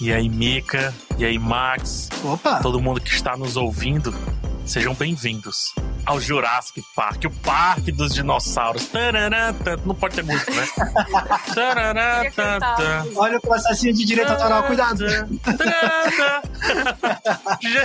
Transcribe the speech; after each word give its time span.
e 0.00 0.12
aí 0.12 0.28
Mika, 0.28 0.94
e 1.18 1.24
aí 1.24 1.36
Max, 1.36 2.08
Opa! 2.22 2.60
todo 2.60 2.80
mundo 2.80 3.00
que 3.00 3.10
está 3.10 3.36
nos 3.36 3.56
ouvindo, 3.56 4.14
sejam 4.64 4.94
bem-vindos 4.94 5.74
ao 6.08 6.18
Jurassic 6.18 6.82
Park, 6.96 7.26
o 7.26 7.30
parque 7.30 7.92
dos 7.92 8.14
dinossauros. 8.14 8.86
Tarará, 8.86 9.52
tá, 9.52 9.76
Não 9.84 9.94
pode 9.94 10.14
ter 10.14 10.24
música, 10.24 10.50
né? 10.50 10.66
Tarará, 11.54 12.30
tá, 12.34 12.58
tá. 12.58 13.04
Olha 13.14 13.36
o 13.36 13.40
processinho 13.42 13.92
de 13.92 14.06
direito 14.06 14.32
autoral, 14.32 14.62
cuidado! 14.62 15.04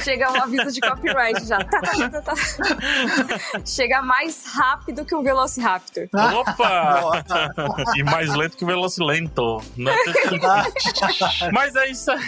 Chega 0.01 0.31
um 0.31 0.41
aviso 0.41 0.71
de 0.71 0.79
copyright 0.79 1.45
já. 1.45 1.59
Chega 3.65 4.01
mais 4.01 4.45
rápido 4.45 5.03
que 5.03 5.13
um 5.13 5.21
Velociraptor. 5.21 6.07
Opa! 6.13 7.25
e 7.95 8.03
mais 8.03 8.33
lento 8.33 8.55
que 8.55 8.63
o 8.63 8.67
Velocilento. 8.67 9.61
Né? 9.75 9.93
Mas 11.51 11.75
é 11.75 11.87
isso 11.87 12.09
aí. 12.09 12.21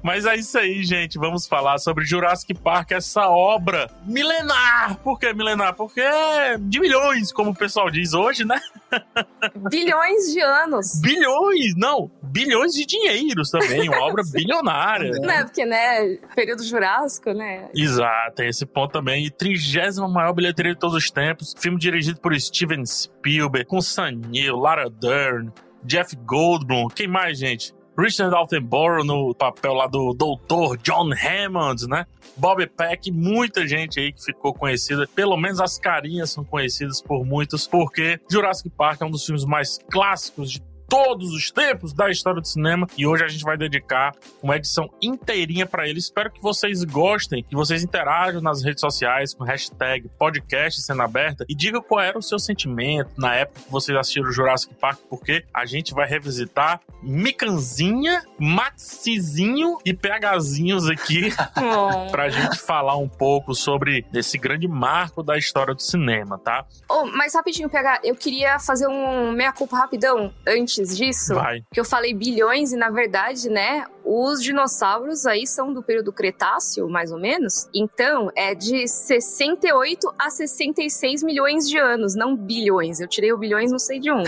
Mas 0.00 0.26
é 0.26 0.36
isso 0.36 0.56
aí, 0.56 0.84
gente. 0.84 1.18
Vamos 1.18 1.44
falar 1.44 1.78
sobre 1.78 2.04
Jurassic 2.04 2.54
Park, 2.54 2.92
essa 2.92 3.28
obra 3.28 3.90
milenar. 4.04 4.75
Por 5.02 5.18
que 5.18 5.32
milenar? 5.32 5.74
Porque 5.74 6.00
é 6.00 6.56
de 6.58 6.80
milhões, 6.80 7.32
como 7.32 7.50
o 7.50 7.54
pessoal 7.54 7.90
diz 7.90 8.14
hoje, 8.14 8.44
né? 8.44 8.60
Bilhões 9.70 10.32
de 10.32 10.40
anos. 10.40 11.00
Bilhões, 11.00 11.74
não, 11.76 12.10
bilhões 12.22 12.72
de 12.72 12.86
dinheiros 12.86 13.50
também, 13.50 13.88
uma 13.88 14.00
obra 14.02 14.22
bilionária. 14.32 15.10
Né? 15.20 15.44
Porque, 15.44 15.64
né, 15.64 16.16
período 16.34 16.62
jurássico, 16.62 17.32
né? 17.32 17.68
Exato, 17.74 18.36
tem 18.36 18.48
esse 18.48 18.66
ponto 18.66 18.92
também. 18.92 19.26
E 19.26 19.30
trigésima 19.30 20.08
maior 20.08 20.32
bilheteria 20.32 20.74
de 20.74 20.78
todos 20.78 20.96
os 20.96 21.10
tempos. 21.10 21.54
Filme 21.58 21.78
dirigido 21.78 22.20
por 22.20 22.38
Steven 22.38 22.84
Spielberg, 22.84 23.66
com 23.66 23.80
Sam 23.80 24.20
Neill, 24.28 24.56
Lara 24.56 24.88
Dern, 24.88 25.50
Jeff 25.84 26.16
Goldblum. 26.16 26.88
Quem 26.88 27.06
mais, 27.06 27.38
gente? 27.38 27.75
Richard 27.98 28.34
Attenborough 28.34 29.04
no 29.04 29.34
papel 29.34 29.74
lá 29.74 29.86
do 29.86 30.12
Doutor 30.12 30.76
John 30.78 31.10
Hammond, 31.12 31.86
né? 31.88 32.06
Bob 32.36 32.66
Peck, 32.66 33.10
muita 33.10 33.66
gente 33.66 33.98
aí 33.98 34.12
que 34.12 34.22
ficou 34.22 34.52
conhecida, 34.52 35.08
pelo 35.14 35.36
menos 35.36 35.60
as 35.60 35.78
carinhas 35.78 36.30
são 36.30 36.44
conhecidas 36.44 37.00
por 37.00 37.24
muitos, 37.24 37.66
porque 37.66 38.20
Jurassic 38.30 38.68
Park 38.70 39.00
é 39.00 39.04
um 39.06 39.10
dos 39.10 39.24
filmes 39.24 39.44
mais 39.44 39.78
clássicos 39.90 40.50
de 40.50 40.62
todos 40.88 41.32
os 41.32 41.50
tempos 41.50 41.92
da 41.92 42.10
história 42.10 42.40
do 42.40 42.46
cinema 42.46 42.86
e 42.96 43.06
hoje 43.06 43.24
a 43.24 43.28
gente 43.28 43.44
vai 43.44 43.56
dedicar 43.56 44.14
uma 44.42 44.56
edição 44.56 44.88
inteirinha 45.00 45.66
para 45.66 45.88
ele. 45.88 45.98
Espero 45.98 46.30
que 46.30 46.40
vocês 46.40 46.82
gostem, 46.84 47.42
que 47.42 47.54
vocês 47.54 47.82
interajam 47.82 48.40
nas 48.40 48.62
redes 48.62 48.80
sociais 48.80 49.34
com 49.34 49.44
hashtag 49.44 50.08
podcast 50.18 50.80
cena 50.82 51.04
aberta 51.04 51.44
e 51.48 51.54
diga 51.54 51.80
qual 51.80 52.00
era 52.00 52.18
o 52.18 52.22
seu 52.22 52.38
sentimento 52.38 53.10
na 53.16 53.34
época 53.34 53.60
que 53.60 53.70
vocês 53.70 53.96
assistiram 53.96 54.32
Jurassic 54.32 54.74
Park, 54.74 55.00
porque 55.08 55.44
a 55.52 55.64
gente 55.64 55.92
vai 55.94 56.08
revisitar 56.08 56.80
Micanzinha, 57.02 58.24
Maxizinho 58.38 59.78
e 59.84 59.94
PHzinhos 59.94 60.88
aqui 60.88 61.30
pra 62.10 62.28
gente 62.28 62.58
falar 62.58 62.96
um 62.96 63.08
pouco 63.08 63.54
sobre 63.54 64.04
esse 64.12 64.38
grande 64.38 64.68
marco 64.68 65.22
da 65.22 65.36
história 65.36 65.74
do 65.74 65.82
cinema, 65.82 66.38
tá? 66.38 66.64
Oh, 66.88 67.06
mas 67.06 67.34
rapidinho, 67.34 67.68
PH, 67.68 68.00
eu 68.04 68.14
queria 68.14 68.58
fazer 68.58 68.86
um 68.86 69.32
meia-culpa 69.32 69.76
rapidão 69.76 70.32
antes 70.46 70.75
disso. 70.82 71.34
Vai. 71.34 71.62
Que 71.72 71.80
eu 71.80 71.84
falei 71.84 72.14
bilhões 72.14 72.72
e, 72.72 72.76
na 72.76 72.90
verdade, 72.90 73.48
né, 73.48 73.84
os 74.04 74.42
dinossauros 74.42 75.26
aí 75.26 75.46
são 75.46 75.72
do 75.72 75.82
período 75.82 76.12
Cretáceo, 76.12 76.88
mais 76.88 77.10
ou 77.10 77.18
menos. 77.18 77.68
Então, 77.74 78.30
é 78.36 78.54
de 78.54 78.86
68 78.86 80.14
a 80.18 80.30
66 80.30 81.22
milhões 81.22 81.68
de 81.68 81.78
anos, 81.78 82.14
não 82.14 82.36
bilhões. 82.36 83.00
Eu 83.00 83.08
tirei 83.08 83.32
o 83.32 83.38
bilhões, 83.38 83.70
não 83.70 83.78
sei 83.78 83.98
de 83.98 84.10
um. 84.10 84.22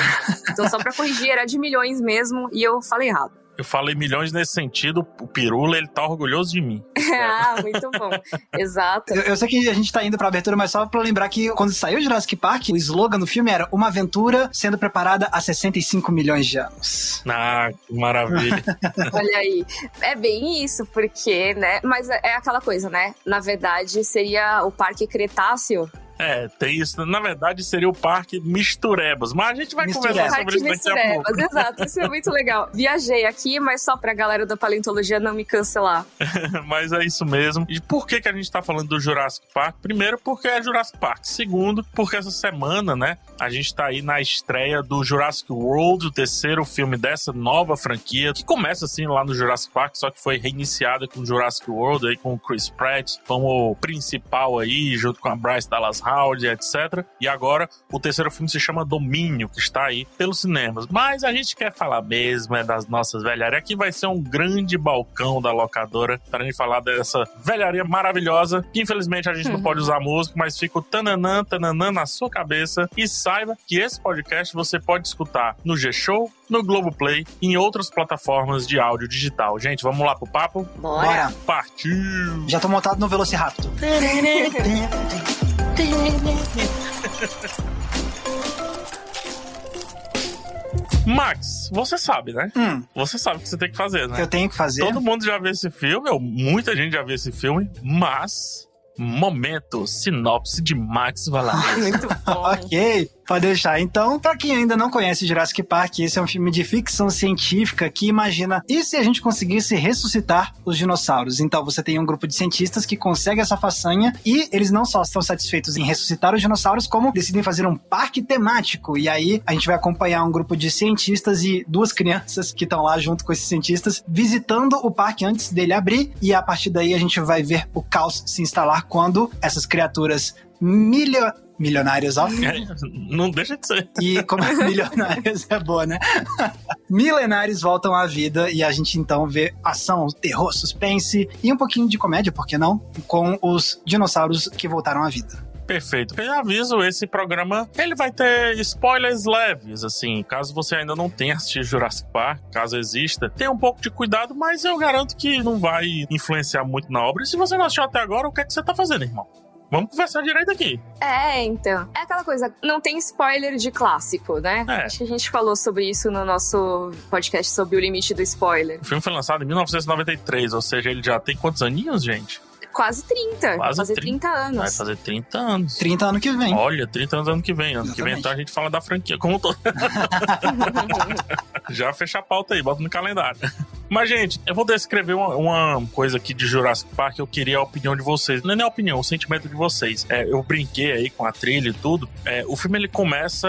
Então, 0.51 0.69
só 0.69 0.79
pra 0.79 0.93
corrigir, 0.93 1.31
era 1.31 1.45
de 1.45 1.59
milhões 1.59 2.01
mesmo 2.01 2.49
e 2.53 2.63
eu 2.63 2.83
falei 2.83 3.09
errado. 3.09 3.33
Eu 3.59 3.65
falei 3.65 3.97
milhões 3.97 4.33
nesse 4.33 4.53
sentido, 4.53 5.05
o 5.21 5.27
Pirula, 5.27 5.77
ele 5.77 5.89
tá 5.89 6.07
orgulhoso 6.07 6.53
de 6.53 6.61
mim. 6.61 6.81
ah, 7.13 7.57
muito 7.61 7.91
bom. 7.91 8.11
Exato. 8.57 9.13
Eu, 9.13 9.23
eu 9.23 9.37
sei 9.37 9.49
que 9.49 9.69
a 9.69 9.75
gente 9.75 9.91
tá 9.91 10.05
indo 10.05 10.17
pra 10.17 10.29
abertura, 10.29 10.57
mas 10.57 10.71
só 10.71 10.87
pra 10.87 11.01
lembrar 11.01 11.29
que 11.29 11.51
quando 11.51 11.73
saiu 11.73 12.01
Jurassic 12.01 12.37
Park, 12.37 12.69
o 12.69 12.77
slogan 12.77 13.19
do 13.19 13.27
filme 13.27 13.51
era 13.51 13.69
Uma 13.73 13.89
aventura 13.89 14.49
sendo 14.53 14.79
preparada 14.79 15.29
há 15.33 15.41
65 15.41 16.13
milhões 16.13 16.47
de 16.47 16.59
anos. 16.59 17.21
Ah, 17.29 17.71
que 17.73 17.95
maravilha. 17.95 18.63
Olha 19.13 19.39
aí. 19.39 19.67
É 20.01 20.15
bem 20.15 20.63
isso, 20.63 20.87
porque, 20.87 21.55
né? 21.55 21.81
Mas 21.83 22.09
é 22.09 22.29
é 22.29 22.35
aquela 22.35 22.61
coisa, 22.61 22.91
né? 22.91 23.15
Na 23.25 23.41
verdade, 23.41 24.05
seria 24.05 24.63
o 24.65 24.71
Parque 24.71 25.07
Cretáceo. 25.07 25.91
É, 26.19 26.49
tem 26.49 26.79
isso. 26.79 27.05
Na 27.07 27.21
verdade, 27.21 27.63
seria 27.63 27.89
o 27.89 27.93
Parque 27.93 28.41
Misturebas. 28.41 29.33
Mas 29.33 29.51
a 29.51 29.63
gente 29.63 29.75
vai 29.75 29.87
Misturebas. 29.87 30.17
conversar 30.17 30.39
sobre 30.39 30.61
Parque 30.61 30.75
isso 30.75 30.85
daqui 30.85 30.99
a 30.99 31.15
pouco. 31.15 31.31
Misturebas, 31.31 31.57
exato. 31.57 31.85
Isso 31.85 32.01
é 32.01 32.09
muito 32.09 32.31
legal. 32.31 32.69
Viajei 32.75 33.25
aqui, 33.25 33.61
mas 33.61 33.83
só 33.83 33.97
pra 33.97 34.13
galera 34.13 34.45
da 34.45 34.57
paleontologia 34.57 35.21
não 35.21 35.33
me 35.33 35.45
cancelar. 35.45 36.05
Mas 36.67 36.93
é 36.93 37.05
isso 37.05 37.25
mesmo. 37.25 37.67
E 37.69 37.81
por 37.81 38.07
que, 38.07 38.21
que 38.21 38.29
a 38.29 38.33
gente 38.33 38.51
tá 38.51 38.63
falando 38.63 38.89
do 38.89 39.01
Jurassic 39.01 39.47
Park? 39.53 39.77
Primeiro, 39.81 40.19
porque 40.19 40.49
é 40.49 40.63
Jurassic 40.63 40.99
Park. 40.99 41.25
Segundo, 41.25 41.85
porque 41.95 42.17
essa 42.17 42.31
semana, 42.31 42.97
né, 42.97 43.17
a 43.41 43.49
gente 43.49 43.75
tá 43.75 43.87
aí 43.87 44.03
na 44.03 44.21
estreia 44.21 44.83
do 44.83 45.03
Jurassic 45.05 45.53
World, 45.53 46.07
o 46.07 46.11
terceiro 46.11 46.65
filme 46.65 46.97
dessa 46.97 47.33
nova 47.33 47.77
franquia, 47.77 48.33
que 48.33 48.45
começa 48.45 48.85
assim 48.85 49.07
lá 49.07 49.25
no 49.25 49.35
Jurassic 49.35 49.73
Park, 49.73 49.97
só 49.97 50.11
que 50.11 50.21
foi 50.21 50.39
reiniciada 50.39 51.07
com 51.07 51.25
Jurassic 51.25 51.71
World 51.71 52.09
aí 52.09 52.17
com 52.17 52.35
o 52.35 52.39
Chris 52.39 52.69
Pratt 52.69 53.17
como 53.27 53.75
principal 53.77 54.59
aí, 54.59 54.97
junto 54.97 55.21
com 55.21 55.29
a 55.29 55.37
Bryce 55.37 55.69
Dallas 55.69 56.01
Howard, 56.09 56.47
etc. 56.47 57.05
E 57.21 57.29
agora 57.29 57.69
o 57.93 58.01
terceiro 58.01 58.31
filme 58.31 58.49
se 58.49 58.59
chama 58.59 58.85
Domínio, 58.85 59.49
que 59.49 59.59
está 59.59 59.85
aí 59.85 60.07
pelos 60.17 60.41
cinemas. 60.41 60.87
Mas 60.87 61.25
a 61.25 61.33
gente 61.33 61.55
quer 61.55 61.73
falar 61.73 62.03
mesmo 62.03 62.57
é 62.57 62.65
das 62.65 62.87
nossas 62.87 63.23
velharias. 63.23 63.59
Aqui 63.59 63.77
vai 63.77 63.93
ser 63.93 64.07
um 64.07 64.21
grande 64.21 64.79
balcão 64.79 65.41
da 65.41 65.53
locadora 65.53 66.21
para 66.31 66.43
a 66.43 66.47
gente 66.47 66.57
falar 66.57 66.81
dessa 66.81 67.25
velharia 67.39 67.85
maravilhosa, 67.85 68.65
que 68.73 68.81
infelizmente 68.81 69.29
a 69.29 69.35
gente 69.35 69.49
não 69.49 69.63
pode 69.63 69.81
usar 69.81 70.01
música, 70.01 70.35
mas 70.37 70.59
fica 70.59 70.79
o 70.79 70.83
tananã, 70.83 71.45
tananã 71.45 71.91
na 71.91 72.07
sua 72.07 72.31
cabeça. 72.31 72.89
E 72.97 73.07
saiba 73.07 73.57
que 73.67 73.79
esse 73.79 74.01
podcast 74.01 74.55
você 74.55 74.81
pode 74.81 75.07
escutar 75.07 75.57
no 75.65 75.77
G-Show, 75.77 76.31
no 76.49 76.63
Globoplay 76.63 77.27
e 77.41 77.49
em 77.49 77.57
outras 77.57 77.91
plataformas 77.91 78.67
de 78.67 78.79
áudio 78.79 79.09
digital. 79.09 79.59
Gente, 79.59 79.83
vamos 79.83 80.05
lá 80.05 80.15
pro 80.15 80.27
papo? 80.27 80.67
Bora. 80.77 81.33
Partiu! 81.47 82.49
Já 82.49 82.61
tô 82.61 82.69
montado 82.69 82.99
no 82.99 83.09
Velociraptor. 83.09 83.71
Max, 91.07 91.71
você 91.73 91.97
sabe, 91.97 92.33
né? 92.35 92.51
Hum, 92.55 92.83
Você 92.95 93.19
sabe 93.19 93.39
o 93.39 93.41
que 93.41 93.49
você 93.49 93.57
tem 93.57 93.71
que 93.71 93.77
fazer, 93.77 94.07
né? 94.09 94.21
eu 94.21 94.27
tenho 94.27 94.49
que 94.49 94.55
fazer. 94.57 94.85
Todo 94.85 95.01
mundo 95.01 95.25
já 95.25 95.39
viu 95.39 95.51
esse 95.51 95.71
filme, 95.71 96.11
ou 96.11 96.21
muita 96.21 96.77
gente 96.77 96.93
já 96.93 97.03
viu 97.03 97.15
esse 97.15 97.33
filme, 97.33 97.71
mas. 97.83 98.67
Momento, 99.01 99.87
sinopse 99.87 100.61
de 100.61 100.75
Max 100.75 101.29
Valadez. 101.29 101.79
Muito 101.79 102.09
bom. 102.27 102.33
Ok, 102.33 103.09
pode 103.29 103.47
deixar. 103.47 103.79
Então, 103.79 104.19
pra 104.19 104.35
quem 104.35 104.57
ainda 104.57 104.75
não 104.75 104.91
conhece 104.91 105.27
Jurassic 105.27 105.63
Park, 105.63 105.99
esse 105.99 106.19
é 106.19 106.23
um 106.23 106.27
filme 106.27 106.51
de 106.51 106.65
ficção 106.65 107.11
científica 107.11 107.91
que 107.91 108.09
imagina 108.09 108.65
e 108.67 108.83
se 108.83 108.97
a 108.97 109.03
gente 109.03 109.21
conseguisse 109.21 109.77
ressuscitar 109.77 110.55
os 110.65 110.79
dinossauros? 110.79 111.39
Então, 111.39 111.63
você 111.63 111.83
tem 111.83 111.99
um 111.99 112.07
grupo 112.07 112.27
de 112.27 112.35
cientistas 112.35 112.87
que 112.87 112.97
consegue 112.97 113.43
essa 113.43 113.57
façanha 113.57 114.15
e 114.25 114.49
eles 114.51 114.71
não 114.71 114.87
só 114.87 115.03
estão 115.03 115.21
satisfeitos 115.21 115.77
em 115.77 115.85
ressuscitar 115.85 116.35
os 116.35 116.41
dinossauros, 116.41 116.87
como 116.87 117.13
decidem 117.13 117.43
fazer 117.43 117.67
um 117.67 117.77
parque 117.77 118.23
temático. 118.23 118.97
E 118.97 119.11
aí, 119.11 119.43
a 119.45 119.53
gente 119.53 119.67
vai 119.67 119.77
acompanhar 119.77 120.25
um 120.25 120.33
grupo 120.33 120.57
de 120.57 120.71
cientistas 120.71 121.43
e 121.43 121.67
duas 121.69 121.93
crianças 121.93 122.51
que 122.51 122.65
estão 122.65 122.83
lá 122.83 122.99
junto 122.99 123.27
com 123.27 123.33
esses 123.33 123.47
cientistas, 123.47 124.03
visitando 124.09 124.75
o 124.77 124.91
parque 124.91 125.27
antes 125.27 125.53
dele 125.53 125.75
abrir. 125.75 126.13
E 126.23 126.33
a 126.33 126.41
partir 126.41 126.71
daí, 126.71 126.95
a 126.95 126.99
gente 126.99 127.21
vai 127.21 127.43
ver 127.43 127.69
o 127.75 127.83
caos 127.83 128.23
se 128.25 128.41
instalar 128.41 128.85
quando 128.85 129.31
essas 129.43 129.67
criaturas 129.67 130.35
milho... 130.61 131.33
milionárias, 131.59 132.17
ó. 132.17 132.29
É, 132.29 132.65
não 133.11 133.31
deixa 133.31 133.57
de 133.57 133.67
ser. 133.67 133.89
E 134.01 134.23
como 134.23 134.43
milionários 134.65 135.47
é 135.51 135.59
boa, 135.59 135.87
né? 135.87 135.99
Milenares 136.89 137.61
voltam 137.61 137.95
à 137.95 138.07
vida 138.07 138.51
e 138.51 138.63
a 138.63 138.71
gente 138.73 138.99
então 138.99 139.27
vê 139.27 139.55
ação, 139.63 140.07
terror, 140.07 140.53
suspense 140.53 141.29
e 141.43 141.53
um 141.53 141.57
pouquinho 141.57 141.89
de 141.89 141.99
comédia, 141.99 142.33
por 142.33 142.47
que 142.47 142.57
não? 142.57 142.79
Com 143.07 143.39
os 143.43 143.81
dinossauros 143.85 144.49
que 144.49 144.67
voltaram 144.69 145.03
à 145.03 145.09
vida. 145.09 145.49
Perfeito. 145.69 146.19
Eu 146.19 146.33
aviso, 146.33 146.81
esse 146.81 147.07
programa 147.07 147.69
ele 147.77 147.95
vai 147.95 148.11
ter 148.11 148.59
spoilers 148.61 149.27
leves, 149.27 149.85
assim. 149.85 150.23
Caso 150.23 150.55
você 150.55 150.77
ainda 150.77 150.97
não 150.97 151.11
tenha 151.11 151.35
assistido 151.35 151.65
Jurassic 151.65 152.11
Park, 152.11 152.41
caso 152.51 152.79
exista, 152.79 153.29
tenha 153.29 153.51
um 153.51 153.59
pouco 153.59 153.79
de 153.79 153.91
cuidado, 153.91 154.35
mas 154.35 154.65
eu 154.65 154.79
garanto 154.79 155.15
que 155.15 155.43
não 155.43 155.59
vai 155.59 156.07
influenciar 156.11 156.65
muito 156.65 156.91
na 156.91 157.03
obra. 157.03 157.23
E 157.23 157.27
se 157.27 157.37
você 157.37 157.59
não 157.59 157.67
assistiu 157.67 157.85
até 157.85 158.01
agora, 158.01 158.27
o 158.27 158.33
que 158.33 158.41
é 158.41 158.45
que 158.47 158.53
você 158.53 158.63
tá 158.63 158.75
fazendo, 158.75 159.05
irmão? 159.05 159.27
Vamos 159.71 159.91
conversar 159.91 160.23
direito 160.23 160.51
aqui. 160.51 160.81
É, 161.01 161.45
então. 161.45 161.89
É 161.95 162.01
aquela 162.01 162.25
coisa, 162.25 162.53
não 162.63 162.81
tem 162.81 162.97
spoiler 162.99 163.57
de 163.57 163.71
clássico, 163.71 164.41
né? 164.41 164.65
É. 164.69 164.73
Acho 164.85 164.99
que 164.99 165.05
a 165.05 165.07
gente 165.07 165.31
falou 165.31 165.55
sobre 165.55 165.89
isso 165.89 166.11
no 166.11 166.25
nosso 166.25 166.91
podcast 167.11 167.53
sobre 167.53 167.77
o 167.77 167.81
limite 167.81 168.15
do 168.15 168.23
spoiler. 168.23 168.81
O 168.81 168.85
filme 168.85 169.03
foi 169.03 169.13
lançado 169.13 169.45
em 169.45 169.47
1993, 169.47 170.55
ou 170.55 170.63
seja, 170.63 170.91
ele 170.91 171.03
já 171.03 171.21
tem 171.21 171.37
quantos 171.37 171.63
aninhos, 171.63 172.03
gente? 172.03 172.41
Quase 172.73 173.03
30. 173.05 173.57
Quase 173.57 173.59
vai 173.59 173.75
fazer 173.75 173.95
30, 173.95 174.29
30 174.29 174.29
anos. 174.29 174.59
Vai 174.59 174.71
fazer 174.71 174.97
30 174.97 175.39
anos. 175.39 175.77
30 175.77 176.07
ano 176.07 176.21
que 176.21 176.33
vem. 176.33 176.55
Olha, 176.55 176.87
30 176.87 177.17
anos 177.17 177.29
ano 177.29 177.43
que 177.43 177.53
vem. 177.53 177.75
Ano 177.75 177.87
Exatamente. 177.87 177.97
que 177.97 178.03
vem 178.03 178.19
então 178.19 178.33
a 178.33 178.37
gente 178.37 178.53
fala 178.53 178.71
da 178.71 178.81
franquia 178.81 179.19
como 179.19 179.39
todo. 179.39 179.59
Já 181.71 181.93
fecha 181.93 182.21
a 182.21 182.23
pauta 182.23 182.55
aí, 182.55 182.63
bota 182.63 182.83
no 182.83 182.89
calendário. 182.89 183.41
Mas, 183.89 184.09
gente, 184.09 184.41
eu 184.47 184.55
vou 184.55 184.65
descrever 184.65 185.15
uma, 185.15 185.35
uma, 185.37 185.87
coisa 185.89 186.19
aqui 186.19 186.35
de 186.35 186.47
Jurassic 186.47 186.95
Park. 186.95 187.19
Eu 187.19 187.27
queria 187.27 187.59
a 187.59 187.63
opinião 187.63 187.97
de 187.97 188.03
vocês. 188.03 188.43
Não 188.43 188.53
é 188.53 188.57
nem 188.57 188.65
a 188.65 188.69
opinião, 188.69 188.99
o 188.99 189.05
sentimento 189.05 189.49
de 189.49 189.55
vocês. 189.55 190.07
É, 190.09 190.25
eu 190.25 190.43
brinquei 190.43 190.93
aí 190.93 191.11
com 191.11 191.25
a 191.25 191.33
trilha 191.33 191.71
e 191.71 191.73
tudo. 191.73 192.09
É, 192.25 192.45
o 192.47 192.57
filme 192.57 192.79
ele 192.79 192.89
começa 192.89 193.49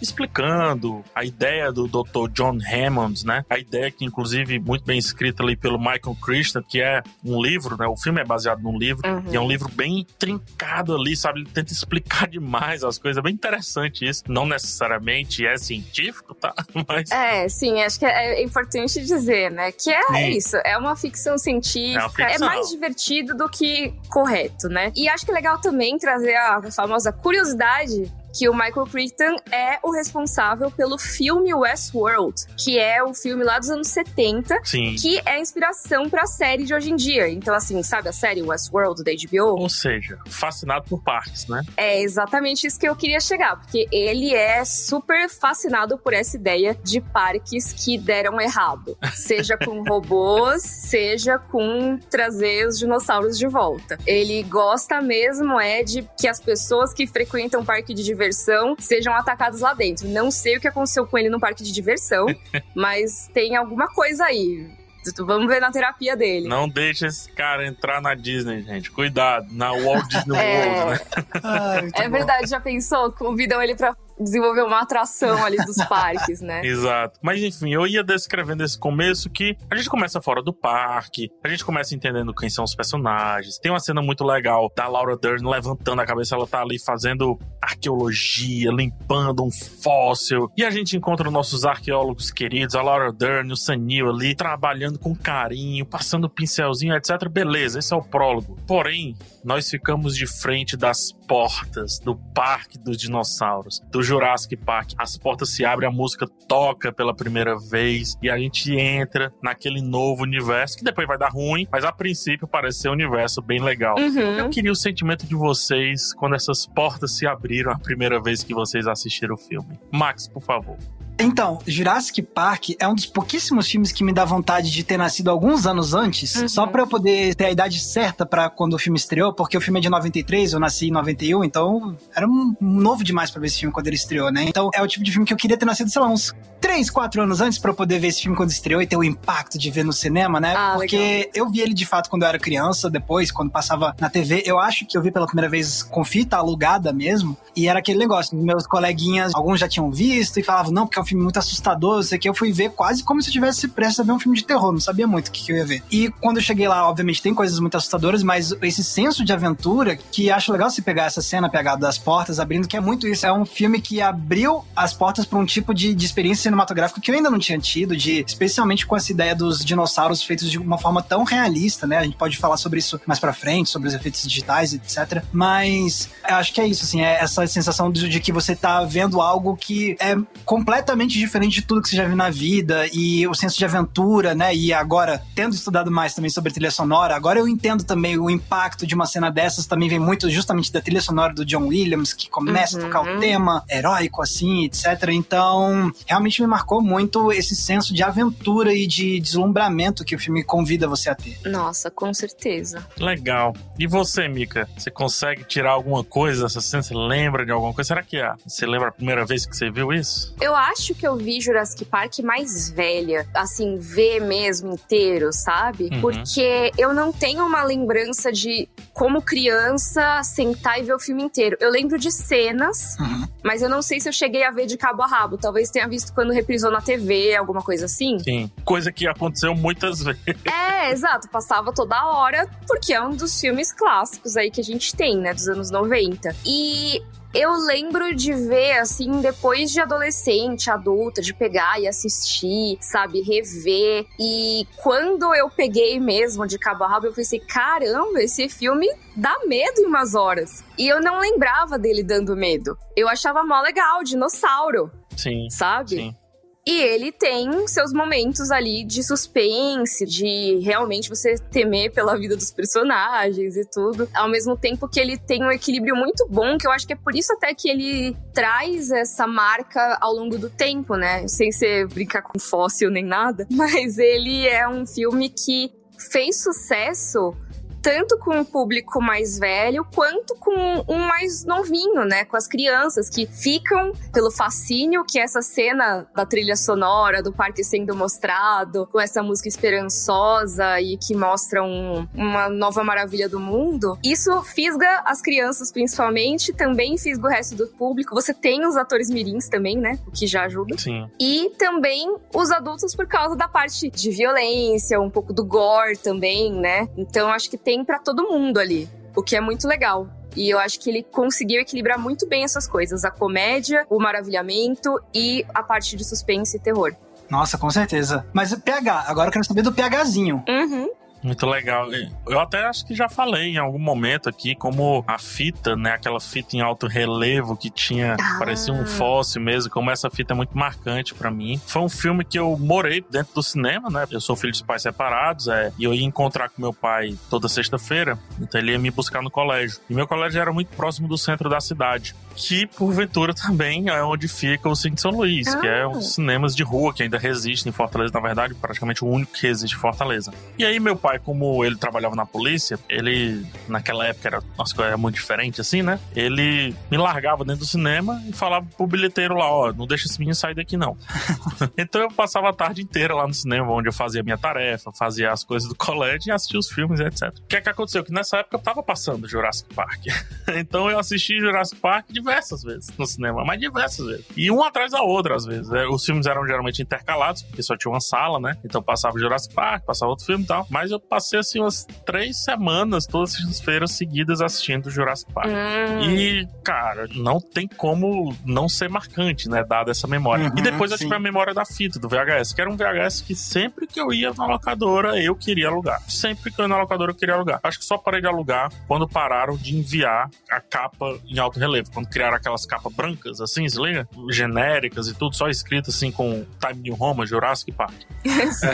explicando 0.00 1.04
a 1.14 1.24
ideia 1.24 1.72
do 1.72 1.88
Dr. 1.88 2.30
John 2.32 2.58
Hammond, 2.60 3.26
né? 3.26 3.44
A 3.50 3.58
ideia 3.58 3.90
que, 3.90 4.04
inclusive, 4.04 4.58
muito 4.58 4.84
bem 4.84 4.98
escrita 4.98 5.42
ali 5.42 5.56
pelo 5.56 5.78
Michael 5.78 6.16
Christian, 6.22 6.62
que 6.62 6.80
é 6.80 7.02
um 7.24 7.42
livro, 7.42 7.76
né? 7.76 7.86
O 7.86 7.96
filme 7.96 8.20
é 8.20 8.24
baseado 8.24 8.62
num 8.62 8.78
livro, 8.78 9.08
uhum. 9.08 9.32
e 9.32 9.36
é 9.36 9.40
um 9.40 9.48
livro 9.48 9.68
bem 9.72 10.06
trincado 10.18 10.94
ali, 10.94 11.16
sabe? 11.16 11.40
Ele 11.40 11.48
tenta 11.48 11.72
explicar 11.72 12.28
demais 12.30 12.84
as 12.84 12.98
coisas. 12.98 13.18
É 13.18 13.22
bem 13.22 13.34
interessante 13.34 14.06
isso. 14.06 14.22
Não 14.28 14.46
necessariamente 14.46 15.44
é 15.44 15.56
científico, 15.56 16.34
tá? 16.34 16.54
Mas. 16.86 17.10
É, 17.10 17.48
sim, 17.48 17.80
acho 17.82 17.98
que 17.98 18.06
é 18.06 18.42
importante 18.42 19.00
dizer, 19.00 19.50
né? 19.50 19.71
Que 19.78 19.90
é 19.90 20.02
Sim. 20.06 20.28
isso, 20.30 20.56
é 20.64 20.76
uma 20.76 20.96
ficção 20.96 21.36
científica, 21.38 22.24
é, 22.24 22.34
é, 22.34 22.38
mais 22.38 22.68
divertido 22.68 23.36
do 23.36 23.48
que 23.48 23.94
correto, 24.08 24.68
né? 24.68 24.92
E 24.94 25.08
acho 25.08 25.24
que 25.24 25.30
é 25.30 25.34
legal 25.34 25.60
também 25.60 25.98
trazer 25.98 26.34
a 26.34 26.62
famosa 26.70 27.12
curiosidade 27.12 28.10
que 28.32 28.48
o 28.48 28.54
Michael 28.54 28.86
Crichton 28.86 29.36
é 29.50 29.78
o 29.82 29.92
responsável 29.92 30.70
pelo 30.70 30.98
filme 30.98 31.52
Westworld, 31.52 32.34
que 32.56 32.78
é 32.78 33.02
o 33.02 33.12
filme 33.14 33.44
lá 33.44 33.58
dos 33.58 33.70
anos 33.70 33.88
70, 33.88 34.60
Sim. 34.64 34.94
que 34.96 35.18
é 35.18 35.32
a 35.32 35.40
inspiração 35.40 36.08
para 36.08 36.22
a 36.22 36.26
série 36.26 36.64
de 36.64 36.74
hoje 36.74 36.90
em 36.90 36.96
dia. 36.96 37.28
Então, 37.28 37.54
assim, 37.54 37.82
sabe 37.82 38.08
a 38.08 38.12
série 38.12 38.42
Westworld 38.42 39.04
da 39.04 39.12
HBO? 39.12 39.60
Ou 39.60 39.68
seja, 39.68 40.18
fascinado 40.26 40.86
por 40.88 41.02
parques, 41.02 41.46
né? 41.46 41.62
É 41.76 42.00
exatamente 42.00 42.66
isso 42.66 42.78
que 42.78 42.88
eu 42.88 42.96
queria 42.96 43.20
chegar, 43.20 43.56
porque 43.56 43.86
ele 43.92 44.34
é 44.34 44.64
super 44.64 45.28
fascinado 45.28 45.98
por 45.98 46.12
essa 46.12 46.36
ideia 46.36 46.76
de 46.82 47.00
parques 47.00 47.72
que 47.72 47.98
deram 47.98 48.40
errado, 48.40 48.96
seja 49.14 49.56
com 49.56 49.82
robôs, 49.88 50.62
seja 50.62 51.38
com 51.38 51.98
trazer 52.10 52.66
os 52.66 52.78
dinossauros 52.78 53.38
de 53.38 53.46
volta. 53.46 53.98
Ele 54.06 54.42
gosta 54.44 55.00
mesmo 55.00 55.60
é 55.60 55.82
de 55.82 56.08
que 56.18 56.28
as 56.28 56.40
pessoas 56.40 56.94
que 56.94 57.06
frequentam 57.06 57.64
parque 57.64 57.94
de 57.94 58.02
diversão 58.02 58.21
diversão 58.22 58.76
sejam 58.78 59.14
atacados 59.14 59.60
lá 59.60 59.74
dentro. 59.74 60.08
Não 60.08 60.30
sei 60.30 60.56
o 60.56 60.60
que 60.60 60.68
aconteceu 60.68 61.06
com 61.06 61.18
ele 61.18 61.28
no 61.28 61.40
parque 61.40 61.62
de 61.62 61.72
diversão, 61.72 62.26
mas 62.74 63.28
tem 63.34 63.56
alguma 63.56 63.88
coisa 63.88 64.24
aí. 64.24 64.70
Vamos 65.18 65.48
ver 65.48 65.60
na 65.60 65.72
terapia 65.72 66.16
dele. 66.16 66.46
Não 66.46 66.68
deixa 66.68 67.08
esse 67.08 67.28
cara 67.32 67.66
entrar 67.66 68.00
na 68.00 68.14
Disney, 68.14 68.62
gente. 68.62 68.88
Cuidado, 68.88 69.48
na 69.50 69.72
Walt 69.72 70.06
Disney 70.06 70.38
é... 70.38 70.84
World, 70.84 70.88
né? 70.88 71.22
Ai, 71.42 71.90
é 71.94 72.08
verdade, 72.08 72.48
já 72.48 72.60
pensou? 72.60 73.10
Convidam 73.10 73.60
ele 73.60 73.74
pra 73.74 73.96
desenvolver 74.22 74.62
uma 74.62 74.80
atração 74.80 75.44
ali 75.44 75.56
dos 75.58 75.76
parques, 75.88 76.40
né? 76.40 76.64
Exato. 76.64 77.18
Mas 77.22 77.40
enfim, 77.42 77.72
eu 77.72 77.86
ia 77.86 78.02
descrevendo 78.02 78.62
esse 78.62 78.78
começo 78.78 79.30
que 79.30 79.56
a 79.70 79.76
gente 79.76 79.88
começa 79.88 80.20
fora 80.20 80.42
do 80.42 80.52
parque, 80.52 81.30
a 81.42 81.48
gente 81.48 81.64
começa 81.64 81.94
entendendo 81.94 82.34
quem 82.34 82.50
são 82.50 82.64
os 82.64 82.74
personagens. 82.74 83.58
Tem 83.58 83.70
uma 83.70 83.80
cena 83.80 84.02
muito 84.02 84.24
legal 84.24 84.70
da 84.74 84.88
Laura 84.88 85.16
Dern 85.16 85.48
levantando 85.48 86.00
a 86.00 86.06
cabeça, 86.06 86.34
ela 86.34 86.46
tá 86.46 86.60
ali 86.60 86.78
fazendo 86.78 87.38
arqueologia, 87.60 88.70
limpando 88.70 89.44
um 89.44 89.50
fóssil. 89.50 90.50
E 90.56 90.64
a 90.64 90.70
gente 90.70 90.96
encontra 90.96 91.30
nossos 91.30 91.64
arqueólogos 91.64 92.30
queridos, 92.30 92.74
a 92.74 92.82
Laura 92.82 93.12
Dern, 93.12 93.52
o 93.52 93.56
Sanil 93.56 94.10
ali, 94.10 94.34
trabalhando 94.34 94.98
com 94.98 95.14
carinho, 95.14 95.86
passando 95.86 96.28
pincelzinho, 96.28 96.94
etc. 96.94 97.28
Beleza, 97.28 97.78
esse 97.78 97.92
é 97.92 97.96
o 97.96 98.02
prólogo. 98.02 98.56
Porém, 98.66 99.16
nós 99.44 99.68
ficamos 99.68 100.16
de 100.16 100.26
frente 100.26 100.76
das 100.76 101.12
portas 101.26 101.98
do 101.98 102.16
Parque 102.34 102.78
dos 102.78 102.96
Dinossauros, 102.96 103.80
do 103.90 104.02
Jurassic 104.12 104.56
Park. 104.56 104.92
As 104.98 105.16
portas 105.16 105.50
se 105.50 105.64
abrem, 105.64 105.88
a 105.88 105.92
música 105.92 106.26
toca 106.46 106.92
pela 106.92 107.14
primeira 107.14 107.56
vez 107.58 108.14
e 108.22 108.28
a 108.28 108.36
gente 108.36 108.74
entra 108.74 109.32
naquele 109.42 109.80
novo 109.80 110.22
universo 110.22 110.76
que 110.76 110.84
depois 110.84 111.08
vai 111.08 111.16
dar 111.16 111.30
ruim, 111.30 111.66
mas 111.72 111.82
a 111.84 111.90
princípio 111.90 112.46
parece 112.46 112.80
ser 112.80 112.88
um 112.90 112.92
universo 112.92 113.40
bem 113.40 113.60
legal. 113.62 113.96
Uhum. 113.98 114.38
Eu 114.38 114.50
queria 114.50 114.70
o 114.70 114.76
sentimento 114.76 115.26
de 115.26 115.34
vocês 115.34 116.12
quando 116.14 116.34
essas 116.34 116.66
portas 116.66 117.16
se 117.16 117.26
abriram 117.26 117.72
a 117.72 117.78
primeira 117.78 118.20
vez 118.20 118.44
que 118.44 118.52
vocês 118.52 118.86
assistiram 118.86 119.34
o 119.34 119.38
filme. 119.38 119.78
Max, 119.90 120.28
por 120.28 120.42
favor. 120.42 120.76
Então, 121.18 121.58
Jurassic 121.66 122.22
Park 122.22 122.70
é 122.78 122.88
um 122.88 122.94
dos 122.94 123.06
pouquíssimos 123.06 123.68
filmes 123.68 123.92
que 123.92 124.02
me 124.02 124.12
dá 124.12 124.24
vontade 124.24 124.70
de 124.70 124.82
ter 124.82 124.96
nascido 124.96 125.30
alguns 125.30 125.66
anos 125.66 125.94
antes, 125.94 126.34
uhum. 126.34 126.48
só 126.48 126.66
para 126.66 126.82
eu 126.82 126.86
poder 126.86 127.34
ter 127.34 127.46
a 127.46 127.50
idade 127.50 127.78
certa 127.80 128.26
para 128.26 128.50
quando 128.50 128.74
o 128.74 128.78
filme 128.78 128.98
estreou, 128.98 129.32
porque 129.32 129.56
o 129.56 129.60
filme 129.60 129.78
é 129.78 129.82
de 129.82 129.88
93, 129.88 130.52
eu 130.52 130.60
nasci 130.60 130.88
em 130.88 130.90
91, 130.90 131.44
então 131.44 131.96
era 132.14 132.26
um 132.26 132.54
novo 132.60 133.04
demais 133.04 133.30
para 133.30 133.40
ver 133.40 133.46
esse 133.48 133.60
filme 133.60 133.72
quando 133.72 133.86
ele 133.86 133.96
estreou, 133.96 134.32
né? 134.32 134.44
Então 134.44 134.70
é 134.74 134.82
o 134.82 134.86
tipo 134.86 135.04
de 135.04 135.12
filme 135.12 135.26
que 135.26 135.32
eu 135.32 135.36
queria 135.36 135.56
ter 135.56 135.64
nascido, 135.64 135.90
sei 135.90 136.00
lá, 136.02 136.08
uns 136.08 136.34
3, 136.60 136.90
4 136.90 137.22
anos 137.22 137.40
antes 137.40 137.58
para 137.58 137.70
eu 137.70 137.74
poder 137.74 137.98
ver 137.98 138.08
esse 138.08 138.22
filme 138.22 138.36
quando 138.36 138.50
estreou 138.50 138.80
e 138.80 138.86
ter 138.86 138.96
o 138.96 139.04
impacto 139.04 139.58
de 139.58 139.70
ver 139.70 139.84
no 139.84 139.92
cinema, 139.92 140.40
né? 140.40 140.54
Ah, 140.56 140.72
porque 140.74 140.96
legal. 140.96 141.30
eu 141.34 141.50
vi 141.50 141.60
ele 141.60 141.74
de 141.74 141.84
fato 141.86 142.08
quando 142.08 142.22
eu 142.22 142.28
era 142.28 142.38
criança, 142.38 142.88
depois, 142.88 143.30
quando 143.30 143.50
passava 143.50 143.94
na 144.00 144.08
TV, 144.08 144.42
eu 144.46 144.58
acho 144.58 144.86
que 144.86 144.96
eu 144.96 145.02
vi 145.02 145.10
pela 145.10 145.26
primeira 145.26 145.48
vez 145.48 145.82
com 145.82 146.04
fita 146.04 146.36
alugada 146.36 146.92
mesmo, 146.92 147.36
e 147.54 147.68
era 147.68 147.78
aquele 147.78 147.98
negócio, 147.98 148.36
meus 148.36 148.66
coleguinhas, 148.66 149.34
alguns 149.34 149.60
já 149.60 149.68
tinham 149.68 149.90
visto 149.90 150.38
e 150.38 150.42
falavam, 150.42 150.72
não, 150.72 150.86
porque 150.86 151.01
um 151.02 151.04
filme 151.04 151.22
muito 151.22 151.38
assustador, 151.38 152.00
isso 152.00 152.14
aqui 152.14 152.28
eu 152.28 152.34
fui 152.34 152.52
ver 152.52 152.70
quase 152.70 153.02
como 153.02 153.22
se 153.22 153.28
eu 153.28 153.32
tivesse 153.32 153.68
prestes 153.68 154.00
a 154.00 154.02
ver 154.02 154.12
um 154.12 154.18
filme 154.18 154.36
de 154.36 154.44
terror, 154.44 154.72
não 154.72 154.80
sabia 154.80 155.06
muito 155.06 155.28
o 155.28 155.32
que, 155.32 155.44
que 155.44 155.52
eu 155.52 155.56
ia 155.56 155.66
ver. 155.66 155.82
E 155.90 156.10
quando 156.20 156.36
eu 156.38 156.42
cheguei 156.42 156.68
lá, 156.68 156.88
obviamente 156.88 157.22
tem 157.22 157.34
coisas 157.34 157.58
muito 157.58 157.76
assustadoras, 157.76 158.22
mas 158.22 158.54
esse 158.62 158.82
senso 158.82 159.24
de 159.24 159.32
aventura, 159.32 159.96
que 159.96 160.30
acho 160.30 160.52
legal 160.52 160.70
se 160.70 160.82
pegar 160.82 161.04
essa 161.04 161.22
cena 161.22 161.48
pegada 161.48 161.80
das 161.80 161.98
portas 161.98 162.40
abrindo, 162.40 162.68
que 162.68 162.76
é 162.76 162.80
muito 162.80 163.06
isso, 163.06 163.26
é 163.26 163.32
um 163.32 163.44
filme 163.44 163.80
que 163.80 164.00
abriu 164.00 164.64
as 164.74 164.92
portas 164.92 165.24
para 165.24 165.38
um 165.38 165.44
tipo 165.44 165.74
de, 165.74 165.94
de 165.94 166.04
experiência 166.04 166.44
cinematográfica 166.44 167.00
que 167.00 167.10
eu 167.10 167.14
ainda 167.14 167.30
não 167.30 167.38
tinha 167.38 167.58
tido, 167.58 167.96
de 167.96 168.24
especialmente 168.26 168.86
com 168.86 168.96
essa 168.96 169.12
ideia 169.12 169.34
dos 169.34 169.64
dinossauros 169.64 170.22
feitos 170.22 170.50
de 170.50 170.58
uma 170.58 170.78
forma 170.78 171.02
tão 171.02 171.24
realista, 171.24 171.86
né? 171.86 171.98
A 171.98 172.04
gente 172.04 172.16
pode 172.16 172.36
falar 172.36 172.56
sobre 172.56 172.78
isso 172.78 173.00
mais 173.06 173.18
para 173.18 173.32
frente, 173.32 173.70
sobre 173.70 173.88
os 173.88 173.94
efeitos 173.94 174.22
digitais, 174.22 174.72
etc. 174.72 175.22
Mas 175.32 176.08
acho 176.24 176.52
que 176.52 176.60
é 176.60 176.66
isso, 176.66 176.84
assim, 176.84 177.02
é 177.02 177.18
essa 177.20 177.46
sensação 177.46 177.90
de, 177.90 178.08
de 178.08 178.20
que 178.20 178.32
você 178.32 178.54
tá 178.54 178.82
vendo 178.84 179.20
algo 179.20 179.56
que 179.56 179.96
é 180.00 180.16
completamente 180.44 180.91
diferente 180.96 181.54
de 181.54 181.62
tudo 181.62 181.82
que 181.82 181.88
você 181.88 181.96
já 181.96 182.06
viu 182.06 182.16
na 182.16 182.30
vida 182.30 182.86
e 182.92 183.26
o 183.26 183.34
senso 183.34 183.58
de 183.58 183.64
aventura, 183.64 184.34
né? 184.34 184.54
E 184.54 184.72
agora, 184.72 185.22
tendo 185.34 185.54
estudado 185.54 185.90
mais 185.90 186.14
também 186.14 186.30
sobre 186.30 186.52
trilha 186.52 186.70
sonora, 186.70 187.14
agora 187.14 187.38
eu 187.38 187.48
entendo 187.48 187.84
também 187.84 188.18
o 188.18 188.30
impacto 188.30 188.86
de 188.86 188.94
uma 188.94 189.06
cena 189.06 189.30
dessas 189.30 189.66
também 189.66 189.88
vem 189.88 189.98
muito 189.98 190.28
justamente 190.30 190.72
da 190.72 190.80
trilha 190.80 191.00
sonora 191.00 191.32
do 191.32 191.44
John 191.44 191.68
Williams, 191.68 192.12
que 192.12 192.28
começa 192.28 192.78
uhum. 192.78 192.84
a 192.84 192.86
tocar 192.86 193.02
o 193.02 193.20
tema 193.20 193.64
heróico, 193.70 194.22
assim, 194.22 194.64
etc. 194.64 195.08
Então, 195.10 195.90
realmente 196.06 196.40
me 196.40 196.46
marcou 196.46 196.82
muito 196.82 197.32
esse 197.32 197.54
senso 197.54 197.94
de 197.94 198.02
aventura 198.02 198.74
e 198.74 198.86
de 198.86 199.20
deslumbramento 199.20 200.04
que 200.04 200.14
o 200.14 200.18
filme 200.18 200.42
convida 200.42 200.88
você 200.88 201.10
a 201.10 201.14
ter. 201.14 201.38
Nossa, 201.44 201.90
com 201.90 202.12
certeza. 202.12 202.86
Legal. 202.98 203.54
E 203.78 203.86
você, 203.86 204.28
Mika? 204.28 204.68
Você 204.76 204.90
consegue 204.90 205.44
tirar 205.44 205.72
alguma 205.72 206.04
coisa 206.04 206.44
dessa 206.44 206.60
cena? 206.60 206.82
Você 206.82 206.94
lembra 206.94 207.44
de 207.44 207.52
alguma 207.52 207.72
coisa? 207.72 207.88
Será 207.88 208.02
que 208.02 208.16
é? 208.16 208.32
Você 208.46 208.66
lembra 208.66 208.88
a 208.88 208.92
primeira 208.92 209.24
vez 209.24 209.46
que 209.46 209.56
você 209.56 209.70
viu 209.70 209.92
isso? 209.92 210.34
Eu 210.40 210.54
acho 210.54 210.81
que 210.90 211.06
eu 211.06 211.16
vi 211.16 211.40
Jurassic 211.40 211.84
Park 211.84 212.18
mais 212.20 212.70
velha, 212.70 213.26
assim, 213.34 213.78
ver 213.78 214.20
mesmo 214.20 214.72
inteiro, 214.72 215.30
sabe? 215.32 215.88
Uhum. 215.92 216.00
Porque 216.00 216.72
eu 216.76 216.92
não 216.92 217.12
tenho 217.12 217.46
uma 217.46 217.62
lembrança 217.62 218.32
de 218.32 218.68
como 218.92 219.22
criança 219.22 220.22
sentar 220.22 220.80
e 220.80 220.82
ver 220.82 220.94
o 220.94 220.98
filme 220.98 221.22
inteiro. 221.22 221.56
Eu 221.60 221.70
lembro 221.70 221.98
de 221.98 222.10
cenas, 222.10 222.96
uhum. 222.98 223.26
mas 223.42 223.62
eu 223.62 223.68
não 223.68 223.80
sei 223.80 224.00
se 224.00 224.08
eu 224.08 224.12
cheguei 224.12 224.44
a 224.44 224.50
ver 224.50 224.66
de 224.66 224.76
cabo 224.76 225.02
a 225.02 225.06
rabo. 225.06 225.38
Talvez 225.38 225.70
tenha 225.70 225.88
visto 225.88 226.12
quando 226.12 226.32
reprisou 226.32 226.70
na 226.70 226.80
TV, 226.80 227.34
alguma 227.36 227.62
coisa 227.62 227.86
assim. 227.86 228.18
Sim, 228.18 228.50
coisa 228.64 228.90
que 228.90 229.06
aconteceu 229.06 229.54
muitas 229.54 230.02
vezes. 230.04 230.22
É, 230.44 230.90
exato, 230.90 231.28
passava 231.28 231.72
toda 231.72 232.04
hora, 232.06 232.48
porque 232.66 232.92
é 232.92 233.00
um 233.00 233.14
dos 233.14 233.40
filmes 233.40 233.72
clássicos 233.72 234.36
aí 234.36 234.50
que 234.50 234.60
a 234.60 234.64
gente 234.64 234.94
tem, 234.94 235.16
né, 235.16 235.32
dos 235.32 235.48
anos 235.48 235.70
90. 235.70 236.34
E 236.44 237.00
eu 237.34 237.52
lembro 237.52 238.14
de 238.14 238.32
ver, 238.32 238.78
assim, 238.78 239.20
depois 239.20 239.70
de 239.70 239.80
adolescente, 239.80 240.70
adulta, 240.70 241.22
de 241.22 241.32
pegar 241.32 241.80
e 241.80 241.88
assistir, 241.88 242.76
sabe, 242.80 243.22
rever. 243.22 244.06
E 244.18 244.66
quando 244.76 245.34
eu 245.34 245.48
peguei 245.48 245.98
mesmo 245.98 246.46
de 246.46 246.58
cabo 246.58 246.84
a 246.84 246.88
rabo, 246.88 247.06
eu 247.06 247.12
pensei, 247.12 247.40
caramba, 247.40 248.22
esse 248.22 248.48
filme 248.48 248.88
dá 249.16 249.38
medo 249.46 249.80
em 249.80 249.86
umas 249.86 250.14
horas. 250.14 250.62
E 250.78 250.86
eu 250.86 251.00
não 251.00 251.18
lembrava 251.18 251.78
dele 251.78 252.02
dando 252.02 252.36
medo. 252.36 252.76
Eu 252.96 253.08
achava 253.08 253.42
mó 253.42 253.60
legal, 253.60 254.02
dinossauro. 254.02 254.90
Sim. 255.16 255.48
Sabe? 255.50 255.96
Sim. 255.96 256.16
E 256.66 256.80
ele 256.80 257.10
tem 257.10 257.66
seus 257.66 257.92
momentos 257.92 258.52
ali 258.52 258.84
de 258.84 259.02
suspense, 259.02 260.06
de 260.06 260.60
realmente 260.62 261.08
você 261.08 261.34
temer 261.50 261.92
pela 261.92 262.16
vida 262.16 262.36
dos 262.36 262.52
personagens 262.52 263.56
e 263.56 263.64
tudo. 263.68 264.08
Ao 264.14 264.28
mesmo 264.28 264.56
tempo 264.56 264.88
que 264.88 265.00
ele 265.00 265.18
tem 265.18 265.42
um 265.42 265.50
equilíbrio 265.50 265.96
muito 265.96 266.26
bom, 266.28 266.56
que 266.56 266.66
eu 266.66 266.70
acho 266.70 266.86
que 266.86 266.92
é 266.92 266.96
por 266.96 267.16
isso 267.16 267.32
até 267.32 267.52
que 267.52 267.68
ele 267.68 268.16
traz 268.32 268.92
essa 268.92 269.26
marca 269.26 269.98
ao 270.00 270.12
longo 270.12 270.38
do 270.38 270.48
tempo, 270.48 270.94
né? 270.94 271.26
Sem 271.26 271.50
ser 271.50 271.88
brincar 271.88 272.22
com 272.22 272.38
fóssil 272.38 272.90
nem 272.90 273.04
nada. 273.04 273.46
Mas 273.50 273.98
ele 273.98 274.46
é 274.46 274.68
um 274.68 274.86
filme 274.86 275.30
que 275.30 275.72
fez 276.10 276.42
sucesso 276.42 277.36
tanto 277.82 278.16
com 278.18 278.40
o 278.40 278.44
público 278.44 279.02
mais 279.02 279.38
velho 279.38 279.84
quanto 279.92 280.36
com 280.36 280.84
um 280.88 280.98
mais 280.98 281.44
novinho, 281.44 282.04
né? 282.04 282.24
Com 282.24 282.36
as 282.36 282.46
crianças 282.46 283.10
que 283.10 283.26
ficam 283.26 283.92
pelo 284.12 284.30
fascínio 284.30 285.04
que 285.04 285.18
essa 285.18 285.42
cena 285.42 286.06
da 286.14 286.24
trilha 286.24 286.54
sonora 286.54 287.22
do 287.22 287.32
parque 287.32 287.64
sendo 287.64 287.94
mostrado, 287.96 288.86
com 288.86 289.00
essa 289.00 289.22
música 289.22 289.48
esperançosa 289.48 290.80
e 290.80 290.96
que 290.96 291.14
mostra 291.14 291.62
um, 291.62 292.06
uma 292.14 292.48
nova 292.48 292.84
maravilha 292.84 293.28
do 293.28 293.40
mundo. 293.40 293.98
Isso 294.04 294.42
fisga 294.42 295.02
as 295.04 295.20
crianças 295.20 295.72
principalmente, 295.72 296.52
também 296.52 296.96
fisga 296.96 297.26
o 297.26 297.30
resto 297.30 297.56
do 297.56 297.66
público. 297.66 298.14
Você 298.14 298.32
tem 298.32 298.64
os 298.64 298.76
atores 298.76 299.10
mirins 299.10 299.48
também, 299.48 299.76
né? 299.76 299.98
O 300.06 300.12
que 300.12 300.26
já 300.26 300.44
ajuda. 300.44 300.78
Sim. 300.78 301.08
E 301.18 301.50
também 301.58 302.14
os 302.32 302.52
adultos 302.52 302.94
por 302.94 303.06
causa 303.06 303.34
da 303.34 303.48
parte 303.48 303.90
de 303.90 304.10
violência, 304.10 305.00
um 305.00 305.10
pouco 305.10 305.32
do 305.32 305.44
gore 305.44 305.96
também, 305.96 306.52
né? 306.52 306.88
Então 306.96 307.28
acho 307.28 307.50
que 307.50 307.58
tem 307.58 307.71
para 307.84 307.98
todo 307.98 308.28
mundo 308.28 308.58
ali, 308.58 308.88
o 309.16 309.22
que 309.22 309.34
é 309.34 309.40
muito 309.40 309.66
legal. 309.66 310.06
E 310.36 310.48
eu 310.48 310.58
acho 310.58 310.80
que 310.80 310.90
ele 310.90 311.02
conseguiu 311.02 311.60
equilibrar 311.60 311.98
muito 311.98 312.26
bem 312.26 312.44
essas 312.44 312.66
coisas: 312.66 313.04
a 313.04 313.10
comédia, 313.10 313.86
o 313.88 313.98
maravilhamento 313.98 314.98
e 315.14 315.44
a 315.54 315.62
parte 315.62 315.96
de 315.96 316.04
suspense 316.04 316.56
e 316.56 316.60
terror. 316.60 316.94
Nossa, 317.30 317.56
com 317.56 317.70
certeza. 317.70 318.26
Mas 318.32 318.52
o 318.52 318.60
PH, 318.60 319.04
agora 319.08 319.28
eu 319.28 319.32
quero 319.32 319.44
saber 319.44 319.62
do 319.62 319.72
PHzinho. 319.72 320.44
Uhum. 320.46 320.90
Muito 321.22 321.46
legal. 321.46 321.86
Eu 322.26 322.40
até 322.40 322.64
acho 322.64 322.84
que 322.86 322.94
já 322.94 323.08
falei 323.08 323.50
em 323.54 323.58
algum 323.58 323.78
momento 323.78 324.28
aqui 324.28 324.54
como 324.54 325.04
a 325.06 325.18
fita, 325.18 325.76
né? 325.76 325.92
Aquela 325.92 326.20
fita 326.20 326.56
em 326.56 326.60
alto 326.60 326.86
relevo 326.86 327.56
que 327.56 327.70
tinha, 327.70 328.16
Ah. 328.18 328.38
parecia 328.38 328.72
um 328.74 328.84
fóssil 328.86 329.40
mesmo, 329.40 329.70
como 329.70 329.90
essa 329.90 330.10
fita 330.10 330.32
é 330.34 330.36
muito 330.36 330.56
marcante 330.56 331.14
pra 331.14 331.30
mim. 331.30 331.60
Foi 331.66 331.82
um 331.82 331.88
filme 331.88 332.24
que 332.24 332.38
eu 332.38 332.56
morei 332.58 333.04
dentro 333.10 333.34
do 333.34 333.42
cinema, 333.42 333.88
né? 333.88 334.06
Eu 334.10 334.20
sou 334.20 334.34
filho 334.36 334.52
de 334.52 334.64
pais 334.64 334.82
separados, 334.82 335.48
é, 335.48 335.72
e 335.78 335.84
eu 335.84 335.94
ia 335.94 336.04
encontrar 336.04 336.48
com 336.48 336.60
meu 336.60 336.72
pai 336.72 337.16
toda 337.30 337.48
sexta-feira, 337.48 338.18
então 338.40 338.60
ele 338.60 338.72
ia 338.72 338.78
me 338.78 338.90
buscar 338.90 339.22
no 339.22 339.30
colégio. 339.30 339.78
E 339.88 339.94
meu 339.94 340.06
colégio 340.06 340.40
era 340.40 340.52
muito 340.52 340.68
próximo 340.76 341.06
do 341.08 341.16
centro 341.16 341.48
da 341.48 341.60
cidade, 341.60 342.14
que 342.34 342.66
porventura 342.66 343.32
também 343.34 343.88
é 343.88 344.02
onde 344.02 344.26
fica 344.28 344.68
o 344.68 344.74
Cine 344.74 344.96
de 344.96 345.00
São 345.00 345.10
Luís, 345.12 345.54
que 345.54 345.66
é 345.66 345.82
Ah. 345.82 345.88
os 345.88 346.14
cinemas 346.14 346.54
de 346.56 346.62
rua 346.62 346.92
que 346.92 347.02
ainda 347.02 347.18
resistem 347.18 347.70
em 347.70 347.72
Fortaleza, 347.72 348.12
na 348.12 348.20
verdade, 348.20 348.54
praticamente 348.54 349.04
o 349.04 349.08
único 349.08 349.32
que 349.32 349.46
existe 349.46 349.76
em 349.76 349.78
Fortaleza. 349.80 350.32
E 350.58 350.64
aí 350.64 350.80
meu 350.80 350.96
pai, 350.96 351.11
como 351.18 351.64
ele 351.64 351.76
trabalhava 351.76 352.14
na 352.14 352.26
polícia, 352.26 352.78
ele 352.88 353.44
naquela 353.68 354.06
época 354.06 354.28
era, 354.28 354.42
nossa, 354.56 354.82
era 354.82 354.96
muito 354.96 355.14
diferente 355.14 355.60
assim, 355.60 355.82
né? 355.82 355.98
Ele 356.14 356.74
me 356.90 356.96
largava 356.96 357.44
dentro 357.44 357.60
do 357.60 357.66
cinema 357.66 358.22
e 358.26 358.32
falava 358.32 358.66
pro 358.76 358.86
bilheteiro 358.86 359.34
lá, 359.34 359.50
ó, 359.50 359.72
não 359.72 359.86
deixa 359.86 360.06
esse 360.06 360.18
menino 360.18 360.34
sair 360.34 360.54
daqui 360.54 360.76
não. 360.76 360.96
então 361.76 362.00
eu 362.00 362.10
passava 362.10 362.48
a 362.48 362.52
tarde 362.52 362.82
inteira 362.82 363.14
lá 363.14 363.26
no 363.26 363.34
cinema, 363.34 363.70
onde 363.70 363.88
eu 363.88 363.92
fazia 363.92 364.22
minha 364.22 364.38
tarefa, 364.38 364.92
fazia 364.92 365.32
as 365.32 365.44
coisas 365.44 365.68
do 365.68 365.74
colégio 365.74 366.28
e 366.28 366.30
assistia 366.30 366.58
os 366.58 366.70
filmes, 366.70 367.00
etc. 367.00 367.28
O 367.38 367.46
que 367.46 367.56
é 367.56 367.60
que 367.60 367.68
aconteceu? 367.68 368.04
Que 368.04 368.12
nessa 368.12 368.38
época 368.38 368.56
eu 368.56 368.60
tava 368.60 368.82
passando 368.82 369.28
Jurassic 369.28 369.72
Park. 369.74 370.06
então 370.56 370.90
eu 370.90 370.98
assisti 370.98 371.38
Jurassic 371.38 371.80
Park 371.80 372.06
diversas 372.10 372.62
vezes 372.62 372.90
no 372.96 373.06
cinema, 373.06 373.44
mas 373.44 373.60
diversas 373.60 374.06
vezes. 374.06 374.26
E 374.36 374.50
um 374.50 374.62
atrás 374.62 374.92
da 374.92 375.02
outra, 375.02 375.36
às 375.36 375.44
vezes. 375.44 375.70
É, 375.72 375.86
Os 375.86 376.04
filmes 376.04 376.26
eram 376.26 376.46
geralmente 376.46 376.82
intercalados, 376.82 377.42
porque 377.42 377.62
só 377.62 377.76
tinha 377.76 377.90
uma 377.90 378.00
sala, 378.00 378.38
né? 378.38 378.56
Então 378.64 378.82
passava 378.82 379.18
Jurassic 379.18 379.54
Park, 379.54 379.84
passava 379.84 380.10
outro 380.10 380.24
filme 380.24 380.44
e 380.44 380.46
tal. 380.46 380.66
Mas 380.70 380.90
eu 380.90 381.00
passei 381.08 381.38
assim 381.38 381.60
umas 381.60 381.84
três 382.06 382.42
semanas, 382.42 383.06
todas 383.06 383.34
as 383.36 383.60
feiras 383.60 383.92
seguidas 383.92 384.40
assistindo 384.40 384.90
Jurassic 384.90 385.32
Park. 385.32 385.48
Hum. 385.48 386.10
E, 386.10 386.48
cara, 386.64 387.06
não 387.14 387.40
tem 387.40 387.68
como 387.68 388.34
não 388.44 388.68
ser 388.68 388.88
marcante, 388.88 389.48
né? 389.48 389.64
Dada 389.64 389.90
essa 389.90 390.06
memória. 390.06 390.46
Uhum, 390.46 390.58
e 390.58 390.62
depois 390.62 390.90
eu 390.90 390.98
sim. 390.98 391.04
tive 391.04 391.16
a 391.16 391.20
memória 391.20 391.54
da 391.54 391.64
fita, 391.64 391.98
do 391.98 392.08
VHS, 392.08 392.52
que 392.52 392.60
era 392.60 392.70
um 392.70 392.76
VHS 392.76 393.22
que 393.22 393.34
sempre 393.34 393.86
que 393.86 394.00
eu 394.00 394.12
ia 394.12 394.32
na 394.32 394.46
locadora, 394.46 395.20
eu 395.20 395.34
queria 395.34 395.68
alugar. 395.68 396.00
Sempre 396.08 396.50
que 396.50 396.60
eu 396.60 396.64
ia 396.64 396.68
na 396.68 396.78
locadora, 396.78 397.10
eu 397.10 397.14
queria 397.14 397.34
alugar. 397.34 397.60
Acho 397.62 397.78
que 397.78 397.84
só 397.84 397.98
parei 397.98 398.20
de 398.20 398.26
alugar 398.26 398.70
quando 398.86 399.08
pararam 399.08 399.56
de 399.56 399.76
enviar 399.76 400.30
a 400.50 400.60
capa 400.60 401.18
em 401.26 401.38
alto 401.38 401.58
relevo. 401.58 401.90
Quando 401.92 402.08
criaram 402.08 402.36
aquelas 402.36 402.64
capas 402.66 402.92
brancas, 402.92 403.40
assim, 403.40 403.68
se 403.68 403.80
liga? 403.80 404.08
Genéricas 404.30 405.08
e 405.08 405.14
tudo, 405.14 405.36
só 405.36 405.48
escrito 405.48 405.90
assim 405.90 406.10
com 406.10 406.44
Time 406.60 406.82
New 406.82 406.94
Roma, 406.94 407.26
Jurassic 407.26 407.72
Park. 407.72 407.94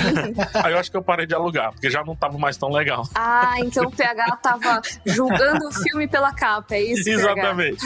Aí 0.62 0.72
eu 0.72 0.78
acho 0.78 0.90
que 0.90 0.96
eu 0.96 1.02
parei 1.02 1.26
de 1.26 1.34
alugar, 1.34 1.72
porque 1.72 1.90
já 1.90 2.04
não 2.04 2.16
tava 2.18 2.38
mais 2.38 2.56
tão 2.56 2.70
legal. 2.70 3.04
Ah, 3.14 3.54
então 3.58 3.84
o 3.84 3.90
PH 3.90 4.36
tava 4.36 4.80
julgando 5.06 5.68
o 5.68 5.72
filme 5.72 6.08
pela 6.08 6.32
capa, 6.32 6.74
é 6.74 6.82
isso? 6.82 7.08
Exatamente. 7.08 7.84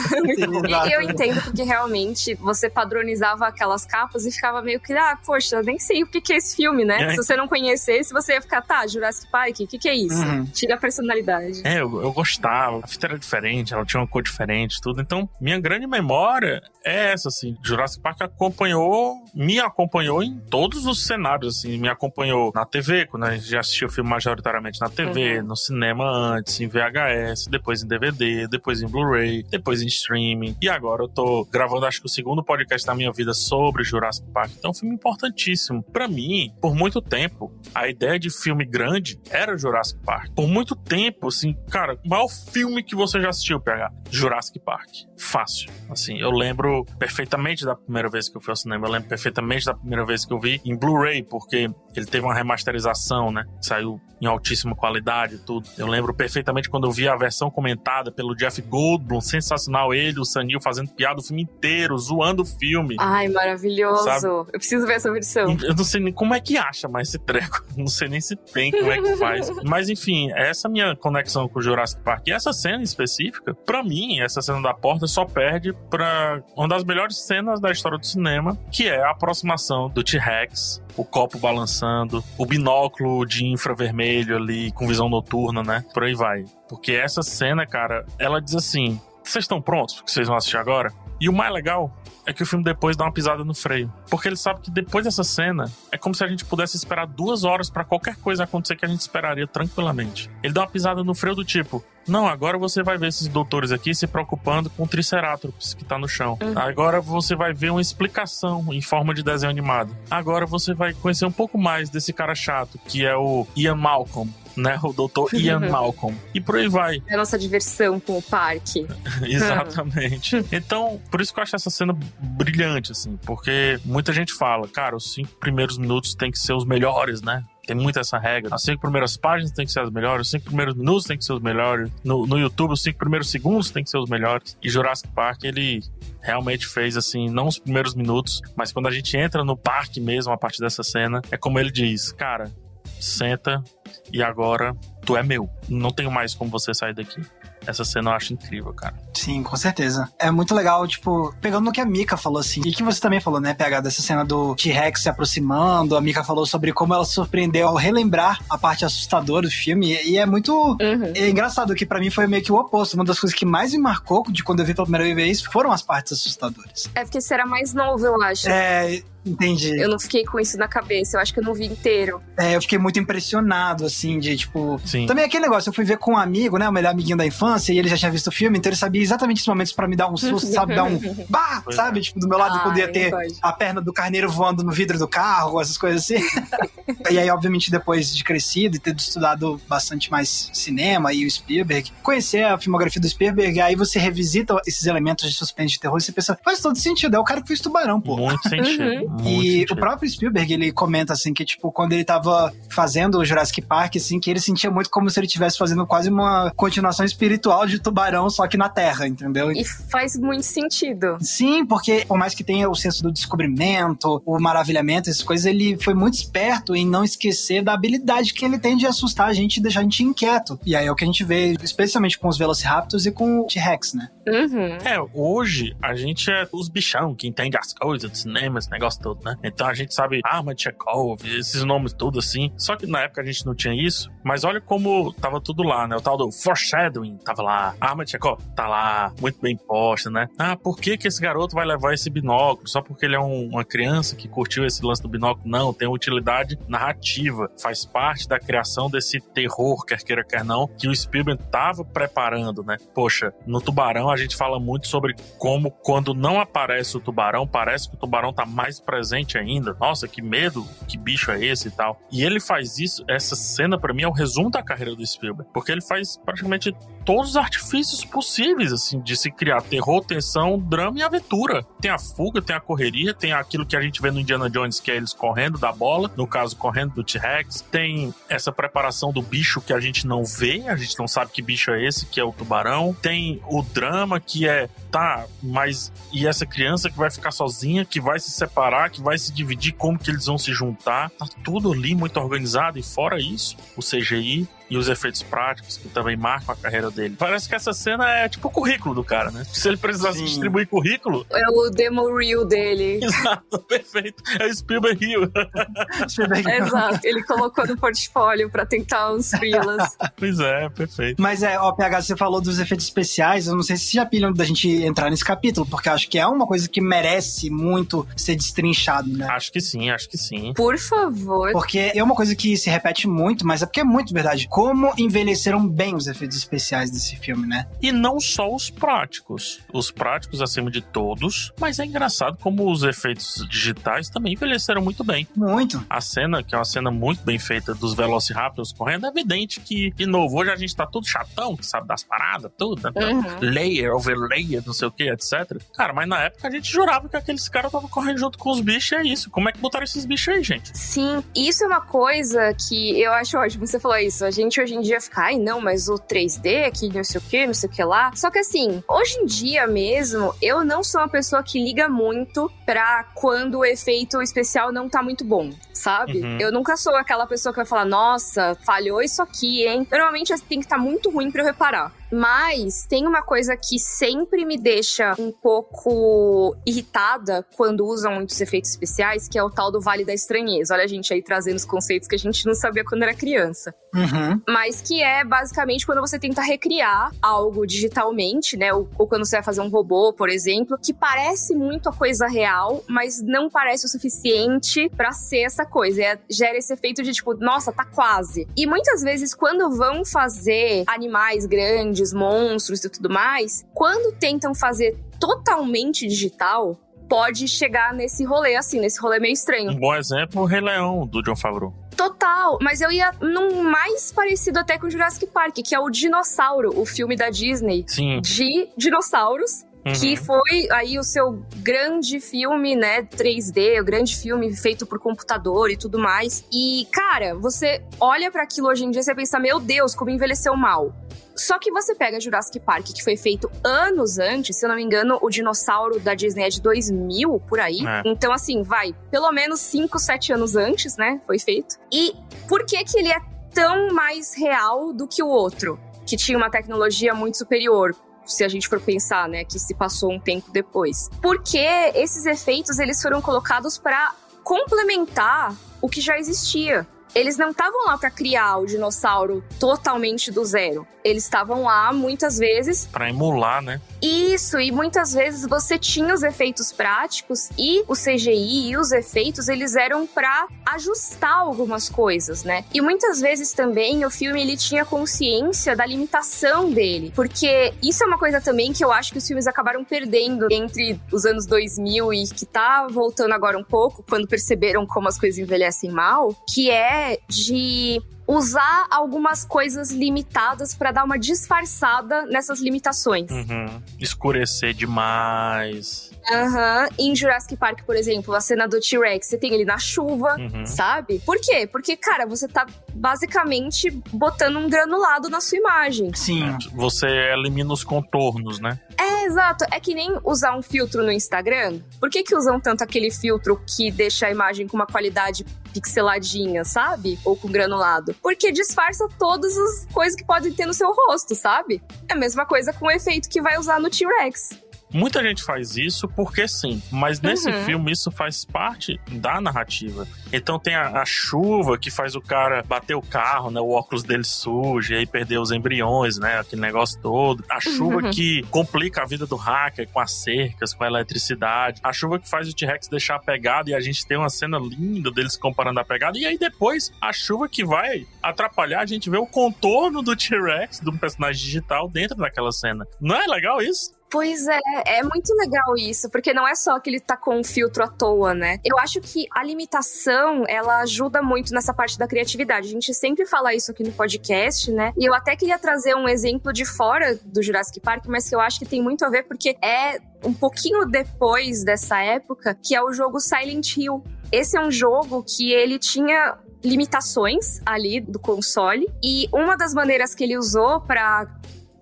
E 0.87 0.93
eu 0.93 1.01
entendo 1.01 1.41
porque 1.41 1.63
realmente 1.63 2.33
você 2.35 2.69
padronizava 2.69 3.47
aquelas 3.47 3.85
capas 3.85 4.25
e 4.25 4.31
ficava 4.31 4.61
meio 4.61 4.79
que, 4.79 4.93
ah, 4.93 5.17
poxa, 5.25 5.57
eu 5.57 5.63
nem 5.63 5.79
sei 5.79 6.03
o 6.03 6.07
que, 6.07 6.21
que 6.21 6.33
é 6.33 6.37
esse 6.37 6.55
filme, 6.55 6.83
né? 6.83 7.03
É. 7.03 7.09
Se 7.11 7.17
você 7.17 7.35
não 7.35 7.47
conhecesse, 7.47 8.13
você 8.13 8.33
ia 8.33 8.41
ficar, 8.41 8.61
tá, 8.61 8.85
Jurassic 8.87 9.29
Park, 9.31 9.59
o 9.59 9.67
que, 9.67 9.77
que 9.77 9.89
é 9.89 9.95
isso? 9.95 10.21
Uhum. 10.21 10.45
Tira 10.45 10.75
a 10.75 10.77
personalidade. 10.77 11.61
É, 11.63 11.81
eu, 11.81 12.01
eu 12.01 12.11
gostava. 12.11 12.79
A 12.83 12.87
fita 12.87 13.07
era 13.07 13.19
diferente, 13.19 13.73
ela 13.73 13.85
tinha 13.85 14.01
uma 14.01 14.07
cor 14.07 14.23
diferente, 14.23 14.79
tudo. 14.81 15.01
Então, 15.01 15.29
minha 15.39 15.59
grande 15.59 15.87
memória 15.87 16.61
é 16.83 17.11
essa, 17.11 17.29
assim. 17.29 17.57
Jurassic 17.63 18.01
Park 18.01 18.21
acompanhou, 18.21 19.23
me 19.33 19.59
acompanhou 19.59 20.23
em 20.23 20.39
todos 20.49 20.85
os 20.85 21.05
cenários, 21.05 21.57
assim. 21.57 21.77
Me 21.77 21.89
acompanhou 21.89 22.51
na 22.53 22.65
TV, 22.65 23.05
quando 23.07 23.25
a 23.25 23.35
gente 23.35 23.49
já 23.49 23.59
assistia 23.59 23.87
o 23.87 23.91
filme 23.91 24.09
majoritariamente 24.27 24.79
na 24.79 24.89
TV, 24.89 25.39
Uhum. 25.39 25.47
no 25.47 25.55
cinema 25.55 26.05
antes, 26.09 26.59
em 26.61 26.67
VHS, 26.67 27.47
depois 27.49 27.83
em 27.83 27.87
DVD, 27.87 28.47
depois 28.47 28.81
em 28.81 28.87
Blu-ray, 28.87 29.43
depois 29.43 29.81
em 29.81 29.87
streaming. 29.87 30.55
E 30.61 30.69
agora 30.69 31.03
eu 31.03 31.09
tô 31.09 31.45
gravando, 31.45 31.85
acho 31.85 31.99
que 31.99 32.05
o 32.05 32.09
segundo 32.09 32.43
podcast 32.43 32.85
da 32.87 32.95
minha 32.95 33.11
vida 33.11 33.33
sobre 33.33 33.83
Jurassic 33.83 34.25
Park. 34.31 34.51
Então, 34.57 34.69
é 34.69 34.71
um 34.71 34.73
filme 34.73 34.95
importantíssimo. 34.95 35.83
Pra 35.83 36.07
mim, 36.07 36.51
por 36.61 36.73
muito 36.73 37.01
tempo, 37.01 37.51
a 37.75 37.87
ideia 37.89 38.17
de 38.17 38.29
filme 38.29 38.65
grande 38.65 39.19
era 39.29 39.57
Jurassic 39.57 39.99
Park. 40.03 40.31
Por 40.35 40.47
muito 40.47 40.75
tempo, 40.75 41.27
assim, 41.27 41.53
cara, 41.69 41.97
o 42.05 42.09
maior 42.09 42.27
filme 42.29 42.81
que 42.83 42.95
você 42.95 43.19
já 43.19 43.29
assistiu, 43.29 43.59
PH? 43.59 43.91
Jurassic 44.09 44.59
Park. 44.59 44.89
Fácil. 45.17 45.69
Assim, 45.89 46.17
eu 46.19 46.31
lembro 46.31 46.85
perfeitamente 46.97 47.65
da 47.65 47.75
primeira 47.75 48.09
vez 48.09 48.29
que 48.29 48.37
eu 48.37 48.41
fui 48.41 48.51
ao 48.51 48.55
cinema. 48.55 48.87
Eu 48.87 48.91
lembro 48.91 49.09
perfeitamente 49.09 49.65
da 49.65 49.73
primeira 49.73 50.05
vez 50.05 50.25
que 50.25 50.33
eu 50.33 50.39
vi 50.39 50.61
em 50.65 50.75
Blu-ray, 50.77 51.23
porque 51.23 51.69
ele 51.95 52.05
teve 52.05 52.25
uma 52.25 52.33
remasterização, 52.33 53.31
né? 53.31 53.45
Saiu 53.61 53.99
em 54.23 54.27
altíssima 54.27 54.75
qualidade 54.75 55.35
e 55.35 55.37
tudo. 55.39 55.67
Eu 55.77 55.87
lembro 55.87 56.13
perfeitamente 56.13 56.69
quando 56.69 56.87
eu 56.87 56.91
vi 56.91 57.07
a 57.07 57.15
versão 57.15 57.51
comentada 57.51 58.11
pelo 58.11 58.35
Jeff 58.35 58.61
Goldblum, 58.61 59.19
sensacional 59.19 59.93
ele, 59.93 60.19
o 60.19 60.25
Sanil 60.25 60.61
fazendo 60.61 60.89
piada 60.89 61.19
o 61.19 61.23
filme 61.23 61.43
inteiro, 61.43 61.97
zoando 61.97 62.43
o 62.43 62.45
filme. 62.45 62.95
Ai, 62.99 63.27
maravilhoso. 63.27 64.03
Sabe? 64.03 64.25
Eu 64.25 64.45
preciso 64.45 64.87
ver 64.87 64.93
essa 64.93 65.11
versão. 65.11 65.57
Eu 65.61 65.75
não 65.75 65.83
sei 65.83 65.99
nem 65.99 66.13
como 66.13 66.33
é 66.33 66.39
que 66.39 66.57
acha 66.57 66.87
mais 66.87 67.09
esse 67.09 67.19
treco. 67.19 67.63
Não 67.75 67.87
sei 67.87 68.07
nem 68.07 68.21
se 68.21 68.35
tem, 68.35 68.71
como 68.71 68.91
é 68.91 69.01
que 69.01 69.15
faz. 69.17 69.49
Mas 69.65 69.89
enfim, 69.89 70.31
essa 70.33 70.69
minha 70.69 70.95
conexão 70.95 71.49
com 71.49 71.59
o 71.59 71.61
Jurassic 71.61 72.01
Park. 72.01 72.27
E 72.27 72.31
essa 72.31 72.53
cena 72.53 72.83
específica, 72.83 73.53
pra 73.53 73.83
mim, 73.83 74.19
essa 74.19 74.41
cena 74.41 74.61
da 74.61 74.73
porta 74.73 75.07
só 75.07 75.25
perde 75.25 75.73
pra 75.89 76.41
uma 76.55 76.67
das 76.67 76.83
melhores 76.83 77.25
cenas 77.25 77.59
da 77.59 77.71
história 77.71 77.97
do 77.97 78.05
cinema, 78.05 78.57
que 78.71 78.87
é 78.87 79.03
a 79.03 79.09
aproximação 79.09 79.89
do 79.89 80.03
T-Rex, 80.03 80.81
o 80.95 81.03
copo 81.03 81.39
balançando, 81.39 82.23
o 82.37 82.45
binóculo 82.45 83.25
de 83.25 83.45
infravermelho 83.45 84.12
ali 84.21 84.71
com 84.71 84.87
visão 84.87 85.09
noturna, 85.09 85.63
né? 85.63 85.85
Por 85.93 86.03
aí 86.03 86.13
vai. 86.13 86.45
Porque 86.67 86.91
essa 86.91 87.21
cena, 87.21 87.65
cara, 87.65 88.05
ela 88.19 88.41
diz 88.41 88.55
assim: 88.55 88.99
vocês 89.23 89.43
estão 89.43 89.61
prontos 89.61 89.95
porque 89.95 90.11
vocês 90.11 90.27
vão 90.27 90.37
assistir 90.37 90.57
agora? 90.57 90.91
E 91.19 91.29
o 91.29 91.33
mais 91.33 91.53
legal 91.53 91.95
é 92.25 92.33
que 92.33 92.43
o 92.43 92.45
filme 92.45 92.63
depois 92.63 92.95
dá 92.95 93.05
uma 93.05 93.11
pisada 93.11 93.43
no 93.43 93.53
freio. 93.53 93.91
Porque 94.09 94.27
ele 94.27 94.35
sabe 94.35 94.61
que 94.61 94.71
depois 94.71 95.05
dessa 95.05 95.23
cena, 95.23 95.71
é 95.91 95.97
como 95.97 96.15
se 96.15 96.23
a 96.23 96.27
gente 96.27 96.45
pudesse 96.45 96.77
esperar 96.77 97.05
duas 97.07 97.43
horas 97.43 97.69
pra 97.69 97.83
qualquer 97.83 98.15
coisa 98.17 98.43
acontecer 98.43 98.75
que 98.75 98.85
a 98.85 98.87
gente 98.87 99.01
esperaria 99.01 99.47
tranquilamente. 99.47 100.29
Ele 100.41 100.53
dá 100.53 100.61
uma 100.61 100.67
pisada 100.67 101.03
no 101.03 101.13
freio 101.13 101.35
do 101.35 101.43
tipo. 101.43 101.83
Não, 102.07 102.27
agora 102.27 102.57
você 102.57 102.83
vai 102.83 102.97
ver 102.97 103.07
esses 103.07 103.27
doutores 103.27 103.71
aqui 103.71 103.95
se 103.95 104.05
preocupando 104.07 104.69
com 104.69 104.83
o 104.83 104.87
Triceratops 104.87 105.73
que 105.73 105.85
tá 105.85 105.97
no 105.97 106.07
chão. 106.07 106.37
Uhum. 106.41 106.57
Agora 106.57 106.99
você 106.99 107.35
vai 107.35 107.53
ver 107.53 107.71
uma 107.71 107.81
explicação 107.81 108.73
em 108.73 108.81
forma 108.81 109.13
de 109.13 109.23
desenho 109.23 109.49
animado. 109.49 109.95
Agora 110.09 110.45
você 110.45 110.73
vai 110.73 110.93
conhecer 110.93 111.25
um 111.25 111.31
pouco 111.31 111.57
mais 111.57 111.89
desse 111.89 112.11
cara 112.11 112.35
chato, 112.35 112.77
que 112.87 113.05
é 113.05 113.15
o 113.15 113.47
Ian 113.55 113.75
Malcolm, 113.75 114.29
né? 114.55 114.77
O 114.83 114.91
doutor 114.91 115.29
Ian 115.33 115.59
Malcolm. 115.59 116.15
E 116.33 116.41
por 116.41 116.57
aí 116.57 116.67
vai. 116.67 117.01
É 117.07 117.13
a 117.13 117.17
nossa 117.17 117.37
diversão 117.37 117.99
com 117.99 118.17
o 118.17 118.21
parque. 118.21 118.85
Exatamente. 119.23 120.43
Então, 120.51 121.01
por 121.09 121.21
isso 121.21 121.33
que 121.33 121.39
eu 121.39 121.43
acho 121.43 121.55
essa 121.55 121.69
cena 121.69 121.97
brilhante, 122.19 122.91
assim, 122.91 123.17
porque 123.25 123.79
muita 123.85 124.11
gente 124.13 124.33
fala, 124.33 124.67
cara, 124.67 124.95
os 124.95 125.13
cinco 125.13 125.31
primeiros 125.39 125.77
minutos 125.77 126.15
tem 126.15 126.31
que 126.31 126.37
ser 126.37 126.53
os 126.53 126.65
melhores, 126.65 127.21
né? 127.21 127.43
Tem 127.65 127.75
muito 127.75 127.97
essa 127.97 128.17
regra. 128.17 128.53
As 128.53 128.63
cinco 128.63 128.81
primeiras 128.81 129.15
páginas 129.15 129.51
tem 129.51 129.65
que 129.65 129.71
ser 129.71 129.79
as 129.79 129.89
melhores, 129.89 130.27
os 130.27 130.31
cinco 130.31 130.45
primeiros 130.45 130.75
minutos 130.75 131.05
tem 131.05 131.17
que 131.17 131.23
ser 131.23 131.33
os 131.33 131.41
melhores. 131.41 131.89
No, 132.03 132.27
no 132.27 132.37
YouTube, 132.37 132.73
os 132.73 132.81
cinco 132.81 132.99
primeiros 132.99 133.31
segundos 133.31 133.71
tem 133.71 133.83
que 133.83 133.89
ser 133.89 133.97
os 133.97 134.09
melhores. 134.09 134.57
E 134.61 134.69
Jurassic 134.69 135.07
Park, 135.13 135.43
ele 135.45 135.79
realmente 136.21 136.67
fez, 136.67 136.97
assim, 136.97 137.29
não 137.29 137.47
os 137.47 137.57
primeiros 137.57 137.95
minutos, 137.95 138.41
mas 138.55 138.71
quando 138.73 138.87
a 138.87 138.91
gente 138.91 139.15
entra 139.15 139.45
no 139.45 139.55
parque 139.55 140.01
mesmo, 140.01 140.33
a 140.33 140.37
partir 140.37 140.59
dessa 140.59 140.83
cena, 140.83 141.21
é 141.31 141.37
como 141.37 141.57
ele 141.57 141.71
diz, 141.71 142.11
cara, 142.11 142.51
senta 142.99 143.63
e 144.11 144.21
agora 144.21 144.75
tu 145.05 145.15
é 145.15 145.23
meu. 145.23 145.49
Não 145.69 145.91
tenho 145.91 146.11
mais 146.11 146.33
como 146.33 146.51
você 146.51 146.73
sair 146.73 146.93
daqui. 146.93 147.21
Essa 147.65 147.83
cena 147.85 148.11
eu 148.11 148.15
acho 148.15 148.33
incrível, 148.33 148.73
cara. 148.73 148.95
Sim, 149.13 149.43
com 149.43 149.55
certeza. 149.55 150.09
É 150.19 150.29
muito 150.31 150.53
legal, 150.53 150.87
tipo, 150.87 151.33
pegando 151.41 151.65
no 151.65 151.71
que 151.71 151.81
a 151.81 151.85
Mika 151.85 152.17
falou, 152.17 152.39
assim, 152.39 152.61
e 152.65 152.71
que 152.71 152.83
você 152.83 152.99
também 152.99 153.19
falou, 153.21 153.39
né, 153.39 153.53
PH, 153.53 153.81
dessa 153.81 154.01
cena 154.01 154.23
do 154.25 154.55
T-Rex 154.55 155.01
se 155.03 155.09
aproximando, 155.09 155.95
a 155.95 156.01
Mika 156.01 156.23
falou 156.23 156.45
sobre 156.45 156.73
como 156.73 156.93
ela 156.93 157.05
se 157.05 157.13
surpreendeu 157.13 157.67
ao 157.67 157.75
relembrar 157.75 158.39
a 158.49 158.57
parte 158.57 158.85
assustadora 158.85 159.47
do 159.47 159.51
filme, 159.53 159.93
e 160.03 160.17
é 160.17 160.25
muito 160.25 160.53
Uhum. 160.53 161.11
é 161.15 161.29
engraçado 161.29 161.73
que 161.75 161.85
pra 161.85 161.99
mim 161.99 162.09
foi 162.09 162.27
meio 162.27 162.43
que 162.43 162.51
o 162.51 162.55
oposto. 162.55 162.93
Uma 162.95 163.05
das 163.05 163.19
coisas 163.19 163.37
que 163.37 163.45
mais 163.45 163.71
me 163.73 163.79
marcou 163.79 164.23
de 164.29 164.43
quando 164.43 164.59
eu 164.59 164.65
vi 164.65 164.73
pela 164.73 164.85
primeira 164.87 165.13
vez 165.15 165.41
foram 165.41 165.71
as 165.71 165.81
partes 165.81 166.13
assustadoras. 166.13 166.89
É 166.95 167.03
porque 167.03 167.19
você 167.21 167.33
era 167.33 167.45
mais 167.45 167.73
novo, 167.73 168.05
eu 168.05 168.21
acho. 168.23 168.47
É, 168.49 169.01
entendi. 169.25 169.79
Eu 169.79 169.89
não 169.89 169.99
fiquei 169.99 170.23
com 170.25 170.39
isso 170.39 170.57
na 170.57 170.67
cabeça, 170.67 171.17
eu 171.17 171.21
acho 171.21 171.33
que 171.33 171.39
eu 171.39 171.43
não 171.43 171.53
vi 171.53 171.65
inteiro. 171.65 172.21
É, 172.37 172.55
eu 172.55 172.61
fiquei 172.61 172.77
muito 172.77 172.99
impressionado, 172.99 173.85
assim, 173.85 174.19
de 174.19 174.35
tipo. 174.37 174.79
Sim. 174.85 175.05
Também 175.05 175.25
aquele 175.25 175.43
negócio, 175.43 175.69
eu 175.69 175.73
fui 175.73 175.85
ver 175.85 175.97
com 175.97 176.13
um 176.13 176.17
amigo, 176.17 176.57
né? 176.57 176.67
O 176.67 176.71
melhor 176.71 176.91
amiguinho 176.91 177.17
da 177.17 177.25
infância, 177.25 177.73
e 177.73 177.79
ele 177.79 177.87
já 177.87 177.97
tinha 177.97 178.11
visto 178.11 178.27
o 178.27 178.31
filme, 178.31 178.57
então 178.57 178.69
ele 178.69 178.77
sabia 178.77 179.01
exatamente 179.01 179.41
os 179.41 179.47
momentos 179.47 179.73
pra 179.73 179.87
me 179.87 179.95
dar 179.95 180.09
um 180.09 180.17
susto, 180.17 180.51
sabe? 180.51 180.75
Dar 180.75 180.83
um. 180.85 180.99
Bah! 181.29 181.61
Pois 181.63 181.75
Sabe? 181.75 182.01
Tipo, 182.01 182.19
do 182.19 182.27
meu 182.27 182.37
lado 182.37 182.55
Ah, 182.57 182.59
podia 182.59 182.85
é 182.85 182.87
ter 182.87 183.11
verdade. 183.11 183.35
a 183.41 183.51
perna 183.51 183.81
do 183.81 183.91
carneiro 183.93 184.29
voando 184.29 184.63
no 184.63 184.71
vidro 184.71 184.97
do 184.97 185.07
carro, 185.07 185.59
essas 185.61 185.77
coisas 185.77 186.03
assim. 186.03 186.23
e 187.09 187.17
aí, 187.17 187.29
obviamente, 187.29 187.71
depois 187.71 188.13
de 188.15 188.23
crescido 188.23 188.75
e 188.75 188.79
ter 188.79 188.95
estudado 188.95 189.59
bastante 189.67 190.11
mais 190.11 190.49
cinema 190.53 191.13
e 191.13 191.25
o 191.25 191.31
Spielberg, 191.31 191.91
conhecer 192.01 192.43
a 192.43 192.57
filmografia 192.57 193.01
do 193.01 193.07
Spielberg, 193.07 193.59
aí 193.61 193.75
você 193.75 193.99
revisita 193.99 194.59
esses 194.65 194.85
elementos 194.85 195.29
de 195.29 195.35
suspense 195.35 195.73
de 195.73 195.79
terror 195.79 195.97
e 195.97 196.01
você 196.01 196.11
pensa, 196.11 196.37
faz 196.43 196.59
todo 196.59 196.77
sentido, 196.77 197.15
é 197.15 197.19
o 197.19 197.23
cara 197.23 197.41
que 197.41 197.47
fez 197.47 197.59
Tubarão, 197.59 197.99
pô. 197.99 198.17
Muito 198.17 198.47
sentido. 198.49 198.83
Uhum. 198.83 199.12
Muito 199.13 199.29
E 199.29 199.51
sentido. 199.59 199.71
o 199.73 199.75
próprio 199.77 200.09
Spielberg, 200.09 200.53
ele 200.53 200.71
comenta 200.71 201.13
assim 201.13 201.33
que, 201.33 201.45
tipo, 201.45 201.71
quando 201.71 201.93
ele 201.93 202.03
tava 202.03 202.51
fazendo 202.69 203.19
o 203.19 203.25
Jurassic 203.25 203.61
Park, 203.61 203.95
assim, 203.97 204.19
que 204.19 204.29
ele 204.29 204.39
sentia 204.39 204.71
muito 204.71 204.89
como 204.89 205.09
se 205.09 205.19
ele 205.19 205.27
estivesse 205.27 205.57
fazendo 205.57 205.85
quase 205.85 206.09
uma 206.09 206.51
continuação 206.55 207.05
espiritual 207.05 207.65
de 207.65 207.79
Tubarão, 207.79 208.29
só 208.29 208.47
que 208.47 208.57
na 208.57 208.69
Terra, 208.69 209.07
entendeu? 209.07 209.51
E 209.51 209.63
faz 209.65 210.17
muito 210.17 210.43
sentido. 210.43 211.17
Sim, 211.21 211.65
porque 211.65 212.05
por 212.07 212.17
mais 212.17 212.33
que 212.33 212.43
tenha 212.43 212.69
o 212.69 212.75
senso 212.75 213.03
do 213.03 213.11
descobrimento, 213.11 214.21
o 214.25 214.39
maravilhamento, 214.39 215.09
essas 215.09 215.23
coisas, 215.23 215.45
ele 215.45 215.77
foi 215.77 215.93
muito 215.93 216.15
esperto 216.15 216.75
em 216.75 216.85
não 216.85 217.03
esquecer 217.03 217.63
da 217.63 217.73
habilidade 217.73 218.33
que 218.33 218.43
ele 218.45 218.57
tem 218.57 218.75
de 218.77 218.85
assustar 218.87 219.27
a 219.27 219.33
gente 219.33 219.57
e 219.57 219.61
deixar 219.61 219.81
a 219.81 219.83
gente 219.83 220.03
inquieto. 220.03 220.59
E 220.65 220.75
aí 220.75 220.87
é 220.87 220.91
o 220.91 220.95
que 220.95 221.03
a 221.03 221.07
gente 221.07 221.23
vê, 221.23 221.55
especialmente 221.61 222.17
com 222.17 222.27
os 222.27 222.37
Velociraptors 222.37 223.05
e 223.05 223.11
com 223.11 223.41
o 223.41 223.47
T-Rex, 223.47 223.93
né? 223.93 224.09
Uhum. 224.27 224.77
É, 224.85 224.97
hoje 225.13 225.75
a 225.81 225.93
gente 225.95 226.31
é 226.31 226.47
os 226.51 226.69
bichão 226.69 227.13
que 227.13 227.27
entende 227.27 227.57
as 227.57 227.73
coisas 227.73 228.09
do 228.09 228.17
cinema, 228.17 228.59
esse 228.59 228.71
negócio 228.71 229.01
todo, 229.03 229.23
né? 229.23 229.35
Então 229.43 229.67
a 229.67 229.73
gente 229.73 229.93
sabe 229.93 230.21
Arma 230.23 230.55
de 230.55 230.63
Chekhov, 230.63 231.19
esses 231.25 231.63
nomes 231.63 231.93
todos 231.93 232.25
assim. 232.25 232.51
Só 232.57 232.75
que 232.75 232.87
na 232.87 233.01
época 233.01 233.21
a 233.21 233.25
gente 233.25 233.45
não 233.45 233.53
tinha 233.53 233.73
isso. 233.73 234.09
Mas 234.23 234.43
olha 234.43 234.61
como 234.61 235.11
tava 235.13 235.41
tudo 235.41 235.61
lá, 235.63 235.85
né? 235.87 235.95
O 235.97 236.01
tal 236.01 236.15
do 236.17 236.31
foreshadowing 236.31 237.17
tava 237.17 237.43
lá. 237.43 237.75
Arma 237.79 238.05
de 238.05 238.11
Chekhov 238.11 238.41
tá 238.55 238.67
lá, 238.67 239.11
muito 239.19 239.39
bem 239.41 239.57
posta, 239.57 240.09
né? 240.09 240.27
Ah, 240.39 240.55
por 240.55 240.77
que 240.77 240.97
que 240.97 241.07
esse 241.07 241.21
garoto 241.21 241.55
vai 241.55 241.65
levar 241.65 241.93
esse 241.93 242.09
binóculo? 242.09 242.67
Só 242.67 242.81
porque 242.81 243.05
ele 243.05 243.15
é 243.15 243.19
um- 243.19 243.49
uma 243.49 243.65
criança 243.65 244.15
que 244.15 244.27
curtiu 244.27 244.65
esse 244.65 244.83
lance 244.85 245.01
do 245.01 245.09
binóculo? 245.09 245.47
Não, 245.49 245.73
tem 245.73 245.87
utilidade 245.87 246.57
narrativa. 246.67 247.49
Faz 247.61 247.85
parte 247.85 248.27
da 248.27 248.39
criação 248.39 248.89
desse 248.89 249.19
terror, 249.19 249.85
quer 249.85 250.01
queira, 250.03 250.23
quer 250.23 250.43
não, 250.45 250.67
que 250.67 250.87
o 250.87 250.95
Spielberg 250.95 251.41
tava 251.51 251.83
preparando, 251.83 252.63
né? 252.63 252.77
Poxa, 252.93 253.33
no 253.45 253.59
Tubarão 253.61 254.09
a 254.09 254.17
gente 254.17 254.35
fala 254.35 254.59
muito 254.59 254.87
sobre 254.87 255.15
como 255.37 255.71
quando 255.71 256.13
não 256.13 256.39
aparece 256.39 256.95
o 256.95 256.99
tubarão, 256.99 257.47
parece 257.47 257.89
que 257.89 257.95
o 257.95 257.99
tubarão 257.99 258.31
tá 258.33 258.45
mais 258.45 258.79
presente 258.93 259.39
ainda. 259.39 259.75
Nossa, 259.79 260.07
que 260.07 260.21
medo, 260.21 260.67
que 260.87 260.97
bicho 260.97 261.31
é 261.31 261.43
esse 261.43 261.69
e 261.69 261.71
tal. 261.71 261.99
E 262.11 262.23
ele 262.23 262.39
faz 262.39 262.77
isso, 262.77 263.03
essa 263.09 263.35
cena 263.35 263.79
pra 263.79 263.91
mim 263.91 264.03
é 264.03 264.07
o 264.07 264.11
resumo 264.11 264.51
da 264.51 264.61
carreira 264.61 264.95
do 264.95 265.05
Spielberg, 265.05 265.49
porque 265.51 265.71
ele 265.71 265.81
faz 265.81 266.15
praticamente 266.17 266.75
todos 267.05 267.31
os 267.31 267.37
artifícios 267.37 268.03
possíveis 268.05 268.71
assim 268.71 268.99
de 268.99 269.15
se 269.15 269.31
criar 269.31 269.61
terror, 269.61 270.03
tensão, 270.03 270.59
drama 270.59 270.99
e 270.99 271.03
aventura. 271.03 271.63
Tem 271.81 271.91
a 271.91 271.99
fuga, 271.99 272.41
tem 272.41 272.55
a 272.55 272.59
correria, 272.59 273.13
tem 273.13 273.33
aquilo 273.33 273.65
que 273.65 273.75
a 273.75 273.81
gente 273.81 274.01
vê 274.01 274.11
no 274.11 274.19
Indiana 274.19 274.49
Jones 274.49 274.79
que 274.79 274.91
é 274.91 274.95
eles 274.95 275.13
correndo 275.13 275.57
da 275.57 275.71
bola, 275.71 276.11
no 276.15 276.27
caso 276.27 276.55
correndo 276.55 276.93
do 276.93 277.03
T-Rex, 277.03 277.61
tem 277.71 278.13
essa 278.29 278.51
preparação 278.51 279.11
do 279.11 279.21
bicho 279.21 279.61
que 279.61 279.73
a 279.73 279.79
gente 279.79 280.05
não 280.07 280.23
vê, 280.23 280.63
a 280.67 280.75
gente 280.75 280.97
não 280.97 281.07
sabe 281.07 281.31
que 281.31 281.41
bicho 281.41 281.71
é 281.71 281.85
esse, 281.85 282.05
que 282.05 282.19
é 282.19 282.23
o 282.23 282.31
tubarão. 282.31 282.95
Tem 283.01 283.41
o 283.47 283.61
drama 283.61 284.19
que 284.19 284.47
é, 284.47 284.69
tá, 284.91 285.25
mas 285.41 285.91
e 286.11 286.27
essa 286.27 286.45
criança 286.45 286.89
que 286.89 286.97
vai 286.97 287.09
ficar 287.09 287.31
sozinha, 287.31 287.85
que 287.85 287.99
vai 287.99 288.19
se 288.19 288.31
separar, 288.31 288.89
que 288.89 289.01
vai 289.01 289.17
se 289.17 289.31
dividir, 289.31 289.73
como 289.73 289.97
que 289.97 290.09
eles 290.09 290.25
vão 290.25 290.37
se 290.37 290.53
juntar? 290.53 291.09
Tá 291.11 291.25
tudo 291.43 291.71
ali 291.71 291.95
muito 291.95 292.19
organizado 292.19 292.79
e 292.79 292.83
fora 292.83 293.19
isso, 293.19 293.57
o 293.75 293.81
CGI 293.81 294.47
e 294.69 294.77
os 294.77 294.87
efeitos 294.87 295.21
práticos 295.21 295.77
que 295.77 295.87
também 295.89 296.15
marcam 296.15 296.53
a 296.53 296.57
carreira 296.57 296.89
dele. 296.89 297.15
Parece 297.17 297.47
que 297.47 297.55
essa 297.55 297.73
cena 297.73 298.09
é 298.09 298.29
tipo 298.29 298.47
o 298.47 298.51
currículo 298.51 298.95
do 298.95 299.03
cara, 299.03 299.31
né? 299.31 299.43
Se 299.51 299.67
ele 299.67 299.77
precisasse 299.77 300.19
Sim. 300.19 300.25
distribuir 300.25 300.67
currículo, 300.67 301.25
É 301.31 301.49
o 301.49 301.69
demo 301.69 302.15
reel 302.15 302.45
dele. 302.45 302.99
exato, 303.03 303.59
perfeito. 303.59 304.23
É 304.39 304.51
Spielberg 304.53 305.05
Rio. 305.05 305.31
Spielberg 306.09 306.49
Exato. 306.49 306.99
Ele 307.03 307.23
colocou 307.23 307.65
no 307.67 307.77
portfólio 307.77 308.49
pra 308.49 308.65
tentar 308.65 309.13
uns 309.13 309.31
freelas. 309.31 309.95
pois 310.17 310.39
é, 310.39 310.69
perfeito. 310.69 311.21
Mas 311.21 311.43
é, 311.43 311.59
ó, 311.59 311.71
PH, 311.71 312.01
você 312.01 312.15
falou 312.15 312.41
dos 312.41 312.59
efeitos 312.59 312.85
especiais, 312.85 313.47
eu 313.47 313.55
não 313.55 313.63
sei 313.63 313.77
se 313.77 313.93
já 313.93 314.05
pilham 314.05 314.31
da 314.31 314.43
gente 314.43 314.69
entrar 314.83 315.09
nesse 315.09 315.25
capítulo, 315.25 315.65
porque 315.65 315.89
eu 315.89 315.93
acho 315.93 316.09
que 316.09 316.17
é 316.17 316.25
uma 316.27 316.45
coisa 316.47 316.67
que 316.69 316.81
merece 316.81 317.49
muito 317.49 318.07
ser 318.15 318.35
destrinchado, 318.35 319.09
né? 319.09 319.27
Acho 319.29 319.51
que 319.51 319.59
sim, 319.59 319.89
acho 319.89 320.09
que 320.09 320.17
sim. 320.17 320.53
Por 320.53 320.77
favor. 320.77 321.51
Porque 321.51 321.91
é 321.93 322.03
uma 322.03 322.15
coisa 322.15 322.35
que 322.35 322.55
se 322.57 322.69
repete 322.69 323.07
muito, 323.07 323.45
mas 323.45 323.61
é 323.61 323.65
porque 323.65 323.79
é 323.79 323.83
muito 323.83 324.13
verdade. 324.13 324.47
Como 324.53 324.93
envelheceram 324.99 325.67
bem 325.67 325.95
os 325.95 326.05
efeitos 326.05 326.37
especiais 326.37 326.91
desse 326.91 327.15
filme, 327.15 327.47
né? 327.47 327.65
E 327.81 327.91
não 327.91 328.19
só 328.19 328.53
os 328.53 328.69
práticos. 328.69 329.59
Os 329.73 329.89
práticos 329.89 330.43
acima 330.43 330.69
de 330.69 330.79
todos. 330.79 331.51
Mas 331.59 331.79
é 331.79 331.85
engraçado 331.85 332.37
como 332.39 332.71
os 332.71 332.83
efeitos 332.83 333.43
digitais 333.49 334.09
também 334.09 334.33
envelheceram 334.33 334.79
muito 334.79 335.03
bem. 335.03 335.27
Muito. 335.35 335.83
A 335.89 335.99
cena, 335.99 336.43
que 336.43 336.53
é 336.53 336.57
uma 336.59 336.65
cena 336.65 336.91
muito 336.91 337.23
bem 337.23 337.39
feita 337.39 337.73
dos 337.73 337.95
Velociraptors 337.95 338.71
correndo, 338.71 339.07
é 339.07 339.09
evidente 339.09 339.59
que, 339.59 339.89
de 339.89 340.05
novo, 340.05 340.37
hoje 340.37 340.51
a 340.51 340.55
gente 340.55 340.75
tá 340.75 340.85
tudo 340.85 341.07
chatão, 341.07 341.57
que 341.57 341.65
sabe 341.65 341.87
das 341.87 342.03
paradas, 342.03 342.51
tudo, 342.55 342.79
né? 342.83 342.91
Uhum. 342.95 343.39
Layer 343.41 343.91
over 343.91 344.15
layer, 344.15 344.61
não 344.63 344.73
sei 344.73 344.87
o 344.87 344.91
que, 344.91 345.09
etc. 345.09 345.59
Cara, 345.75 345.93
mas 345.93 346.07
na 346.07 346.25
época 346.25 346.47
a 346.47 346.51
gente 346.51 346.71
jurava 346.71 347.09
que 347.09 347.17
aqueles 347.17 347.49
caras 347.49 347.69
estavam 347.69 347.89
correndo 347.89 348.19
junto 348.19 348.37
com 348.37 348.51
os 348.51 348.61
bichos 348.61 348.91
e 348.91 348.95
é 348.97 349.03
isso. 349.03 349.31
Como 349.31 349.49
é 349.49 349.51
que 349.51 349.57
botaram 349.57 349.83
esses 349.83 350.05
bichos 350.05 350.27
aí, 350.27 350.43
gente? 350.43 350.77
Sim, 350.77 351.23
isso 351.35 351.63
é 351.63 351.67
uma 351.67 351.81
coisa 351.81 352.53
que 352.53 353.01
eu 353.01 353.11
acho 353.13 353.35
ótimo. 353.35 353.65
Você 353.65 353.79
falou 353.79 353.97
isso. 353.97 354.23
A 354.23 354.29
gente 354.29 354.42
hoje 354.61 354.75
em 354.75 354.81
dia 354.81 354.99
fica, 355.01 355.21
ai, 355.21 355.37
não, 355.37 355.59
mas 355.59 355.87
o 355.87 355.95
3D 355.95 356.65
aqui, 356.65 356.89
não 356.93 357.03
sei 357.03 357.19
o 357.19 357.23
que, 357.23 357.47
não 357.47 357.53
sei 357.53 357.69
o 357.69 357.71
que 357.71 357.83
lá. 357.83 358.11
Só 358.15 358.29
que 358.29 358.39
assim, 358.39 358.83
hoje 358.87 359.17
em 359.19 359.25
dia 359.25 359.67
mesmo, 359.67 360.33
eu 360.41 360.63
não 360.63 360.83
sou 360.83 361.01
uma 361.01 361.09
pessoa 361.09 361.43
que 361.43 361.63
liga 361.63 361.87
muito 361.89 362.51
pra 362.65 363.05
quando 363.15 363.59
o 363.59 363.65
efeito 363.65 364.21
especial 364.21 364.71
não 364.71 364.89
tá 364.89 365.01
muito 365.01 365.23
bom, 365.23 365.51
sabe? 365.73 366.19
Uhum. 366.21 366.37
Eu 366.39 366.51
nunca 366.51 366.77
sou 366.77 366.95
aquela 366.95 367.27
pessoa 367.27 367.53
que 367.53 367.57
vai 367.57 367.65
falar, 367.65 367.85
nossa, 367.85 368.55
falhou 368.65 369.01
isso 369.01 369.21
aqui, 369.21 369.65
hein? 369.65 369.87
Normalmente 369.91 370.33
tem 370.47 370.59
que 370.59 370.65
estar 370.65 370.77
muito 370.77 371.09
ruim 371.09 371.31
pra 371.31 371.41
eu 371.41 371.45
reparar. 371.45 371.91
Mas 372.13 372.85
tem 372.85 373.07
uma 373.07 373.23
coisa 373.23 373.57
que 373.57 373.79
sempre 373.79 374.45
me 374.45 374.57
deixa 374.57 375.15
um 375.17 375.31
pouco 375.31 376.55
irritada 376.65 377.45
quando 377.57 377.85
usam 377.85 378.13
muitos 378.13 378.39
efeitos 378.39 378.69
especiais, 378.71 379.27
que 379.27 379.37
é 379.37 379.43
o 379.43 379.49
tal 379.49 379.71
do 379.71 379.81
Vale 379.81 380.05
da 380.05 380.13
Estranheza. 380.13 380.75
Olha 380.75 380.83
a 380.83 380.87
gente 380.87 381.11
aí 381.11 381.23
trazendo 381.23 381.55
os 381.55 381.65
conceitos 381.65 382.07
que 382.07 382.15
a 382.15 382.19
gente 382.19 382.45
não 382.45 382.53
sabia 382.53 382.83
quando 382.83 383.03
era 383.03 383.13
criança. 383.15 383.73
Uhum. 383.95 384.41
Mas 384.47 384.81
que 384.81 385.01
é 385.01 385.23
basicamente 385.23 385.85
quando 385.85 386.01
você 386.01 386.19
tenta 386.19 386.41
recriar 386.41 387.11
algo 387.21 387.65
digitalmente, 387.65 388.57
né? 388.57 388.73
Ou, 388.73 388.89
ou 388.97 389.07
quando 389.07 389.25
você 389.25 389.37
vai 389.37 389.43
fazer 389.43 389.61
um 389.61 389.69
robô, 389.69 390.13
por 390.13 390.29
exemplo, 390.29 390.77
que 390.83 390.93
parece 390.93 391.55
muito 391.55 391.89
a 391.89 391.93
coisa 391.93 392.27
real, 392.27 392.83
mas 392.87 393.21
não 393.21 393.49
parece 393.49 393.85
o 393.85 393.89
suficiente 393.89 394.89
pra 394.95 395.11
ser 395.11 395.43
essa 395.43 395.65
coisa. 395.65 396.03
É- 396.03 396.19
gera 396.29 396.57
esse 396.57 396.73
efeito 396.73 397.01
de 397.03 397.11
tipo, 397.11 397.33
nossa, 397.35 397.71
tá 397.71 397.85
quase. 397.85 398.47
E 398.57 398.65
muitas 398.65 399.01
vezes, 399.01 399.33
quando 399.33 399.75
vão 399.75 400.03
fazer 400.03 400.83
animais 400.87 401.45
grandes, 401.45 402.02
monstros 402.11 402.83
e 402.83 402.89
tudo 402.89 403.09
mais, 403.09 403.63
quando 403.73 404.13
tentam 404.17 404.55
fazer 404.55 404.97
totalmente 405.19 406.07
digital, 406.07 406.77
pode 407.07 407.47
chegar 407.47 407.93
nesse 407.93 408.25
rolê 408.25 408.55
assim, 408.55 408.79
nesse 408.79 408.99
rolê 408.99 409.19
meio 409.19 409.33
estranho. 409.33 409.71
Um 409.71 409.79
bom 409.79 409.95
exemplo, 409.95 410.41
o 410.41 410.45
Rei 410.45 410.61
Leão, 410.61 411.05
do 411.05 411.21
John 411.21 411.35
Favreau. 411.35 411.73
Total, 411.95 412.57
mas 412.59 412.81
eu 412.81 412.91
ia 412.91 413.11
num 413.21 413.63
mais 413.63 414.11
parecido 414.11 414.59
até 414.59 414.77
com 414.77 414.89
Jurassic 414.89 415.27
Park, 415.27 415.57
que 415.63 415.75
é 415.75 415.79
o 415.79 415.89
Dinossauro, 415.89 416.77
o 416.79 416.85
filme 416.85 417.15
da 417.15 417.29
Disney 417.29 417.85
Sim. 417.87 418.19
de 418.19 418.67
dinossauros. 418.75 419.63
Uhum. 419.85 419.93
Que 419.93 420.15
foi 420.15 420.67
aí 420.71 420.97
o 420.97 421.03
seu 421.03 421.43
grande 421.57 422.19
filme, 422.19 422.75
né, 422.75 423.03
3D, 423.03 423.81
o 423.81 423.83
grande 423.83 424.15
filme 424.15 424.55
feito 424.55 424.85
por 424.85 424.97
computador 424.99 425.69
e 425.69 425.77
tudo 425.77 425.99
mais. 425.99 426.45
E, 426.51 426.87
cara, 426.91 427.35
você 427.35 427.83
olha 427.99 428.31
pra 428.31 428.43
aquilo 428.43 428.69
hoje 428.69 428.85
em 428.85 428.91
dia 428.91 429.01
e 429.01 429.03
você 429.03 429.13
pensa, 429.13 429.39
meu 429.39 429.59
Deus, 429.59 429.93
como 429.93 430.09
envelheceu 430.09 430.55
mal. 430.55 430.95
Só 431.35 431.57
que 431.57 431.71
você 431.71 431.95
pega 431.95 432.19
Jurassic 432.19 432.59
Park, 432.59 432.85
que 432.93 433.03
foi 433.03 433.17
feito 433.17 433.51
anos 433.63 434.19
antes, 434.19 434.55
se 434.55 434.65
eu 434.65 434.69
não 434.69 434.75
me 434.75 434.83
engano, 434.83 435.17
o 435.21 435.29
dinossauro 435.29 435.99
da 435.99 436.13
Disney 436.13 436.43
é 436.43 436.49
de 436.49 436.61
2000, 436.61 437.39
por 437.41 437.59
aí. 437.59 437.79
É. 437.85 438.03
Então, 438.05 438.31
assim, 438.31 438.61
vai, 438.61 438.93
pelo 439.09 439.31
menos 439.31 439.59
5, 439.61 439.97
7 439.97 440.31
anos 440.31 440.55
antes, 440.55 440.95
né, 440.95 441.19
foi 441.25 441.39
feito. 441.39 441.75
E 441.91 442.13
por 442.47 442.65
que 442.65 442.81
que 442.83 442.99
ele 442.99 443.11
é 443.11 443.19
tão 443.51 443.93
mais 443.93 444.33
real 444.35 444.93
do 444.93 445.07
que 445.07 445.23
o 445.23 445.27
outro? 445.27 445.79
que 446.05 446.17
tinha 446.17 446.37
uma 446.37 446.49
tecnologia 446.49 447.13
muito 447.13 447.37
superior 447.37 447.95
se 448.25 448.43
a 448.43 448.47
gente 448.47 448.67
for 448.67 448.79
pensar, 448.79 449.27
né, 449.27 449.43
que 449.43 449.59
se 449.59 449.73
passou 449.73 450.11
um 450.11 450.19
tempo 450.19 450.51
depois. 450.51 451.09
Porque 451.21 451.65
esses 451.95 452.25
efeitos 452.25 452.79
eles 452.79 453.01
foram 453.01 453.21
colocados 453.21 453.77
para 453.77 454.13
complementar 454.43 455.55
o 455.81 455.89
que 455.89 456.01
já 456.01 456.17
existia. 456.17 456.87
Eles 457.15 457.37
não 457.37 457.51
estavam 457.51 457.85
lá 457.85 457.97
para 457.97 458.09
criar 458.09 458.57
o 458.57 458.65
dinossauro 458.65 459.43
totalmente 459.59 460.31
do 460.31 460.43
zero. 460.43 460.87
Eles 461.03 461.23
estavam 461.23 461.63
lá 461.63 461.91
muitas 461.91 462.37
vezes 462.37 462.85
para 462.85 463.09
emular, 463.09 463.61
né? 463.61 463.81
Isso, 464.01 464.59
e 464.59 464.71
muitas 464.71 465.13
vezes 465.13 465.45
você 465.45 465.77
tinha 465.77 466.13
os 466.13 466.23
efeitos 466.23 466.71
práticos 466.71 467.49
e 467.57 467.83
o 467.87 467.93
CGI 467.93 468.69
e 468.69 468.77
os 468.77 468.91
efeitos, 468.91 469.49
eles 469.49 469.75
eram 469.75 470.07
para 470.07 470.47
ajustar 470.65 471.39
algumas 471.39 471.89
coisas, 471.89 472.43
né? 472.43 472.63
E 472.73 472.81
muitas 472.81 473.19
vezes 473.19 473.51
também 473.51 474.05
o 474.05 474.09
filme 474.09 474.41
ele 474.41 474.55
tinha 474.55 474.85
consciência 474.85 475.75
da 475.75 475.85
limitação 475.85 476.71
dele, 476.71 477.11
porque 477.13 477.73
isso 477.83 478.03
é 478.03 478.07
uma 478.07 478.17
coisa 478.17 478.39
também 478.39 478.71
que 478.71 478.83
eu 478.83 478.91
acho 478.91 479.11
que 479.11 479.17
os 479.17 479.27
filmes 479.27 479.45
acabaram 479.45 479.83
perdendo 479.83 480.47
entre 480.49 480.99
os 481.11 481.25
anos 481.25 481.45
2000 481.45 482.13
e 482.13 482.27
que 482.27 482.45
tá 482.45 482.87
voltando 482.89 483.33
agora 483.33 483.57
um 483.57 483.63
pouco, 483.63 484.03
quando 484.07 484.27
perceberam 484.27 484.85
como 484.87 485.09
as 485.09 485.19
coisas 485.19 485.37
envelhecem 485.37 485.91
mal, 485.91 486.33
que 486.47 486.71
é 486.71 487.02
de 487.27 488.01
usar 488.27 488.87
algumas 488.89 489.43
coisas 489.43 489.91
limitadas 489.91 490.73
para 490.73 490.91
dar 490.91 491.03
uma 491.03 491.17
disfarçada 491.19 492.25
nessas 492.25 492.61
limitações. 492.61 493.29
Uhum. 493.29 493.81
Escurecer 493.99 494.73
demais. 494.73 496.12
Aham. 496.31 496.83
Uhum. 496.83 496.95
Em 496.97 497.15
Jurassic 497.15 497.55
Park, 497.57 497.83
por 497.85 497.95
exemplo, 497.95 498.33
a 498.33 498.41
cena 498.41 498.67
do 498.67 498.79
T-Rex, 498.79 499.27
você 499.27 499.37
tem 499.37 499.53
ele 499.53 499.65
na 499.65 499.77
chuva, 499.77 500.35
uhum. 500.37 500.65
sabe? 500.65 501.19
Por 501.19 501.39
quê? 501.39 501.67
Porque, 501.67 501.95
cara, 501.97 502.25
você 502.25 502.47
tá 502.47 502.65
basicamente 502.93 503.89
botando 504.11 504.57
um 504.57 504.69
granulado 504.69 505.29
na 505.29 505.41
sua 505.41 505.57
imagem. 505.57 506.13
Sim. 506.13 506.57
Você 506.73 507.07
elimina 507.07 507.73
os 507.73 507.83
contornos, 507.83 508.59
né? 508.59 508.79
É, 508.97 509.25
exato. 509.25 509.65
É 509.71 509.79
que 509.79 509.93
nem 509.93 510.17
usar 510.23 510.55
um 510.55 510.61
filtro 510.61 511.03
no 511.03 511.11
Instagram. 511.11 511.79
Por 511.99 512.09
que 512.09 512.23
que 512.23 512.35
usam 512.35 512.59
tanto 512.59 512.83
aquele 512.83 513.11
filtro 513.11 513.61
que 513.75 513.91
deixa 513.91 514.27
a 514.27 514.31
imagem 514.31 514.67
com 514.67 514.77
uma 514.77 514.87
qualidade 514.87 515.43
pixeladinha, 515.73 516.63
sabe? 516.63 517.19
Ou 517.25 517.35
com 517.35 517.49
granulado? 517.49 518.15
Porque 518.21 518.51
disfarça 518.51 519.07
todas 519.17 519.57
as 519.57 519.87
coisas 519.91 520.15
que 520.15 520.25
podem 520.25 520.53
ter 520.53 520.65
no 520.65 520.73
seu 520.73 520.93
rosto, 520.93 521.35
sabe? 521.35 521.81
É 522.09 522.13
a 522.13 522.17
mesma 522.17 522.45
coisa 522.45 522.71
com 522.71 522.85
o 522.85 522.91
efeito 522.91 523.29
que 523.29 523.41
vai 523.41 523.57
usar 523.57 523.79
no 523.79 523.89
T-Rex. 523.89 524.49
Muita 524.93 525.23
gente 525.23 525.43
faz 525.43 525.75
isso 525.75 526.07
porque 526.07 526.47
sim, 526.47 526.81
mas 526.91 527.19
nesse 527.19 527.49
uhum. 527.49 527.65
filme 527.65 527.91
isso 527.91 528.11
faz 528.11 528.45
parte 528.45 528.99
da 529.11 529.41
narrativa. 529.41 530.07
Então 530.31 530.59
tem 530.59 530.75
a, 530.75 531.01
a, 531.01 531.05
chuva 531.05 531.77
que 531.77 531.89
faz 531.89 532.15
o 532.15 532.21
cara 532.21 532.61
bater 532.61 532.95
o 532.95 533.01
carro, 533.01 533.49
né? 533.49 533.59
O 533.59 533.69
óculos 533.69 534.03
dele 534.03 534.23
sujo, 534.23 534.93
e 534.93 534.97
aí 534.97 535.05
perder 535.05 535.39
os 535.39 535.51
embriões, 535.51 536.19
né? 536.19 536.39
Aquele 536.39 536.61
negócio 536.61 536.99
todo. 537.01 537.43
A 537.49 537.59
chuva 537.59 538.03
uhum. 538.03 538.11
que 538.11 538.43
complica 538.43 539.01
a 539.01 539.05
vida 539.05 539.25
do 539.25 539.35
hacker 539.35 539.89
com 539.89 539.99
as 539.99 540.11
cercas, 540.11 540.73
com 540.73 540.83
a 540.83 540.87
eletricidade. 540.87 541.81
A 541.83 541.91
chuva 541.91 542.19
que 542.19 542.29
faz 542.29 542.47
o 542.47 542.53
T-Rex 542.53 542.87
deixar 542.87 543.15
a 543.15 543.19
pegada 543.19 543.71
e 543.71 543.73
a 543.73 543.79
gente 543.79 544.05
tem 544.05 544.17
uma 544.17 544.29
cena 544.29 544.59
linda 544.59 545.09
deles 545.09 545.35
comparando 545.35 545.79
a 545.79 545.83
pegada. 545.83 546.17
E 546.17 546.25
aí 546.25 546.37
depois 546.37 546.91
a 547.01 547.11
chuva 547.11 547.49
que 547.49 547.65
vai 547.65 548.05
atrapalhar 548.21 548.81
a 548.81 548.85
gente 548.85 549.09
ver 549.09 549.17
o 549.17 549.25
contorno 549.25 550.03
do 550.03 550.15
T-Rex, 550.15 550.79
do 550.79 550.93
personagem 550.93 551.43
digital, 551.43 551.89
dentro 551.89 552.17
daquela 552.17 552.51
cena. 552.51 552.85
Não 553.01 553.15
é 553.15 553.25
legal 553.25 553.61
isso? 553.61 553.91
Pois 554.13 554.47
é, 554.47 554.59
é 554.85 555.01
muito 555.01 555.33
legal 555.33 555.75
isso, 555.75 556.07
porque 556.07 556.35
não 556.35 556.47
é 556.47 556.53
só 556.53 556.79
que 556.79 556.87
ele 556.87 556.99
tá 556.99 557.17
com 557.17 557.39
um 557.39 557.43
filtro 557.43 557.83
à 557.83 557.87
toa, 557.87 558.35
né? 558.35 558.59
Eu 558.63 558.77
acho 558.77 559.01
que 559.01 559.25
a 559.31 559.43
limitação, 559.43 560.43
ela 560.47 560.81
ajuda 560.81 561.23
muito 561.23 561.51
nessa 561.51 561.73
parte 561.73 561.97
da 561.97 562.07
criatividade. 562.07 562.67
A 562.67 562.71
gente 562.71 562.93
sempre 562.93 563.25
fala 563.25 563.55
isso 563.55 563.71
aqui 563.71 563.83
no 563.83 563.91
podcast, 563.91 564.71
né? 564.71 564.93
E 564.95 565.09
eu 565.09 565.15
até 565.15 565.35
queria 565.35 565.57
trazer 565.57 565.95
um 565.95 566.07
exemplo 566.07 566.53
de 566.53 566.63
fora 566.63 567.19
do 567.25 567.41
Jurassic 567.41 567.79
Park, 567.79 568.05
mas 568.05 568.29
que 568.29 568.35
eu 568.35 568.39
acho 568.39 568.59
que 568.59 568.67
tem 568.67 568.83
muito 568.83 569.03
a 569.03 569.09
ver, 569.09 569.23
porque 569.23 569.57
é 569.59 569.99
um 570.23 570.31
pouquinho 570.31 570.85
depois 570.85 571.63
dessa 571.63 571.99
época, 571.99 572.55
que 572.61 572.75
é 572.75 572.83
o 572.83 572.93
jogo 572.93 573.19
Silent 573.19 573.75
Hill. 573.75 574.03
Esse 574.31 574.55
é 574.55 574.61
um 574.61 574.69
jogo 574.69 575.23
que 575.23 575.51
ele 575.51 575.79
tinha 575.79 576.37
limitações 576.63 577.59
ali 577.65 577.99
do 577.99 578.19
console 578.19 578.87
e 579.03 579.27
uma 579.33 579.57
das 579.57 579.73
maneiras 579.73 580.13
que 580.13 580.23
ele 580.23 580.37
usou 580.37 580.81
para 580.81 581.27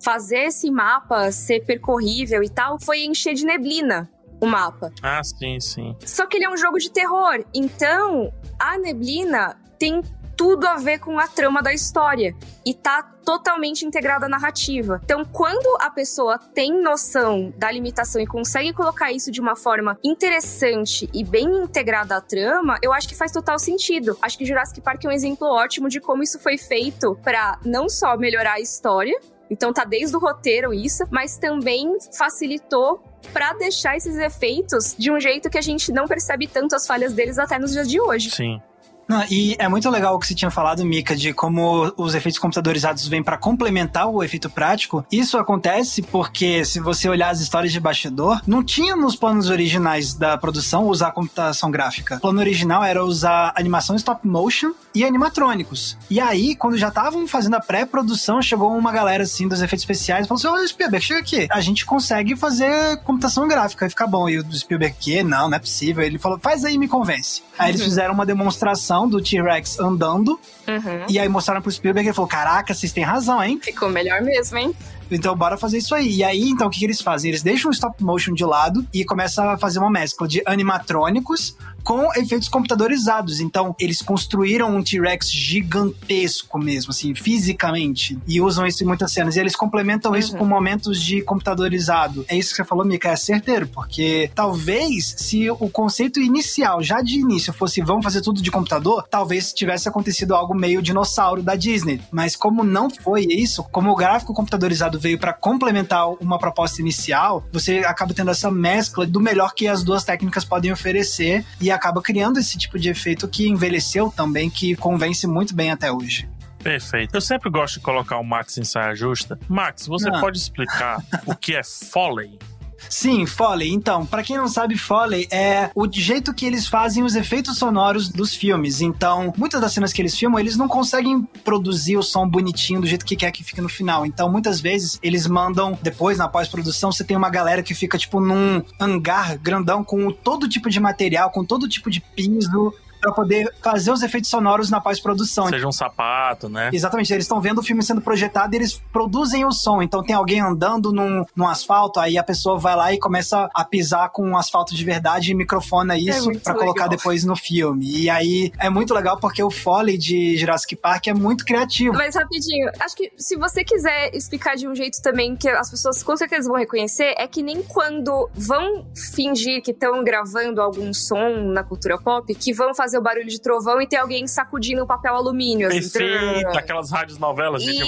fazer 0.04 0.46
esse 0.46 0.70
mapa 0.70 1.32
ser 1.32 1.66
percorrível 1.66 2.44
e 2.44 2.50
tal 2.50 2.80
foi 2.80 3.06
encher 3.06 3.34
de 3.34 3.46
neblina 3.46 4.10
o 4.40 4.48
mapa. 4.48 4.92
Ah, 5.04 5.24
sim, 5.24 5.60
sim. 5.60 5.96
Só 6.04 6.26
que 6.26 6.38
ele 6.38 6.46
é 6.46 6.50
um 6.50 6.58
jogo 6.58 6.80
de 6.80 6.90
terror, 6.90 7.46
então 7.54 8.34
a 8.60 8.78
neblina 8.78 9.56
tem 9.78 10.02
tudo 10.36 10.66
a 10.66 10.76
ver 10.78 10.98
com 10.98 11.20
a 11.20 11.28
trama 11.28 11.62
da 11.62 11.72
história 11.72 12.36
e 12.66 12.74
tá 12.74 13.04
totalmente 13.04 13.86
integrada 13.86 14.26
à 14.26 14.30
narrativa. 14.30 15.00
Então, 15.04 15.24
quando 15.24 15.78
a 15.80 15.90
pessoa 15.92 16.40
tem 16.40 16.82
noção 16.82 17.54
da 17.58 17.72
limitação 17.72 18.20
e 18.20 18.26
consegue 18.26 18.74
colocar 18.74 19.12
isso 19.12 19.32
de 19.32 19.40
uma 19.40 19.56
forma 19.56 20.00
interessante 20.04 21.08
e 21.14 21.24
bem 21.24 21.46
integrada 21.46 22.16
à 22.16 22.22
trama, 22.22 22.80
eu 22.82 22.92
acho 22.92 23.08
que 23.08 23.16
faz 23.16 23.32
total 23.32 23.60
sentido. 23.60 24.18
Acho 24.20 24.36
que 24.36 24.46
Jurassic 24.46 24.82
Park 24.82 25.06
é 25.06 25.08
um 25.08 25.12
exemplo 25.12 25.48
ótimo 25.48 25.88
de 25.88 26.00
como 26.00 26.24
isso 26.24 26.40
foi 26.40 26.58
feito 26.58 27.16
para 27.24 27.60
não 27.64 27.88
só 27.88 28.18
melhorar 28.18 28.54
a 28.54 28.60
história, 28.60 29.20
então 29.52 29.74
tá 29.74 29.84
desde 29.84 30.16
o 30.16 30.20
roteiro 30.20 30.74
isso, 30.74 31.04
mas 31.12 31.38
também 31.38 31.98
facilitou 32.18 33.04
para 33.34 33.52
deixar 33.54 33.98
esses 33.98 34.16
efeitos 34.16 34.96
de 34.98 35.12
um 35.12 35.20
jeito 35.20 35.50
que 35.50 35.58
a 35.58 35.62
gente 35.62 35.92
não 35.92 36.08
percebe 36.08 36.48
tanto 36.48 36.74
as 36.74 36.88
falhas 36.88 37.14
deles 37.14 37.38
até 37.38 37.60
nos 37.60 37.74
dias 37.74 37.88
de 37.90 38.00
hoje. 38.00 38.32
Sim. 38.32 38.62
Não, 39.08 39.24
e 39.30 39.56
é 39.60 39.68
muito 39.68 39.90
legal 39.90 40.16
o 40.16 40.20
que 40.20 40.28
você 40.28 40.34
tinha 40.34 40.50
falado, 40.50 40.86
Mika, 40.86 41.16
de 41.16 41.34
como 41.34 41.92
os 41.98 42.16
efeitos 42.16 42.40
computadorizados 42.40 43.08
vêm 43.08 43.22
para 43.22 43.38
complementar 43.38 44.08
o 44.08 44.24
efeito 44.24 44.50
prático. 44.50 45.06
Isso 45.12 45.38
acontece 45.38 46.02
porque, 46.02 46.64
se 46.64 46.80
você 46.80 47.10
olhar 47.10 47.30
as 47.30 47.42
histórias 47.42 47.74
de 47.74 47.80
bastidor, 47.80 48.42
não 48.48 48.64
tinha 48.64 48.96
nos 48.96 49.16
planos 49.16 49.50
originais 49.50 50.14
da 50.14 50.38
produção 50.38 50.88
usar 50.88 51.12
computação 51.12 51.70
gráfica. 51.70 52.16
O 52.16 52.22
plano 52.22 52.40
original 52.40 52.84
era 52.84 53.04
usar 53.04 53.54
animação 53.56 53.96
stop 53.96 54.26
motion 54.26 54.72
e 54.96 55.04
animatrônicos. 55.04 55.98
E 56.10 56.20
aí, 56.20 56.56
quando 56.56 56.78
já 56.78 56.88
estavam 56.88 57.28
fazendo 57.28 57.56
a 57.56 57.60
pré-produção, 57.60 58.42
chegou 58.42 58.76
uma 58.78 58.92
galera 58.92 59.24
assim 59.24 59.48
dos 59.48 59.62
efeitos 59.62 59.84
especiais 59.84 60.26
e 60.26 60.28
falou 60.28 60.40
assim: 60.40 60.48
Olha, 60.48 60.68
Spielberg, 60.68 61.06
chega 61.06 61.20
aqui. 61.20 61.48
A 61.52 61.62
gente 61.62 61.86
consegue 61.86 62.36
fazer 62.36 62.98
computação 63.04 63.48
gráfica 63.48 63.86
e 63.86 63.90
ficar 63.90 64.08
bom. 64.08 64.30
E 64.30 64.38
o 64.38 64.54
Spielberg, 64.54 64.96
que? 65.00 65.24
Não, 65.24 65.50
não 65.50 65.58
é 65.58 65.60
possível. 65.60 66.04
Ele 66.04 66.18
falou: 66.18 66.40
Faz 66.40 66.64
aí, 66.64 66.78
me 66.78 66.88
convence. 66.88 67.44
Aí 67.58 67.72
eles 67.72 67.82
uhum. 67.82 67.88
fizeram 67.88 68.14
uma 68.14 68.26
demonstração 68.26 69.01
do 69.08 69.22
T-Rex 69.22 69.80
andando. 69.80 70.40
Uhum. 70.68 71.06
E 71.10 71.20
aí 71.20 71.28
mostraram 71.28 71.62
pro 71.62 71.72
Spielberg 71.72 72.08
e 72.08 72.10
ele 72.10 72.16
falou: 72.16 72.30
Caraca, 72.30 72.74
vocês 72.74 72.92
têm 72.92 73.04
razão, 73.04 73.44
hein? 73.44 73.60
Ficou 73.62 73.90
melhor 73.90 74.22
mesmo, 74.22 74.58
hein? 74.58 74.76
Então, 75.12 75.36
bora 75.36 75.58
fazer 75.58 75.80
isso 75.80 75.94
aí. 75.94 76.10
E 76.10 76.24
aí, 76.24 76.50
então, 76.50 76.68
o 76.68 76.70
que, 76.70 76.80
que 76.80 76.86
eles 76.86 77.02
fazem? 77.02 77.30
Eles 77.30 77.44
deixam 77.44 77.70
o 77.70 77.74
stop 77.74 78.02
motion 78.02 78.34
de 78.34 78.46
lado 78.46 78.86
e 78.94 79.04
começam 79.04 79.50
a 79.50 79.58
fazer 79.58 79.80
uma 79.80 79.92
mescla 79.92 80.26
de 80.26 80.42
animatrônicos 80.46 81.58
com 81.84 82.14
efeitos 82.16 82.48
computadorizados. 82.48 83.40
Então, 83.40 83.76
eles 83.80 84.02
construíram 84.02 84.76
um 84.76 84.84
T-Rex 84.84 85.32
gigantesco 85.32 86.60
mesmo, 86.60 86.92
assim, 86.92 87.14
fisicamente, 87.16 88.18
e 88.28 88.42
usam 88.42 88.66
isso 88.66 88.84
em 88.84 88.88
muitas 88.88 89.12
cenas. 89.12 89.36
E 89.36 89.40
eles 89.40 89.56
complementam 89.56 90.12
uhum. 90.12 90.18
isso 90.18 90.36
com 90.38 90.46
momentos 90.46 91.02
de 91.02 91.22
computadorizado. 91.22 92.26
É 92.28 92.36
isso 92.36 92.52
que 92.52 92.58
você 92.58 92.66
falou, 92.66 92.86
Mika, 92.86 93.10
é 93.10 93.16
certeiro, 93.16 93.68
porque 93.68 94.30
talvez 94.36 95.16
se 95.18 95.50
o 95.50 95.70
conceito 95.70 96.20
inicial, 96.20 96.82
já 96.84 97.02
de 97.02 97.20
início, 97.20 97.54
fosse 97.54 97.82
vamos 97.82 98.04
fazer 98.04 98.22
tudo 98.22 98.42
de 98.42 98.52
computador, 98.52 99.06
talvez 99.10 99.54
tivesse 99.54 99.88
acontecido 99.88 100.36
algo 100.36 100.54
meio 100.54 100.82
dinossauro 100.82 101.42
da 101.42 101.56
Disney. 101.56 102.02
Mas 102.12 102.36
como 102.36 102.64
não 102.64 102.90
foi 102.90 103.26
isso, 103.30 103.64
como 103.72 103.92
o 103.92 103.96
gráfico 103.96 104.34
computadorizado 104.34 105.00
veio 105.00 105.18
para 105.18 105.34
complementar 105.34 106.10
uma 106.20 106.38
proposta 106.38 106.82
inicial, 106.82 107.44
você 107.52 107.80
acaba 107.80 108.14
tendo 108.14 108.32
essa 108.32 108.52
mescla 108.52 109.06
do 109.06 109.20
melhor 109.20 109.54
que 109.54 109.68
as 109.68 109.84
duas 109.84 110.04
técnicas 110.04 110.46
podem 110.46 110.72
oferecer 110.72 111.46
e 111.60 111.71
acaba 111.72 112.02
criando 112.02 112.40
esse 112.40 112.58
tipo 112.58 112.78
de 112.78 112.90
efeito 112.90 113.28
que 113.28 113.48
envelheceu 113.48 114.12
também, 114.16 114.50
que 114.50 114.76
convence 114.76 115.26
muito 115.28 115.56
bem 115.56 115.72
até 115.72 115.92
hoje. 115.92 116.30
Perfeito. 116.62 117.16
Eu 117.16 117.22
sempre 117.22 117.50
gosto 117.50 117.76
de 117.76 117.80
colocar 117.82 118.18
o 118.18 118.24
Max 118.24 118.58
em 118.58 118.64
saia 118.64 118.94
justa. 118.96 119.40
Max, 119.48 119.88
você 119.88 120.10
ah. 120.10 120.20
pode 120.20 120.38
explicar 120.38 121.04
o 121.26 121.36
que 121.36 121.56
é 121.56 121.64
Foley? 121.64 122.38
Sim, 122.90 123.26
Foley. 123.26 123.72
Então, 123.72 124.06
para 124.06 124.24
quem 124.24 124.38
não 124.38 124.48
sabe, 124.48 124.78
Foley 124.78 125.28
é 125.32 125.70
o 125.76 125.88
jeito 125.92 126.34
que 126.34 126.46
eles 126.46 126.68
fazem 126.68 127.04
os 127.04 127.16
efeitos 127.16 127.58
sonoros 127.58 128.10
dos 128.10 128.36
filmes. 128.36 128.82
Então, 128.82 129.34
muitas 129.38 129.62
das 129.62 129.74
cenas 129.74 129.94
que 129.94 130.02
eles 130.02 130.18
filmam, 130.18 130.40
eles 130.40 130.58
não 130.58 130.68
conseguem 130.68 131.22
produzir 131.44 131.98
o 131.98 132.04
som 132.04 132.28
bonitinho 132.28 132.82
do 132.82 132.88
jeito 132.88 133.06
que 133.06 133.16
quer 133.16 133.32
que 133.32 133.44
fique 133.44 133.62
no 133.62 133.70
final. 133.70 134.06
Então, 134.06 134.30
muitas 134.32 134.60
vezes, 134.60 135.00
eles 135.02 135.28
mandam, 135.28 135.78
depois, 135.82 136.18
na 136.18 136.28
pós-produção, 136.28 136.92
você 136.92 137.04
tem 137.04 137.16
uma 137.16 137.30
galera 137.30 137.64
que 137.64 137.74
fica, 137.74 137.98
tipo, 137.98 138.20
num 138.20 138.64
hangar 138.80 139.38
grandão 139.38 139.84
com 139.84 140.12
todo 140.12 140.50
tipo 140.50 140.70
de 140.70 140.80
material, 140.80 141.30
com 141.32 141.44
todo 141.44 141.68
tipo 141.68 141.90
de 141.90 142.02
piso, 142.02 142.74
para 143.02 143.12
poder 143.12 143.52
fazer 143.62 143.92
os 143.92 144.04
efeitos 144.04 144.30
sonoros 144.30 144.70
na 144.70 144.80
pós-produção. 144.80 145.48
Seja 145.48 145.68
um 145.68 145.72
sapato, 145.72 146.48
né? 146.48 146.70
Exatamente, 146.72 147.12
eles 147.12 147.26
estão 147.26 147.42
vendo 147.42 147.58
o 147.58 147.64
filme 147.64 147.82
sendo 147.84 148.00
projetado 148.00 148.54
e 148.54 148.58
eles 148.58 148.82
produzem 148.94 149.44
o 149.44 149.52
som. 149.52 149.82
Então 149.82 150.04
tem 150.04 150.16
alguém 150.16 150.40
andando 150.40 150.92
num, 150.94 151.26
num 151.36 151.48
asfalto, 151.48 152.00
aí 152.00 152.18
a 152.18 152.24
pessoa 152.24 152.58
vai 152.60 152.76
lá 152.76 152.94
e 152.94 153.00
começa 153.00 153.50
a 153.54 153.66
pisar 153.66 154.10
com 154.10 154.26
um 154.28 154.38
asfalto 154.38 154.76
de 154.76 154.86
verdade 154.86 155.32
e 155.32 155.36
microfona 155.36 155.98
isso 155.98 156.32
é 156.32 156.38
para 156.38 156.54
colocar 156.54 156.88
depois 156.88 157.24
no 157.24 157.36
filme. 157.36 158.04
E 158.04 158.10
aí 158.10 158.52
é 158.60 158.70
muito 158.70 158.94
legal 158.94 159.18
porque 159.20 159.42
o 159.42 159.50
Foley 159.50 159.98
de 159.98 160.38
Jurassic 160.38 160.76
Park 160.76 161.08
é 161.08 161.14
muito 161.14 161.44
criativo. 161.44 161.96
Mas 161.96 162.16
rapidinho, 162.16 162.70
acho 162.80 162.96
que 162.96 163.12
se 163.18 163.36
você 163.36 163.64
quiser 163.64 164.16
explicar 164.16 164.56
de 164.56 164.68
um 164.68 164.76
jeito 164.76 165.02
também 165.02 165.36
que 165.36 165.50
as 165.50 165.70
pessoas 165.70 166.04
com 166.04 166.16
certeza 166.16 166.48
vão 166.48 166.58
reconhecer, 166.58 167.16
é 167.18 167.28
que 167.28 167.42
nem 167.42 167.64
quando 167.64 168.30
vão 168.34 168.86
fingir 168.96 169.62
que 169.62 169.72
estão 169.72 170.04
gravando 170.04 170.62
algum 170.62 170.94
som 170.94 171.52
na 171.52 171.64
cultura 171.64 171.98
pop, 171.98 172.34
que 172.36 172.54
vão 172.54 172.74
fazer 172.74 172.91
o 172.98 173.02
barulho 173.02 173.28
de 173.28 173.40
trovão 173.42 173.82
e 173.82 173.88
ter 173.88 173.98
alguém 173.98 174.28
sacudindo 174.28 174.84
o 174.84 174.88
papel 174.88 175.16
alumínio. 175.16 175.68
Assim, 175.68 175.80
Perfeito, 175.80 176.48
assim, 176.48 176.58
aquelas 176.58 176.92
rádios 176.92 177.18
novelas. 177.18 177.64
Isso. 177.64 177.84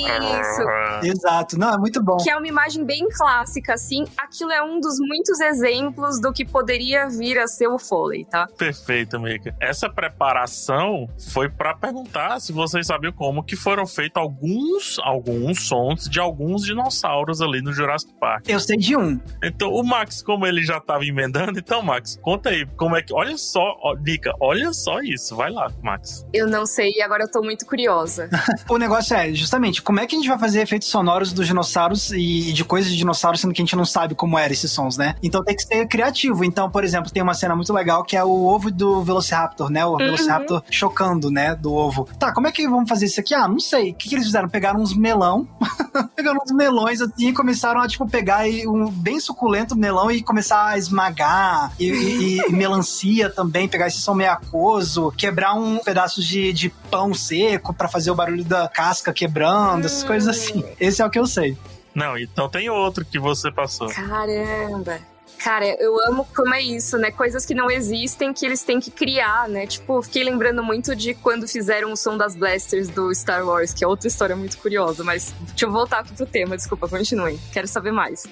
De... 1.01 1.09
Exato, 1.09 1.57
não, 1.57 1.73
é 1.73 1.77
muito 1.77 2.03
bom. 2.03 2.17
Que 2.17 2.29
é 2.29 2.37
uma 2.37 2.47
imagem 2.47 2.85
bem 2.85 3.07
clássica, 3.09 3.73
assim. 3.73 4.05
Aquilo 4.17 4.51
é 4.51 4.63
um 4.63 4.79
dos 4.79 4.97
muitos 4.99 5.39
exemplos 5.39 6.19
do 6.19 6.31
que 6.31 6.45
poderia 6.45 7.07
vir 7.09 7.37
a 7.39 7.47
ser 7.47 7.67
o 7.67 7.77
Foley, 7.77 8.25
tá? 8.25 8.47
Perfeito, 8.57 9.19
Mika. 9.19 9.55
Essa 9.59 9.89
preparação 9.89 11.07
foi 11.31 11.49
para 11.49 11.73
perguntar 11.75 12.39
se 12.39 12.51
vocês 12.51 12.87
sabiam 12.87 13.13
como 13.13 13.43
que 13.43 13.55
foram 13.55 13.85
feitos 13.85 14.21
alguns, 14.21 14.99
alguns 14.99 15.67
sons 15.67 16.09
de 16.09 16.19
alguns 16.19 16.63
dinossauros 16.63 17.41
ali 17.41 17.61
no 17.61 17.73
Jurassic 17.73 18.13
Park. 18.19 18.47
Eu 18.47 18.59
sei 18.59 18.77
de 18.77 18.95
um. 18.95 19.19
Então, 19.43 19.71
o 19.71 19.83
Max, 19.83 20.21
como 20.21 20.45
ele 20.45 20.63
já 20.63 20.79
tava 20.79 21.05
emendando, 21.05 21.59
então, 21.59 21.81
Max, 21.81 22.17
conta 22.21 22.49
aí, 22.49 22.65
como 22.75 22.95
é 22.95 23.01
que. 23.01 23.13
Olha 23.13 23.37
só, 23.37 23.75
ó, 23.81 23.95
Dica, 23.95 24.33
olha 24.39 24.71
só 24.73 24.92
isso. 25.01 25.35
Vai 25.35 25.51
lá, 25.51 25.71
Max. 25.81 26.25
Eu 26.33 26.47
não 26.47 26.65
sei 26.65 26.91
e 26.95 27.01
agora 27.01 27.23
eu 27.23 27.31
tô 27.31 27.41
muito 27.41 27.65
curiosa. 27.65 28.29
o 28.69 28.77
negócio 28.77 29.15
é, 29.15 29.33
justamente, 29.33 29.81
como 29.81 29.99
é 29.99 30.07
que 30.07 30.15
a 30.15 30.19
gente 30.19 30.27
vai 30.27 30.37
fazer 30.37 30.61
efeitos 30.61 30.87
sonoros 30.87 31.31
dos 31.33 31.47
dinossauros 31.47 32.11
e 32.11 32.51
de 32.53 32.63
coisas 32.63 32.91
de 32.91 32.97
dinossauros, 32.97 33.41
sendo 33.41 33.53
que 33.53 33.61
a 33.61 33.65
gente 33.65 33.75
não 33.75 33.85
sabe 33.85 34.15
como 34.15 34.37
eram 34.37 34.53
esses 34.53 34.71
sons, 34.71 34.97
né? 34.97 35.15
Então 35.21 35.43
tem 35.43 35.55
que 35.55 35.63
ser 35.63 35.87
criativo. 35.87 36.43
Então, 36.43 36.69
por 36.69 36.83
exemplo, 36.83 37.11
tem 37.11 37.23
uma 37.23 37.33
cena 37.33 37.55
muito 37.55 37.73
legal 37.73 38.03
que 38.03 38.15
é 38.15 38.23
o 38.23 38.45
ovo 38.45 38.71
do 38.71 39.01
Velociraptor, 39.03 39.69
né? 39.69 39.85
O 39.85 39.91
uhum. 39.91 39.97
Velociraptor 39.97 40.63
chocando, 40.69 41.31
né? 41.31 41.55
Do 41.55 41.73
ovo. 41.73 42.07
Tá, 42.19 42.33
como 42.33 42.47
é 42.47 42.51
que 42.51 42.67
vamos 42.67 42.89
fazer 42.89 43.05
isso 43.05 43.19
aqui? 43.19 43.33
Ah, 43.33 43.47
não 43.47 43.59
sei. 43.59 43.91
O 43.91 43.95
que, 43.95 44.09
que 44.09 44.15
eles 44.15 44.25
fizeram? 44.25 44.49
Pegaram 44.49 44.79
uns 44.79 44.95
melão, 44.95 45.47
pegaram 46.15 46.39
uns 46.43 46.51
melões 46.51 47.01
assim 47.01 47.29
e 47.29 47.33
começaram 47.33 47.81
a, 47.81 47.87
tipo, 47.87 48.07
pegar 48.07 48.43
um 48.67 48.89
bem 48.89 49.19
suculento 49.19 49.75
melão 49.75 50.11
e 50.11 50.21
começar 50.21 50.67
a 50.67 50.77
esmagar 50.77 51.71
e, 51.79 51.85
e, 51.85 52.37
e 52.49 52.51
melancia 52.51 53.29
também, 53.29 53.67
pegar 53.67 53.87
esse 53.87 54.01
som 54.01 54.13
meio 54.13 54.31
aquoso, 54.31 54.82
quebrar 55.17 55.53
um 55.53 55.79
pedaço 55.79 56.21
de, 56.21 56.53
de 56.53 56.69
pão 56.69 57.13
seco 57.13 57.73
para 57.73 57.87
fazer 57.87 58.11
o 58.11 58.15
barulho 58.15 58.43
da 58.43 58.67
casca 58.67 59.13
quebrando, 59.13 59.85
essas 59.85 60.03
coisas 60.03 60.27
assim. 60.27 60.63
Esse 60.79 61.01
é 61.01 61.05
o 61.05 61.09
que 61.09 61.19
eu 61.19 61.25
sei. 61.25 61.57
Não, 61.93 62.17
então 62.17 62.49
tem 62.49 62.69
outro 62.69 63.05
que 63.05 63.19
você 63.19 63.51
passou. 63.51 63.87
Caramba. 63.89 64.99
Cara, 65.43 65.65
eu 65.65 65.99
amo 66.07 66.25
como 66.33 66.53
é 66.53 66.61
isso, 66.61 66.97
né? 66.97 67.11
Coisas 67.11 67.45
que 67.45 67.53
não 67.53 67.69
existem 67.69 68.33
que 68.33 68.45
eles 68.45 68.63
têm 68.63 68.79
que 68.79 68.89
criar, 68.89 69.49
né? 69.49 69.67
Tipo, 69.67 70.01
fiquei 70.01 70.23
lembrando 70.23 70.63
muito 70.63 70.95
de 70.95 71.13
quando 71.13 71.47
fizeram 71.47 71.91
o 71.91 71.97
som 71.97 72.17
das 72.17 72.33
blasters 72.33 72.87
do 72.87 73.13
Star 73.13 73.45
Wars, 73.45 73.73
que 73.73 73.83
é 73.83 73.87
outra 73.87 74.07
história 74.07 74.37
muito 74.37 74.57
curiosa, 74.57 75.03
mas 75.03 75.33
deixa 75.41 75.65
eu 75.65 75.71
voltar 75.71 75.99
aqui 75.99 76.13
pro 76.13 76.25
tema, 76.25 76.55
desculpa, 76.55 76.87
continuem. 76.87 77.37
Quero 77.51 77.67
saber 77.67 77.91
mais. 77.91 78.25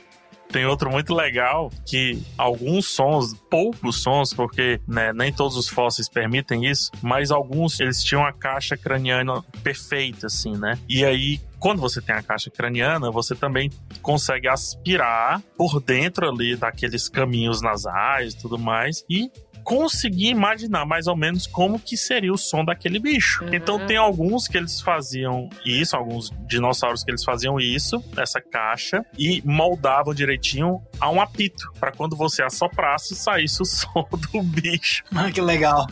Tem 0.52 0.66
outro 0.66 0.92
muito 0.92 1.14
legal 1.14 1.72
que 1.86 2.22
alguns 2.38 2.90
sons, 2.90 3.34
poucos 3.50 4.02
sons, 4.04 4.34
porque 4.34 4.82
né, 4.88 5.14
nem 5.14 5.32
todos 5.32 5.56
os 5.56 5.70
fósseis 5.70 6.10
permitem 6.10 6.66
isso, 6.66 6.92
mas 7.02 7.32
alguns 7.32 7.80
eles 7.80 8.04
tinham 8.04 8.26
a 8.26 8.34
caixa 8.34 8.76
craniana 8.76 9.42
perfeita, 9.64 10.28
assim, 10.28 10.58
né? 10.58 10.78
E 10.90 11.06
aí 11.06 11.40
quando 11.62 11.80
você 11.80 12.02
tem 12.02 12.16
a 12.16 12.24
caixa 12.24 12.50
craniana, 12.50 13.12
você 13.12 13.36
também 13.36 13.70
consegue 14.02 14.48
aspirar 14.48 15.40
por 15.56 15.80
dentro 15.80 16.28
ali 16.28 16.56
daqueles 16.56 17.08
caminhos 17.08 17.62
nasais 17.62 18.34
e 18.34 18.38
tudo 18.38 18.58
mais 18.58 19.06
e 19.08 19.30
conseguir 19.64 20.30
imaginar 20.30 20.86
mais 20.86 21.08
ou 21.08 21.16
menos 21.16 21.48
como 21.48 21.80
que 21.80 21.98
seria 21.98 22.32
o 22.32 22.38
som 22.38 22.64
daquele 22.64 23.00
bicho. 23.00 23.44
Uhum. 23.44 23.54
Então 23.54 23.86
tem 23.86 23.98
alguns 23.98 24.48
que 24.48 24.58
eles 24.58 24.82
faziam 24.82 25.50
isso, 25.66 25.96
alguns 25.96 26.32
dinossauros 26.48 27.04
que 27.04 27.12
eles 27.12 27.24
faziam 27.24 27.60
isso 27.60 28.04
nessa 28.16 28.42
caixa 28.42 29.06
e 29.18 29.42
moldavam 29.46 30.14
direitinho 30.14 30.82
a 31.00 31.10
um 31.10 31.22
apito 31.22 31.72
para 31.80 31.92
quando 31.92 32.16
você 32.16 32.44
assoprasse 32.44 33.16
saísse 33.16 33.62
o 33.62 33.66
som 33.66 34.08
do 34.12 34.44
bicho. 34.44 35.04
Ah, 35.14 35.32
que 35.32 35.42
legal. 35.42 35.88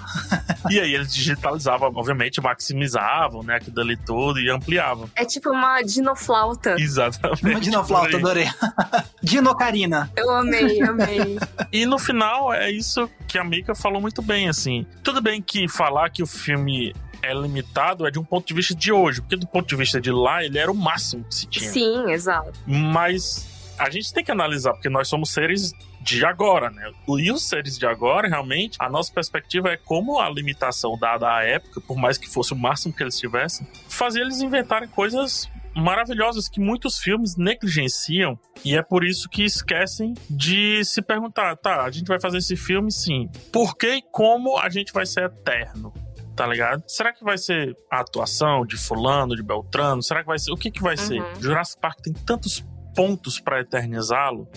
e 0.70 0.80
aí 0.80 0.94
eles 0.94 1.14
digitalizavam, 1.14 1.92
obviamente, 1.94 2.42
maximizavam, 2.42 3.44
né, 3.44 3.56
aquilo 3.56 3.80
ali 3.80 3.98
tudo 3.98 4.40
e 4.40 4.50
ampliavam. 4.50 5.10
É 5.16 5.26
tipo 5.26 5.50
uma 5.50 5.82
dinoflauta. 5.82 6.76
Exatamente. 6.80 7.46
Uma 7.46 7.60
dinoflauta, 7.60 8.18
adorei. 8.18 8.48
Dinocarina. 9.22 10.12
Eu 10.16 10.30
amei, 10.32 10.82
amei. 10.82 11.38
e 11.72 11.86
no 11.86 11.98
final 11.98 12.54
é 12.54 12.72
isso 12.72 13.10
que 13.28 13.38
a 13.38 13.44
Mika 13.60 13.76
falou 13.76 14.02
muito 14.02 14.22
bem, 14.22 14.48
assim. 14.48 14.86
Tudo 15.04 15.22
bem 15.22 15.42
que 15.42 15.68
falar 15.68 16.10
que 16.10 16.24
o 16.24 16.28
filme 16.28 16.94
é 17.22 17.34
limitado 17.34 18.08
é 18.08 18.12
de 18.12 18.18
um 18.18 18.24
ponto 18.24 18.48
de 18.48 18.54
vista 18.54 18.74
de 18.74 18.92
hoje, 18.92 19.22
porque 19.22 19.36
do 19.36 19.46
ponto 19.46 19.68
de 19.68 19.76
vista 19.76 20.00
de 20.00 20.12
lá, 20.12 20.44
ele 20.44 20.58
era 20.58 20.72
o 20.72 20.76
máximo 20.76 21.26
que 21.26 21.36
se 21.36 21.46
tinha. 21.46 21.70
Sim, 21.70 22.10
exato. 22.10 22.58
Mas 22.66 23.76
a 23.78 23.90
gente 23.90 24.14
tem 24.14 24.24
que 24.24 24.32
analisar, 24.32 24.72
porque 24.72 24.90
nós 24.90 25.10
somos 25.10 25.32
seres 25.32 25.74
de 26.02 26.24
agora, 26.24 26.72
né? 26.72 26.90
E 27.18 27.32
os 27.32 27.48
seres 27.48 27.78
de 27.78 27.86
agora, 27.86 28.30
realmente, 28.30 28.78
a 28.80 28.90
nossa 28.90 29.12
perspectiva 29.12 29.70
é 29.70 29.78
como 29.78 30.20
a 30.20 30.30
limitação 30.30 30.98
dada 30.98 31.30
à 31.30 31.44
época, 31.44 31.82
por 31.82 31.98
mais 31.98 32.18
que 32.18 32.30
fosse 32.30 32.54
o 32.54 32.56
máximo 32.56 32.94
que 32.94 33.04
eles 33.04 33.20
tivessem, 33.20 33.68
fazia 33.90 34.22
eles 34.22 34.42
inventarem 34.42 34.88
coisas 34.88 35.50
maravilhosas 35.76 36.50
que 36.50 36.60
muitos 36.60 36.98
filmes 36.98 37.36
negligenciam 37.38 38.38
e 38.64 38.76
é 38.76 38.82
por 38.82 39.04
isso 39.04 39.30
que 39.30 39.44
esquecem 39.44 40.14
de 40.30 40.84
se 40.84 41.02
perguntar, 41.02 41.56
tá, 41.58 41.84
a 41.84 41.92
gente 41.92 42.08
vai 42.08 42.20
fazer 42.20 42.40
esse 42.40 42.56
filme 42.56 42.92
sim, 42.92 43.30
por 43.52 43.78
que 43.78 43.96
e 43.96 44.02
como 44.12 44.58
a 44.58 44.70
gente 44.70 44.92
vai 44.92 45.06
ser 45.06 45.26
eterno? 45.26 45.94
Tá 46.36 46.48
ligado? 46.48 46.84
Será 46.88 47.12
que 47.12 47.22
vai 47.22 47.38
ser 47.38 47.76
a 47.92 48.00
atuação 48.00 48.66
de 48.66 48.78
fulano, 48.78 49.36
de 49.36 49.44
Beltrano? 49.44 50.02
Será 50.02 50.22
que 50.22 50.28
vai 50.28 50.40
ser... 50.40 50.54
O 50.54 50.56
que 50.56 50.72
que 50.72 50.82
vai 50.82 50.96
uhum. 50.96 51.06
ser? 51.06 51.22
Jurassic 51.42 51.82
Park 51.82 52.00
tem 52.02 52.14
tantos 52.14 52.64
pontos 52.96 53.42
para 53.42 53.60
eternizá-lo 53.60 54.48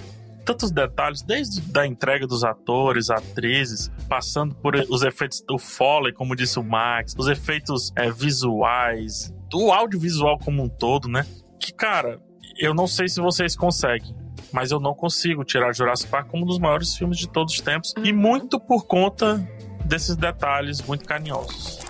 tantos 0.44 0.70
detalhes, 0.70 1.22
desde 1.22 1.60
da 1.60 1.86
entrega 1.86 2.26
dos 2.26 2.44
atores, 2.44 3.10
atrizes, 3.10 3.90
passando 4.08 4.54
por 4.54 4.74
os 4.74 5.02
efeitos 5.02 5.42
do 5.46 5.58
Foley, 5.58 6.12
como 6.12 6.36
disse 6.36 6.58
o 6.58 6.64
Max, 6.64 7.14
os 7.18 7.28
efeitos 7.28 7.92
é, 7.96 8.10
visuais, 8.10 9.32
o 9.52 9.72
audiovisual 9.72 10.38
como 10.38 10.62
um 10.62 10.68
todo, 10.68 11.08
né? 11.08 11.26
Que, 11.60 11.72
cara, 11.72 12.20
eu 12.58 12.74
não 12.74 12.86
sei 12.86 13.08
se 13.08 13.20
vocês 13.20 13.56
conseguem, 13.56 14.14
mas 14.52 14.70
eu 14.70 14.80
não 14.80 14.94
consigo 14.94 15.44
tirar 15.44 15.74
Jurassic 15.74 16.10
Park 16.10 16.28
como 16.28 16.44
um 16.44 16.46
dos 16.46 16.58
maiores 16.58 16.94
filmes 16.96 17.18
de 17.18 17.28
todos 17.28 17.54
os 17.54 17.60
tempos, 17.60 17.94
e 18.02 18.12
uhum. 18.12 18.18
muito 18.18 18.58
por 18.60 18.86
conta 18.86 19.46
desses 19.84 20.16
detalhes 20.16 20.80
muito 20.82 21.04
carinhosos. 21.04 21.80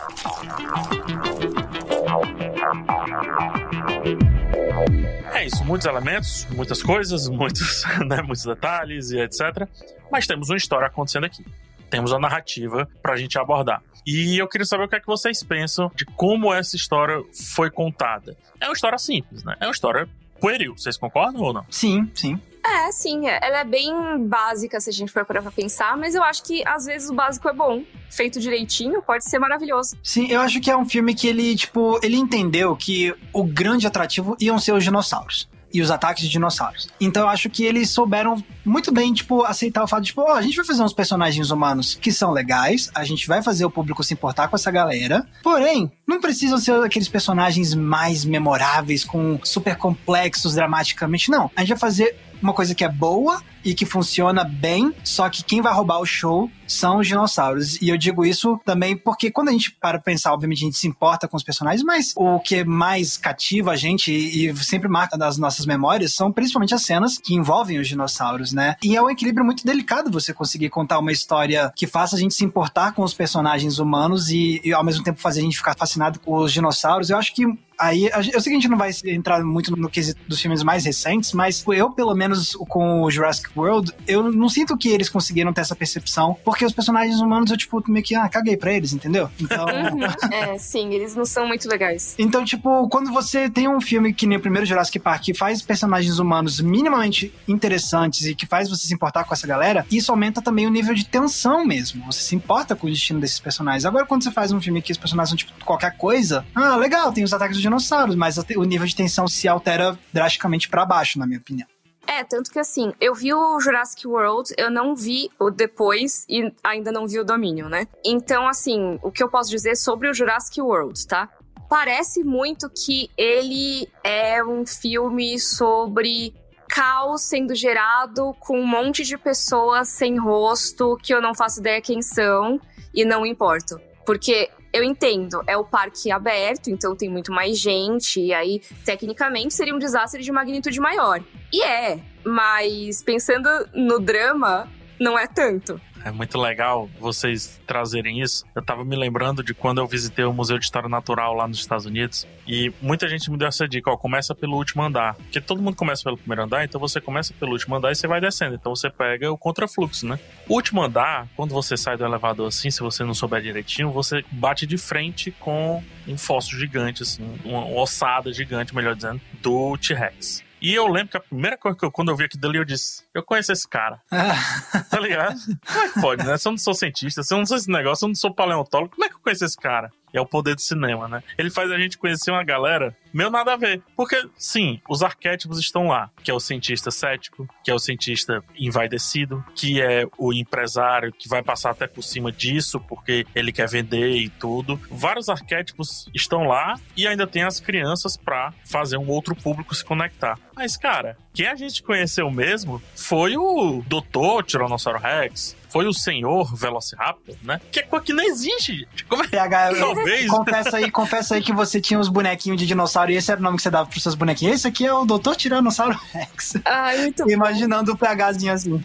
É 5.34 5.46
isso, 5.46 5.64
muitos 5.64 5.86
elementos, 5.86 6.46
muitas 6.50 6.82
coisas, 6.82 7.28
muitos, 7.28 7.84
né, 8.06 8.20
muitos 8.22 8.44
detalhes 8.44 9.10
e 9.10 9.18
etc. 9.18 9.66
Mas 10.10 10.26
temos 10.26 10.50
uma 10.50 10.56
história 10.56 10.86
acontecendo 10.86 11.24
aqui. 11.24 11.44
Temos 11.90 12.12
uma 12.12 12.20
narrativa 12.20 12.88
pra 13.02 13.16
gente 13.16 13.38
abordar. 13.38 13.82
E 14.06 14.36
eu 14.38 14.48
queria 14.48 14.64
saber 14.64 14.84
o 14.84 14.88
que 14.88 14.96
é 14.96 15.00
que 15.00 15.06
vocês 15.06 15.42
pensam 15.42 15.90
de 15.94 16.04
como 16.04 16.52
essa 16.52 16.76
história 16.76 17.22
foi 17.54 17.70
contada. 17.70 18.36
É 18.60 18.66
uma 18.66 18.72
história 18.72 18.98
simples, 18.98 19.44
né? 19.44 19.56
É 19.60 19.66
uma 19.66 19.72
história 19.72 20.08
pueril. 20.40 20.76
Vocês 20.76 20.96
concordam 20.96 21.40
ou 21.42 21.52
não? 21.52 21.64
Sim, 21.70 22.10
sim. 22.14 22.40
É, 22.64 22.92
sim, 22.92 23.26
é. 23.26 23.38
ela 23.42 23.60
é 23.60 23.64
bem 23.64 23.92
básica 24.26 24.80
se 24.80 24.90
a 24.90 24.92
gente 24.92 25.10
for 25.10 25.24
parar 25.24 25.42
pra 25.42 25.50
pensar, 25.50 25.96
mas 25.96 26.14
eu 26.14 26.22
acho 26.22 26.44
que 26.44 26.66
às 26.66 26.84
vezes 26.84 27.10
o 27.10 27.14
básico 27.14 27.48
é 27.48 27.52
bom. 27.52 27.82
Feito 28.10 28.38
direitinho, 28.38 29.02
pode 29.02 29.24
ser 29.24 29.38
maravilhoso. 29.38 29.96
Sim, 30.02 30.26
eu 30.30 30.40
acho 30.40 30.60
que 30.60 30.70
é 30.70 30.76
um 30.76 30.88
filme 30.88 31.14
que 31.14 31.26
ele, 31.26 31.56
tipo, 31.56 31.98
ele 32.02 32.16
entendeu 32.16 32.76
que 32.76 33.14
o 33.32 33.42
grande 33.42 33.86
atrativo 33.86 34.36
iam 34.38 34.58
ser 34.58 34.72
os 34.72 34.84
dinossauros 34.84 35.48
e 35.72 35.80
os 35.80 35.90
ataques 35.90 36.24
de 36.24 36.28
dinossauros. 36.28 36.88
Então 37.00 37.22
eu 37.22 37.28
acho 37.28 37.48
que 37.48 37.64
eles 37.64 37.90
souberam 37.90 38.42
muito 38.64 38.92
bem, 38.92 39.12
tipo, 39.12 39.42
aceitar 39.42 39.82
o 39.82 39.88
fato 39.88 40.02
de, 40.02 40.08
tipo, 40.08 40.20
ó, 40.20 40.26
oh, 40.26 40.32
a 40.32 40.42
gente 40.42 40.56
vai 40.56 40.64
fazer 40.64 40.82
uns 40.82 40.92
personagens 40.92 41.50
humanos 41.50 41.94
que 41.94 42.12
são 42.12 42.30
legais, 42.30 42.90
a 42.94 43.04
gente 43.04 43.26
vai 43.26 43.42
fazer 43.42 43.64
o 43.64 43.70
público 43.70 44.04
se 44.04 44.12
importar 44.12 44.48
com 44.48 44.56
essa 44.56 44.70
galera, 44.70 45.26
porém, 45.42 45.90
não 46.06 46.20
precisam 46.20 46.58
ser 46.58 46.72
aqueles 46.82 47.08
personagens 47.08 47.74
mais 47.74 48.24
memoráveis, 48.24 49.04
com 49.04 49.40
super 49.42 49.76
complexos 49.76 50.54
dramaticamente, 50.54 51.30
não. 51.30 51.50
A 51.56 51.60
gente 51.60 51.70
vai 51.70 51.78
fazer 51.78 52.16
uma 52.42 52.52
coisa 52.52 52.74
que 52.74 52.84
é 52.84 52.88
boa 52.88 53.42
e 53.64 53.74
que 53.74 53.86
funciona 53.86 54.44
bem, 54.44 54.94
só 55.04 55.28
que 55.28 55.42
quem 55.42 55.60
vai 55.60 55.72
roubar 55.72 56.00
o 56.00 56.06
show 56.06 56.50
são 56.66 56.98
os 56.98 57.06
dinossauros. 57.06 57.80
E 57.80 57.88
eu 57.88 57.96
digo 57.96 58.24
isso 58.24 58.58
também 58.64 58.96
porque 58.96 59.30
quando 59.30 59.48
a 59.48 59.52
gente 59.52 59.72
para 59.72 59.98
pensar, 59.98 60.32
obviamente 60.32 60.62
a 60.62 60.66
gente 60.66 60.78
se 60.78 60.88
importa 60.88 61.28
com 61.28 61.36
os 61.36 61.42
personagens, 61.42 61.84
mas 61.84 62.12
o 62.16 62.40
que 62.40 62.64
mais 62.64 63.16
cativa 63.16 63.72
a 63.72 63.76
gente 63.76 64.10
e 64.10 64.54
sempre 64.56 64.88
marca 64.88 65.18
das 65.18 65.36
nossas 65.36 65.66
memórias 65.66 66.12
são 66.12 66.32
principalmente 66.32 66.74
as 66.74 66.82
cenas 66.82 67.18
que 67.18 67.34
envolvem 67.34 67.78
os 67.78 67.88
dinossauros, 67.88 68.52
né? 68.52 68.76
E 68.82 68.96
é 68.96 69.02
um 69.02 69.10
equilíbrio 69.10 69.44
muito 69.44 69.64
delicado 69.64 70.10
você 70.10 70.32
conseguir 70.32 70.70
contar 70.70 70.98
uma 70.98 71.12
história 71.12 71.72
que 71.76 71.86
faça 71.86 72.16
a 72.16 72.18
gente 72.18 72.34
se 72.34 72.44
importar 72.44 72.92
com 72.92 73.02
os 73.02 73.14
personagens 73.14 73.78
humanos 73.78 74.30
e, 74.30 74.60
e 74.64 74.72
ao 74.72 74.84
mesmo 74.84 75.04
tempo 75.04 75.20
fazer 75.20 75.40
a 75.40 75.44
gente 75.44 75.56
ficar 75.56 75.76
fascinado 75.76 76.20
com 76.20 76.36
os 76.36 76.52
dinossauros. 76.52 77.10
Eu 77.10 77.18
acho 77.18 77.34
que 77.34 77.46
Aí, 77.82 78.08
eu 78.32 78.40
sei 78.40 78.44
que 78.44 78.50
a 78.50 78.60
gente 78.60 78.68
não 78.68 78.78
vai 78.78 78.90
entrar 79.06 79.42
muito 79.42 79.74
no 79.76 79.90
quesito 79.90 80.20
dos 80.28 80.40
filmes 80.40 80.62
mais 80.62 80.84
recentes, 80.84 81.32
mas 81.32 81.64
eu, 81.66 81.90
pelo 81.90 82.14
menos 82.14 82.52
com 82.68 83.02
o 83.02 83.10
Jurassic 83.10 83.51
World, 83.56 83.92
eu 84.06 84.30
não 84.30 84.48
sinto 84.48 84.76
que 84.76 84.88
eles 84.88 85.08
conseguiram 85.08 85.52
ter 85.52 85.60
essa 85.60 85.76
percepção, 85.76 86.36
porque 86.44 86.64
os 86.64 86.72
personagens 86.72 87.20
humanos 87.20 87.50
eu, 87.50 87.56
tipo, 87.56 87.82
meio 87.88 88.04
que, 88.04 88.14
ah, 88.14 88.28
caguei 88.28 88.56
pra 88.56 88.72
eles, 88.72 88.92
entendeu? 88.92 89.30
Então. 89.40 89.66
Uhum. 89.66 90.00
é, 90.32 90.58
sim, 90.58 90.92
eles 90.92 91.14
não 91.14 91.24
são 91.24 91.46
muito 91.46 91.68
legais. 91.68 92.14
Então, 92.18 92.44
tipo, 92.44 92.88
quando 92.88 93.12
você 93.12 93.48
tem 93.48 93.68
um 93.68 93.80
filme 93.80 94.12
que 94.12 94.26
nem 94.26 94.38
o 94.38 94.40
primeiro 94.40 94.66
Jurassic 94.66 94.98
Park, 94.98 95.22
que 95.22 95.34
faz 95.34 95.62
personagens 95.62 96.18
humanos 96.18 96.60
minimamente 96.60 97.32
interessantes 97.46 98.26
e 98.26 98.34
que 98.34 98.46
faz 98.46 98.68
você 98.68 98.86
se 98.86 98.94
importar 98.94 99.24
com 99.24 99.34
essa 99.34 99.46
galera, 99.46 99.86
isso 99.90 100.10
aumenta 100.10 100.42
também 100.42 100.66
o 100.66 100.70
nível 100.70 100.94
de 100.94 101.04
tensão 101.04 101.64
mesmo. 101.64 102.04
Você 102.06 102.20
se 102.20 102.34
importa 102.34 102.74
com 102.74 102.86
o 102.86 102.90
destino 102.90 103.20
desses 103.20 103.38
personagens. 103.38 103.84
Agora, 103.84 104.06
quando 104.06 104.24
você 104.24 104.30
faz 104.30 104.52
um 104.52 104.60
filme 104.60 104.82
que 104.82 104.92
os 104.92 104.98
personagens 104.98 105.30
são, 105.30 105.36
tipo, 105.36 105.52
qualquer 105.64 105.96
coisa, 105.96 106.44
ah, 106.54 106.76
legal, 106.76 107.12
tem 107.12 107.24
os 107.24 107.32
ataques 107.32 107.56
dos 107.56 107.62
dinossauros, 107.62 108.14
mas 108.14 108.36
o 108.38 108.64
nível 108.64 108.86
de 108.86 108.96
tensão 108.96 109.28
se 109.28 109.46
altera 109.48 109.98
drasticamente 110.12 110.68
para 110.68 110.84
baixo, 110.84 111.18
na 111.18 111.26
minha 111.26 111.38
opinião. 111.38 111.66
É, 112.06 112.24
tanto 112.24 112.50
que 112.50 112.58
assim, 112.58 112.92
eu 113.00 113.14
vi 113.14 113.32
o 113.32 113.60
Jurassic 113.60 114.06
World, 114.06 114.52
eu 114.58 114.70
não 114.70 114.94
vi 114.94 115.30
o 115.38 115.50
depois 115.50 116.26
e 116.28 116.52
ainda 116.62 116.90
não 116.90 117.06
vi 117.06 117.18
o 117.18 117.24
Dominion, 117.24 117.68
né? 117.68 117.86
Então, 118.04 118.46
assim, 118.46 118.98
o 119.02 119.10
que 119.10 119.22
eu 119.22 119.28
posso 119.28 119.50
dizer 119.50 119.76
sobre 119.76 120.08
o 120.08 120.14
Jurassic 120.14 120.60
World, 120.60 121.06
tá? 121.06 121.28
Parece 121.68 122.22
muito 122.22 122.68
que 122.68 123.08
ele 123.16 123.88
é 124.04 124.44
um 124.44 124.66
filme 124.66 125.38
sobre 125.38 126.34
caos 126.68 127.22
sendo 127.22 127.54
gerado 127.54 128.34
com 128.40 128.58
um 128.58 128.66
monte 128.66 129.04
de 129.04 129.16
pessoas 129.16 129.88
sem 129.88 130.18
rosto 130.18 130.98
que 131.02 131.14
eu 131.14 131.20
não 131.20 131.34
faço 131.34 131.60
ideia 131.60 131.80
quem 131.80 132.02
são 132.02 132.60
e 132.94 133.04
não 133.04 133.24
importo. 133.24 133.80
Porque 134.04 134.50
eu 134.72 134.82
entendo, 134.82 135.42
é 135.46 135.56
o 135.56 135.64
parque 135.64 136.10
aberto, 136.10 136.68
então 136.68 136.96
tem 136.96 137.08
muito 137.08 137.30
mais 137.30 137.58
gente, 137.58 138.20
e 138.20 138.32
aí, 138.32 138.62
tecnicamente, 138.84 139.52
seria 139.52 139.74
um 139.74 139.78
desastre 139.78 140.22
de 140.22 140.32
magnitude 140.32 140.80
maior. 140.80 141.22
E 141.52 141.62
é, 141.62 142.00
mas 142.24 143.02
pensando 143.02 143.48
no 143.74 143.98
drama, 143.98 144.68
não 144.98 145.18
é 145.18 145.26
tanto. 145.26 145.80
É 146.04 146.10
muito 146.10 146.38
legal 146.38 146.90
vocês 146.98 147.60
trazerem 147.66 148.20
isso. 148.20 148.44
Eu 148.54 148.62
tava 148.62 148.84
me 148.84 148.96
lembrando 148.96 149.42
de 149.42 149.54
quando 149.54 149.78
eu 149.78 149.86
visitei 149.86 150.24
o 150.24 150.32
Museu 150.32 150.58
de 150.58 150.64
História 150.64 150.88
Natural 150.88 151.34
lá 151.34 151.46
nos 151.46 151.58
Estados 151.58 151.86
Unidos 151.86 152.26
e 152.46 152.72
muita 152.80 153.08
gente 153.08 153.30
me 153.30 153.38
deu 153.38 153.48
essa 153.48 153.68
dica, 153.68 153.90
ó, 153.90 153.96
começa 153.96 154.34
pelo 154.34 154.56
último 154.56 154.82
andar. 154.82 155.14
Porque 155.14 155.40
todo 155.40 155.62
mundo 155.62 155.76
começa 155.76 156.02
pelo 156.02 156.18
primeiro 156.18 156.42
andar, 156.42 156.64
então 156.64 156.80
você 156.80 157.00
começa 157.00 157.32
pelo 157.34 157.52
último 157.52 157.76
andar 157.76 157.92
e 157.92 157.94
você 157.94 158.08
vai 158.08 158.20
descendo. 158.20 158.56
Então 158.56 158.74
você 158.74 158.90
pega 158.90 159.30
o 159.30 159.38
contrafluxo, 159.38 160.06
né? 160.06 160.18
O 160.48 160.54
último 160.54 160.82
andar, 160.82 161.28
quando 161.36 161.52
você 161.52 161.76
sai 161.76 161.96
do 161.96 162.04
elevador 162.04 162.48
assim, 162.48 162.70
se 162.70 162.80
você 162.80 163.04
não 163.04 163.14
souber 163.14 163.40
direitinho, 163.40 163.90
você 163.90 164.24
bate 164.30 164.66
de 164.66 164.76
frente 164.76 165.30
com 165.30 165.82
um 166.08 166.18
fóssil 166.18 166.58
gigante, 166.58 167.02
assim, 167.02 167.22
uma 167.44 167.64
ossada 167.80 168.32
gigante, 168.32 168.74
melhor 168.74 168.96
dizendo, 168.96 169.20
do 169.40 169.76
T-Rex. 169.78 170.42
E 170.62 170.72
eu 170.72 170.86
lembro 170.86 171.08
que 171.08 171.16
a 171.16 171.20
primeira 171.20 171.58
coisa 171.58 171.76
que 171.76 171.84
eu, 171.84 171.90
quando 171.90 172.12
eu 172.12 172.16
vi 172.16 172.24
aquilo 172.24 172.40
dali, 172.40 172.56
eu 172.56 172.64
disse: 172.64 173.02
Eu 173.12 173.24
conheço 173.24 173.50
esse 173.50 173.68
cara. 173.68 174.00
tá 174.88 175.00
ligado? 175.00 175.36
Como 175.66 175.84
é 175.84 175.88
que 175.88 176.00
pode, 176.00 176.24
né? 176.24 176.38
Se 176.38 176.46
eu 176.46 176.52
não 176.52 176.58
sou 176.58 176.72
cientista, 176.72 177.24
se 177.24 177.34
eu 177.34 177.38
não 177.38 177.44
sou 177.44 177.56
esse 177.56 177.68
negócio, 177.68 177.96
se 177.96 178.04
eu 178.04 178.08
não 178.08 178.14
sou 178.14 178.32
paleontólogo, 178.32 178.92
como 178.94 179.04
é 179.04 179.08
que 179.08 179.16
eu 179.16 179.18
conheço 179.18 179.44
esse 179.44 179.56
cara? 179.56 179.90
É 180.12 180.20
o 180.20 180.26
poder 180.26 180.54
do 180.54 180.60
cinema, 180.60 181.08
né? 181.08 181.22
Ele 181.38 181.50
faz 181.50 181.70
a 181.70 181.78
gente 181.78 181.98
conhecer 181.98 182.30
uma 182.30 182.44
galera 182.44 182.96
meu 183.12 183.30
nada 183.30 183.52
a 183.52 183.56
ver. 183.56 183.82
Porque, 183.94 184.16
sim, 184.36 184.80
os 184.88 185.02
arquétipos 185.02 185.58
estão 185.58 185.88
lá, 185.88 186.10
que 186.22 186.30
é 186.30 186.34
o 186.34 186.40
cientista 186.40 186.90
cético, 186.90 187.48
que 187.62 187.70
é 187.70 187.74
o 187.74 187.78
cientista 187.78 188.42
envaidecido, 188.58 189.44
que 189.54 189.82
é 189.82 190.06
o 190.16 190.32
empresário 190.32 191.12
que 191.12 191.28
vai 191.28 191.42
passar 191.42 191.70
até 191.70 191.86
por 191.86 192.02
cima 192.02 192.32
disso 192.32 192.80
porque 192.80 193.26
ele 193.34 193.52
quer 193.52 193.68
vender 193.68 194.16
e 194.16 194.28
tudo. 194.28 194.80
Vários 194.90 195.28
arquétipos 195.28 196.08
estão 196.14 196.44
lá 196.44 196.74
e 196.96 197.06
ainda 197.06 197.26
tem 197.26 197.42
as 197.42 197.60
crianças 197.60 198.16
para 198.16 198.52
fazer 198.64 198.96
um 198.96 199.08
outro 199.08 199.34
público 199.34 199.74
se 199.74 199.84
conectar. 199.84 200.38
Mas, 200.54 200.76
cara, 200.76 201.16
quem 201.32 201.46
a 201.46 201.54
gente 201.54 201.82
conheceu 201.82 202.30
mesmo 202.30 202.82
foi 202.94 203.36
o 203.36 203.82
Doutor 203.86 204.44
Tiranossauro 204.44 204.98
Rex, 204.98 205.56
foi 205.70 205.86
o 205.86 205.92
senhor 205.94 206.54
Velociraptor, 206.54 207.34
né? 207.42 207.58
Que 207.70 207.80
é 207.80 207.82
coisa 207.82 208.04
que 208.04 208.12
não 208.12 208.22
existe, 208.22 208.76
gente. 208.80 209.04
Como 209.06 209.24
é? 209.24 209.28
PH, 209.28 209.74
Talvez. 209.78 210.30
Confessa 210.30 210.76
aí, 210.76 210.90
confessa 210.90 211.34
aí 211.36 211.42
que 211.42 211.52
você 211.52 211.80
tinha 211.80 211.98
uns 211.98 212.10
bonequinhos 212.10 212.58
de 212.58 212.66
dinossauro 212.66 213.10
e 213.10 213.16
esse 213.16 213.30
era 213.30 213.40
o 213.40 213.42
nome 213.42 213.56
que 213.56 213.62
você 213.62 213.70
dava 213.70 213.88
pros 213.88 214.02
seus 214.02 214.14
bonequinhos. 214.14 214.56
Esse 214.56 214.68
aqui 214.68 214.84
é 214.84 214.92
o 214.92 215.06
Doutor 215.06 215.34
Tiranossauro 215.34 215.98
Rex. 216.12 216.54
Ai, 216.66 216.98
muito 216.98 217.30
Imaginando 217.30 217.92
o 217.92 217.96
PHzinho 217.96 218.52
assim. 218.52 218.84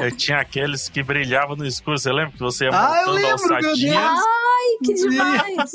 Eu 0.00 0.16
tinha 0.16 0.38
aqueles 0.38 0.88
que 0.88 1.02
brilhavam 1.02 1.54
no 1.54 1.64
escuro, 1.64 1.96
você 1.96 2.10
lembra 2.10 2.32
que 2.32 2.40
você 2.40 2.64
ia 2.64 2.70
ah, 2.72 3.04
montando 3.06 3.26
alçadinhas? 3.28 3.96
Ai, 3.96 4.78
que 4.84 4.94
demais! 4.94 5.72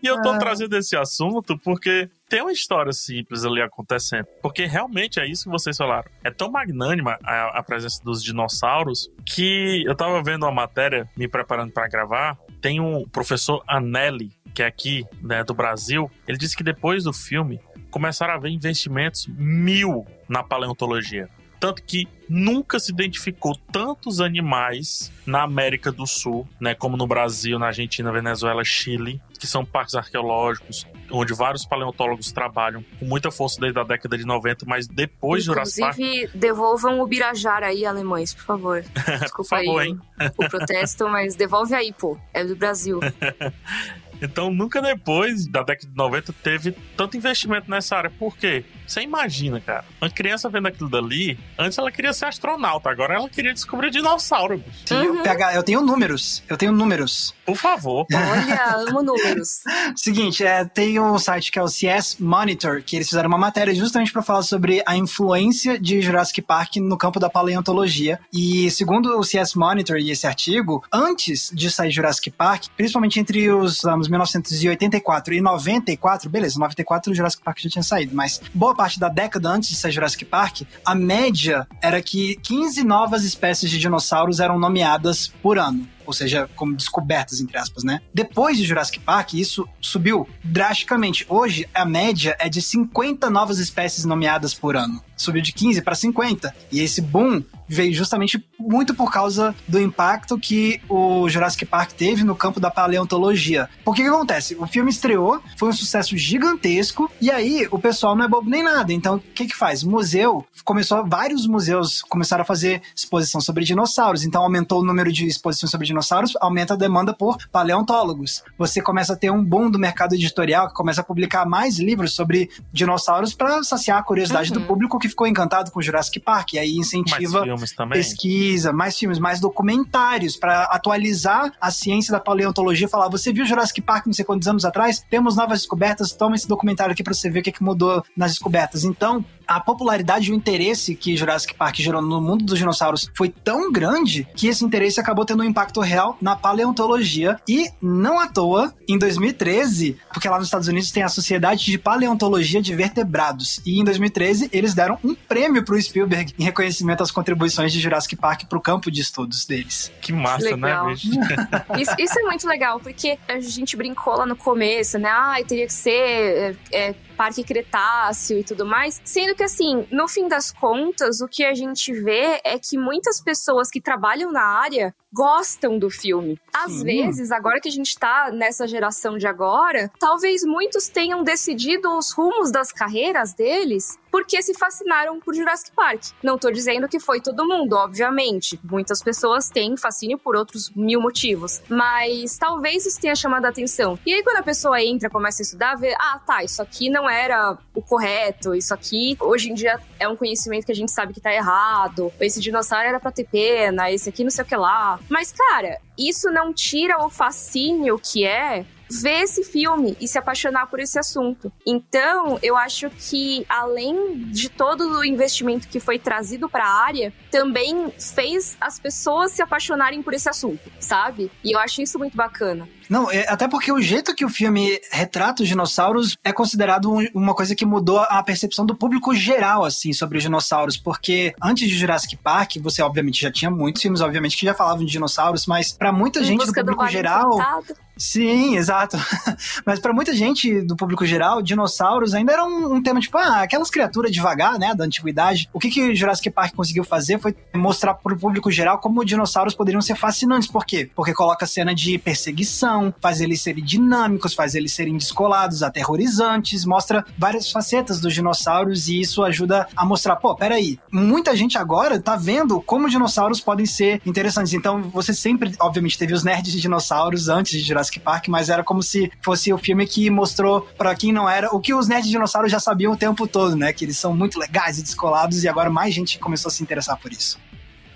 e 0.00 0.06
eu 0.06 0.22
tô 0.22 0.30
ah. 0.30 0.38
trazendo 0.38 0.76
esse 0.76 0.96
assunto 0.96 1.58
porque 1.58 2.08
tem 2.32 2.40
uma 2.40 2.50
história 2.50 2.94
simples 2.94 3.44
ali 3.44 3.60
acontecendo. 3.60 4.24
Porque 4.40 4.64
realmente 4.64 5.20
é 5.20 5.26
isso 5.26 5.44
que 5.44 5.50
vocês 5.50 5.76
falaram. 5.76 6.10
É 6.24 6.30
tão 6.30 6.50
magnânima 6.50 7.18
a, 7.22 7.58
a 7.58 7.62
presença 7.62 8.02
dos 8.02 8.24
dinossauros 8.24 9.10
que 9.26 9.84
eu 9.86 9.94
tava 9.94 10.22
vendo 10.22 10.44
uma 10.44 10.50
matéria, 10.50 11.06
me 11.14 11.28
preparando 11.28 11.72
para 11.72 11.86
gravar. 11.88 12.38
Tem 12.58 12.80
um 12.80 13.06
professor 13.06 13.62
Anelli, 13.68 14.30
que 14.54 14.62
é 14.62 14.66
aqui, 14.66 15.04
né, 15.20 15.44
do 15.44 15.52
Brasil. 15.52 16.10
Ele 16.26 16.38
disse 16.38 16.56
que 16.56 16.64
depois 16.64 17.04
do 17.04 17.12
filme 17.12 17.60
começaram 17.90 18.32
a 18.32 18.36
haver 18.36 18.50
investimentos 18.50 19.26
mil 19.26 20.06
na 20.26 20.42
paleontologia. 20.42 21.28
Tanto 21.62 21.80
que 21.80 22.08
nunca 22.28 22.80
se 22.80 22.90
identificou 22.90 23.56
tantos 23.70 24.20
animais 24.20 25.12
na 25.24 25.44
América 25.44 25.92
do 25.92 26.04
Sul, 26.08 26.44
né, 26.60 26.74
como 26.74 26.96
no 26.96 27.06
Brasil, 27.06 27.56
na 27.56 27.66
Argentina, 27.66 28.10
Venezuela, 28.10 28.64
Chile, 28.64 29.22
que 29.38 29.46
são 29.46 29.64
parques 29.64 29.94
arqueológicos, 29.94 30.84
onde 31.08 31.32
vários 31.32 31.64
paleontólogos 31.64 32.32
trabalham 32.32 32.84
com 32.98 33.04
muita 33.04 33.30
força 33.30 33.60
desde 33.60 33.78
a 33.78 33.84
década 33.84 34.18
de 34.18 34.26
90, 34.26 34.66
mas 34.66 34.88
depois 34.88 35.46
Inclusive, 35.46 35.76
de 35.76 35.94
Jurassic 35.94 36.02
Inclusive, 36.02 36.36
devolvam 36.36 37.00
o 37.00 37.06
Birajara 37.06 37.68
aí, 37.68 37.86
alemães, 37.86 38.34
por 38.34 38.42
favor. 38.42 38.82
Desculpa 39.20 39.32
por 39.36 39.44
favor, 39.44 39.82
aí 39.82 39.88
hein? 39.90 40.00
O 40.36 40.48
protesto, 40.48 41.08
mas 41.08 41.36
devolve 41.36 41.76
aí, 41.76 41.92
pô. 41.92 42.18
É 42.34 42.44
do 42.44 42.56
Brasil. 42.56 42.98
Então, 44.22 44.52
nunca 44.52 44.80
depois 44.80 45.46
da 45.46 45.62
década 45.62 45.88
de 45.88 45.96
90 45.96 46.32
teve 46.42 46.72
tanto 46.96 47.16
investimento 47.16 47.68
nessa 47.68 47.96
área. 47.96 48.10
Por 48.10 48.36
quê? 48.36 48.64
Você 48.86 49.00
imagina, 49.00 49.60
cara. 49.60 49.84
Uma 50.00 50.10
criança 50.10 50.48
vendo 50.48 50.68
aquilo 50.68 50.88
dali, 50.88 51.38
antes 51.58 51.78
ela 51.78 51.90
queria 51.90 52.12
ser 52.12 52.26
astronauta, 52.26 52.90
agora 52.90 53.14
ela 53.14 53.28
queria 53.28 53.52
descobrir 53.52 53.90
dinossauro. 53.90 54.62
Sim, 54.84 54.94
uhum. 54.94 55.22
eu, 55.24 55.50
eu 55.54 55.62
tenho 55.62 55.80
números. 55.80 56.42
Eu 56.48 56.56
tenho 56.56 56.72
números. 56.72 57.34
Por 57.44 57.56
favor. 57.56 58.06
Olha, 58.12 58.88
amo 58.88 59.02
números. 59.02 59.62
Seguinte, 59.96 60.44
é, 60.44 60.64
tem 60.64 61.00
um 61.00 61.18
site 61.18 61.50
que 61.50 61.58
é 61.58 61.62
o 61.62 61.68
CS 61.68 62.18
Monitor, 62.20 62.82
que 62.82 62.96
eles 62.96 63.08
fizeram 63.08 63.28
uma 63.28 63.38
matéria 63.38 63.74
justamente 63.74 64.12
para 64.12 64.22
falar 64.22 64.42
sobre 64.42 64.82
a 64.86 64.96
influência 64.96 65.78
de 65.78 66.00
Jurassic 66.00 66.42
Park 66.42 66.76
no 66.76 66.96
campo 66.96 67.18
da 67.18 67.28
paleontologia. 67.28 68.20
E 68.32 68.70
segundo 68.70 69.18
o 69.18 69.24
CS 69.24 69.54
Monitor 69.54 69.96
e 69.96 70.10
esse 70.10 70.26
artigo, 70.26 70.84
antes 70.92 71.50
de 71.52 71.70
sair 71.70 71.90
Jurassic 71.90 72.30
Park, 72.30 72.66
principalmente 72.76 73.18
entre 73.18 73.50
os 73.50 73.84
anos 73.84 74.08
1984 74.12 75.34
e 75.34 75.40
94, 75.40 76.30
beleza, 76.30 76.58
94 76.58 77.12
o 77.12 77.14
Jurassic 77.14 77.42
Park 77.42 77.58
já 77.60 77.70
tinha 77.70 77.82
saído, 77.82 78.14
mas 78.14 78.40
boa 78.54 78.74
parte 78.74 79.00
da 79.00 79.08
década 79.08 79.48
antes 79.48 79.70
de 79.70 79.76
sair 79.76 79.92
Jurassic 79.92 80.24
Park, 80.24 80.62
a 80.84 80.94
média 80.94 81.66
era 81.80 82.00
que 82.02 82.36
15 82.36 82.84
novas 82.84 83.24
espécies 83.24 83.70
de 83.70 83.78
dinossauros 83.78 84.40
eram 84.40 84.58
nomeadas 84.58 85.28
por 85.42 85.58
ano 85.58 85.86
ou 86.04 86.12
seja, 86.12 86.48
como 86.56 86.74
descobertas, 86.74 87.40
entre 87.40 87.56
aspas, 87.56 87.84
né? 87.84 88.00
Depois 88.12 88.56
de 88.56 88.64
Jurassic 88.64 88.98
Park, 89.00 89.34
isso 89.34 89.68
subiu 89.80 90.28
drasticamente. 90.42 91.24
Hoje, 91.28 91.68
a 91.72 91.84
média 91.84 92.36
é 92.38 92.48
de 92.48 92.60
50 92.60 93.30
novas 93.30 93.58
espécies 93.58 94.04
nomeadas 94.04 94.52
por 94.52 94.76
ano. 94.76 95.02
Subiu 95.16 95.42
de 95.42 95.52
15 95.52 95.82
para 95.82 95.94
50. 95.94 96.54
E 96.70 96.80
esse 96.80 97.00
boom 97.00 97.42
veio 97.72 97.94
justamente 97.94 98.44
muito 98.58 98.94
por 98.94 99.10
causa 99.10 99.54
do 99.66 99.80
impacto 99.80 100.38
que 100.38 100.80
o 100.88 101.26
Jurassic 101.28 101.64
Park 101.64 101.92
teve 101.92 102.22
no 102.22 102.36
campo 102.36 102.60
da 102.60 102.70
paleontologia. 102.70 103.68
Por 103.82 103.94
que, 103.94 104.02
que 104.02 104.08
acontece? 104.08 104.54
O 104.56 104.66
filme 104.66 104.90
estreou, 104.90 105.40
foi 105.56 105.70
um 105.70 105.72
sucesso 105.72 106.16
gigantesco, 106.16 107.10
e 107.20 107.30
aí 107.30 107.66
o 107.70 107.78
pessoal 107.78 108.14
não 108.14 108.26
é 108.26 108.28
bobo 108.28 108.48
nem 108.48 108.62
nada. 108.62 108.92
Então, 108.92 109.16
o 109.16 109.18
que 109.18 109.46
que 109.46 109.56
faz? 109.56 109.82
O 109.82 109.90
museu 109.90 110.44
começou, 110.64 111.04
vários 111.06 111.46
museus 111.46 112.02
começaram 112.02 112.42
a 112.42 112.44
fazer 112.44 112.82
exposição 112.94 113.40
sobre 113.40 113.64
dinossauros. 113.64 114.22
Então, 114.24 114.42
aumentou 114.42 114.80
o 114.80 114.84
número 114.84 115.10
de 115.10 115.26
exposições 115.26 115.70
sobre 115.70 115.86
dinossauros, 115.86 116.36
aumenta 116.40 116.74
a 116.74 116.76
demanda 116.76 117.14
por 117.14 117.38
paleontólogos. 117.50 118.42
Você 118.58 118.82
começa 118.82 119.14
a 119.14 119.16
ter 119.16 119.30
um 119.30 119.42
boom 119.42 119.70
do 119.70 119.78
mercado 119.78 120.14
editorial, 120.14 120.68
que 120.68 120.74
começa 120.74 121.00
a 121.00 121.04
publicar 121.04 121.46
mais 121.46 121.78
livros 121.78 122.14
sobre 122.14 122.50
dinossauros 122.70 123.32
para 123.32 123.62
saciar 123.62 123.98
a 123.98 124.02
curiosidade 124.02 124.52
uhum. 124.52 124.60
do 124.60 124.66
público 124.66 124.98
que 124.98 125.08
ficou 125.08 125.26
encantado 125.26 125.70
com 125.70 125.80
Jurassic 125.80 126.20
Park. 126.20 126.52
E 126.52 126.58
aí 126.58 126.76
incentiva 126.76 127.44
pesquisa, 127.90 128.72
mais 128.72 128.96
filmes, 128.98 129.18
mais 129.18 129.40
documentários 129.40 130.36
para 130.36 130.64
atualizar 130.64 131.52
a 131.60 131.70
ciência 131.70 132.12
da 132.12 132.20
paleontologia. 132.20 132.88
Falar, 132.88 133.08
você 133.08 133.32
viu 133.32 133.44
Jurassic 133.44 133.80
Park 133.80 134.06
não 134.06 134.12
sei 134.12 134.24
quantos 134.24 134.48
anos 134.48 134.64
atrás? 134.64 135.04
Temos 135.08 135.36
novas 135.36 135.60
descobertas, 135.60 136.12
toma 136.12 136.34
esse 136.36 136.48
documentário 136.48 136.92
aqui 136.92 137.02
para 137.02 137.14
você 137.14 137.30
ver 137.30 137.40
o 137.40 137.42
que, 137.42 137.52
que 137.52 137.62
mudou 137.62 138.04
nas 138.16 138.32
descobertas. 138.32 138.84
Então, 138.84 139.24
a 139.46 139.60
popularidade 139.60 140.28
e 140.28 140.32
o 140.32 140.34
interesse 140.34 140.94
que 140.94 141.16
Jurassic 141.16 141.54
Park 141.54 141.76
gerou 141.76 142.02
no 142.02 142.20
mundo 142.20 142.44
dos 142.44 142.58
dinossauros 142.58 143.10
foi 143.14 143.28
tão 143.28 143.70
grande 143.70 144.26
que 144.34 144.46
esse 144.46 144.64
interesse 144.64 145.00
acabou 145.00 145.24
tendo 145.24 145.42
um 145.42 145.46
impacto 145.46 145.80
real 145.80 146.16
na 146.20 146.36
paleontologia 146.36 147.38
e 147.48 147.70
não 147.80 148.18
à 148.18 148.26
toa, 148.26 148.74
em 148.88 148.98
2013, 148.98 149.98
porque 150.12 150.28
lá 150.28 150.38
nos 150.38 150.46
Estados 150.46 150.68
Unidos 150.68 150.90
tem 150.90 151.02
a 151.02 151.08
Sociedade 151.08 151.64
de 151.64 151.78
Paleontologia 151.78 152.60
de 152.60 152.74
Vertebrados 152.74 153.60
e 153.64 153.80
em 153.80 153.84
2013 153.84 154.50
eles 154.52 154.74
deram 154.74 154.98
um 155.02 155.14
prêmio 155.14 155.64
pro 155.64 155.80
Spielberg 155.80 156.34
em 156.38 156.44
reconhecimento 156.44 157.02
às 157.02 157.10
contribuições 157.10 157.72
de 157.72 157.80
Jurassic 157.80 158.16
Park 158.16 158.44
pro 158.44 158.60
campo 158.60 158.90
de 158.90 159.00
estudos 159.00 159.44
deles. 159.44 159.92
Que 160.00 160.12
massa, 160.12 160.56
né, 160.56 160.66
legal. 160.66 160.86
né? 160.88 160.94
isso, 161.80 161.94
isso, 161.98 162.18
é 162.18 162.22
muito 162.22 162.46
legal, 162.46 162.80
porque 162.80 163.18
a 163.28 163.40
gente 163.40 163.76
brincou 163.76 164.16
lá 164.16 164.26
no 164.26 164.36
começo, 164.36 164.98
né? 164.98 165.08
Ah, 165.10 165.36
teria 165.46 165.66
que 165.66 165.72
ser 165.72 165.90
é, 165.90 166.54
é 166.72 166.94
Parque 167.22 167.44
Cretáceo 167.44 168.36
e 168.36 168.42
tudo 168.42 168.66
mais. 168.66 169.00
Sendo 169.04 169.36
que, 169.36 169.44
assim, 169.44 169.86
no 169.92 170.08
fim 170.08 170.26
das 170.26 170.50
contas, 170.50 171.20
o 171.20 171.28
que 171.28 171.44
a 171.44 171.54
gente 171.54 171.92
vê 171.92 172.40
é 172.42 172.58
que 172.58 172.76
muitas 172.76 173.20
pessoas 173.20 173.70
que 173.70 173.80
trabalham 173.80 174.32
na 174.32 174.42
área 174.42 174.92
gostam 175.12 175.78
do 175.78 175.90
filme. 175.90 176.38
Às 176.52 176.72
Sim. 176.72 176.84
vezes, 176.84 177.30
agora 177.30 177.60
que 177.60 177.68
a 177.68 177.72
gente 177.72 177.98
tá 177.98 178.30
nessa 178.32 178.66
geração 178.66 179.18
de 179.18 179.26
agora, 179.26 179.90
talvez 179.98 180.42
muitos 180.44 180.88
tenham 180.88 181.22
decidido 181.22 181.96
os 181.96 182.12
rumos 182.12 182.50
das 182.50 182.72
carreiras 182.72 183.34
deles 183.34 183.98
porque 184.12 184.42
se 184.42 184.52
fascinaram 184.52 185.18
por 185.18 185.34
Jurassic 185.34 185.72
Park. 185.74 186.02
Não 186.22 186.36
tô 186.36 186.50
dizendo 186.50 186.86
que 186.86 187.00
foi 187.00 187.18
todo 187.18 187.48
mundo, 187.48 187.72
obviamente. 187.72 188.60
Muitas 188.62 189.02
pessoas 189.02 189.48
têm 189.48 189.74
fascínio 189.74 190.18
por 190.18 190.36
outros 190.36 190.70
mil 190.76 191.00
motivos. 191.00 191.62
Mas 191.66 192.36
talvez 192.36 192.84
isso 192.84 193.00
tenha 193.00 193.16
chamado 193.16 193.46
a 193.46 193.48
atenção. 193.48 193.98
E 194.04 194.12
aí, 194.12 194.22
quando 194.22 194.36
a 194.36 194.42
pessoa 194.42 194.80
entra, 194.82 195.08
começa 195.08 195.40
a 195.40 195.44
estudar, 195.44 195.76
vê, 195.76 195.94
ah, 195.98 196.20
tá, 196.24 196.44
isso 196.44 196.60
aqui 196.60 196.90
não 196.90 197.08
era 197.08 197.56
o 197.74 197.80
correto, 197.80 198.54
isso 198.54 198.74
aqui 198.74 199.16
hoje 199.18 199.50
em 199.50 199.54
dia 199.54 199.80
é 199.98 200.06
um 200.06 200.14
conhecimento 200.14 200.66
que 200.66 200.72
a 200.72 200.74
gente 200.74 200.92
sabe 200.92 201.14
que 201.14 201.20
tá 201.20 201.32
errado. 201.32 202.12
Esse 202.20 202.38
dinossauro 202.38 202.86
era 202.86 203.00
pra 203.00 203.10
ter 203.10 203.24
pena, 203.24 203.90
esse 203.90 204.10
aqui 204.10 204.22
não 204.22 204.30
sei 204.30 204.44
o 204.44 204.46
que 204.46 204.56
lá. 204.56 205.00
Mas, 205.08 205.32
cara, 205.32 205.78
isso 205.98 206.30
não 206.30 206.52
tira 206.52 207.04
o 207.04 207.10
fascínio 207.10 207.98
que 207.98 208.24
é 208.24 208.64
ver 209.00 209.22
esse 209.22 209.42
filme 209.44 209.96
e 210.00 210.06
se 210.06 210.18
apaixonar 210.18 210.66
por 210.66 210.80
esse 210.80 210.98
assunto. 210.98 211.52
Então, 211.66 212.38
eu 212.42 212.56
acho 212.56 212.90
que 212.90 213.46
além 213.48 214.24
de 214.30 214.48
todo 214.48 214.98
o 214.98 215.04
investimento 215.04 215.68
que 215.68 215.80
foi 215.80 215.98
trazido 215.98 216.48
para 216.48 216.64
a 216.64 216.84
área, 216.84 217.12
também 217.30 217.92
fez 217.98 218.56
as 218.60 218.78
pessoas 218.78 219.32
se 219.32 219.42
apaixonarem 219.42 220.02
por 220.02 220.12
esse 220.12 220.28
assunto, 220.28 220.70
sabe? 220.78 221.30
E 221.42 221.52
eu 221.52 221.58
acho 221.58 221.80
isso 221.80 221.98
muito 221.98 222.16
bacana. 222.16 222.68
Não, 222.92 223.10
é, 223.10 223.26
até 223.26 223.48
porque 223.48 223.72
o 223.72 223.80
jeito 223.80 224.14
que 224.14 224.22
o 224.22 224.28
filme 224.28 224.78
retrata 224.90 225.42
os 225.42 225.48
dinossauros 225.48 226.18
é 226.22 226.30
considerado 226.30 226.92
um, 226.92 227.06
uma 227.14 227.34
coisa 227.34 227.54
que 227.54 227.64
mudou 227.64 228.00
a 228.00 228.22
percepção 228.22 228.66
do 228.66 228.74
público 228.74 229.14
geral, 229.14 229.64
assim, 229.64 229.94
sobre 229.94 230.18
os 230.18 230.24
dinossauros. 230.24 230.76
Porque 230.76 231.34
antes 231.42 231.66
de 231.68 231.74
Jurassic 231.74 232.16
Park, 232.16 232.56
você 232.60 232.82
obviamente 232.82 233.22
já 233.22 233.30
tinha 233.30 233.50
muitos 233.50 233.80
filmes, 233.80 234.02
obviamente, 234.02 234.36
que 234.36 234.44
já 234.44 234.52
falavam 234.52 234.84
de 234.84 234.92
dinossauros, 234.92 235.46
mas 235.46 235.72
para 235.72 235.90
muita 235.90 236.20
em 236.20 236.24
gente 236.24 236.44
do 236.44 236.52
público 236.52 236.84
do 236.84 236.90
geral. 236.90 237.32
Encantado. 237.32 237.74
Sim, 237.96 238.56
exato. 238.56 238.96
Mas 239.66 239.78
para 239.78 239.92
muita 239.92 240.14
gente 240.14 240.60
do 240.62 240.76
público 240.76 241.04
geral, 241.04 241.42
dinossauros 241.42 242.14
ainda 242.14 242.32
era 242.32 242.44
um, 242.44 242.74
um, 242.74 242.82
tema 242.82 243.00
tipo, 243.00 243.16
ah, 243.18 243.42
aquelas 243.42 243.70
criaturas 243.70 244.10
devagar, 244.10 244.58
né, 244.58 244.74
da 244.74 244.84
antiguidade. 244.84 245.48
O 245.52 245.58
que 245.58 245.70
que 245.70 245.94
Jurassic 245.94 246.30
Park 246.30 246.54
conseguiu 246.54 246.84
fazer 246.84 247.20
foi 247.20 247.34
mostrar 247.54 247.94
pro 247.94 248.18
público 248.18 248.50
geral 248.50 248.78
como 248.78 249.04
dinossauros 249.04 249.54
poderiam 249.54 249.80
ser 249.80 249.94
fascinantes. 249.94 250.48
Por 250.48 250.64
quê? 250.64 250.90
Porque 250.94 251.12
coloca 251.12 251.46
cena 251.46 251.74
de 251.74 251.98
perseguição, 251.98 252.94
faz 253.00 253.20
eles 253.20 253.42
serem 253.42 253.64
dinâmicos, 253.64 254.34
faz 254.34 254.54
eles 254.54 254.72
serem 254.72 254.96
descolados, 254.96 255.62
aterrorizantes, 255.62 256.64
mostra 256.64 257.04
várias 257.18 257.50
facetas 257.50 258.00
dos 258.00 258.14
dinossauros 258.14 258.88
e 258.88 259.00
isso 259.00 259.22
ajuda 259.22 259.68
a 259.76 259.84
mostrar, 259.84 260.16
pô, 260.16 260.34
peraí, 260.34 260.78
muita 260.90 261.36
gente 261.36 261.58
agora 261.58 262.00
tá 262.00 262.16
vendo 262.16 262.60
como 262.60 262.88
dinossauros 262.88 263.40
podem 263.40 263.66
ser 263.66 264.00
interessantes. 264.04 264.52
Então, 264.54 264.82
você 264.82 265.12
sempre, 265.12 265.54
obviamente, 265.60 265.98
teve 265.98 266.14
os 266.14 266.24
nerds 266.24 266.52
de 266.52 266.60
dinossauros 266.60 267.28
antes 267.28 267.52
de 267.60 267.66
Jurassic 267.66 267.81
Jurassic 267.82 268.00
Park, 268.00 268.28
mas 268.28 268.48
era 268.48 268.62
como 268.62 268.82
se 268.82 269.10
fosse 269.20 269.52
o 269.52 269.58
filme 269.58 269.86
que 269.86 270.08
mostrou 270.08 270.62
para 270.78 270.94
quem 270.94 271.12
não 271.12 271.28
era 271.28 271.54
o 271.54 271.60
que 271.60 271.74
os 271.74 271.88
nerds 271.88 272.08
dinossauros 272.08 272.50
já 272.50 272.60
sabiam 272.60 272.92
o 272.92 272.96
tempo 272.96 273.26
todo, 273.26 273.56
né? 273.56 273.72
Que 273.72 273.84
eles 273.84 273.98
são 273.98 274.16
muito 274.16 274.38
legais 274.38 274.78
e 274.78 274.82
descolados 274.82 275.42
e 275.44 275.48
agora 275.48 275.68
mais 275.68 275.92
gente 275.92 276.18
começou 276.18 276.48
a 276.48 276.52
se 276.52 276.62
interessar 276.62 276.96
por 276.98 277.12
isso. 277.12 277.38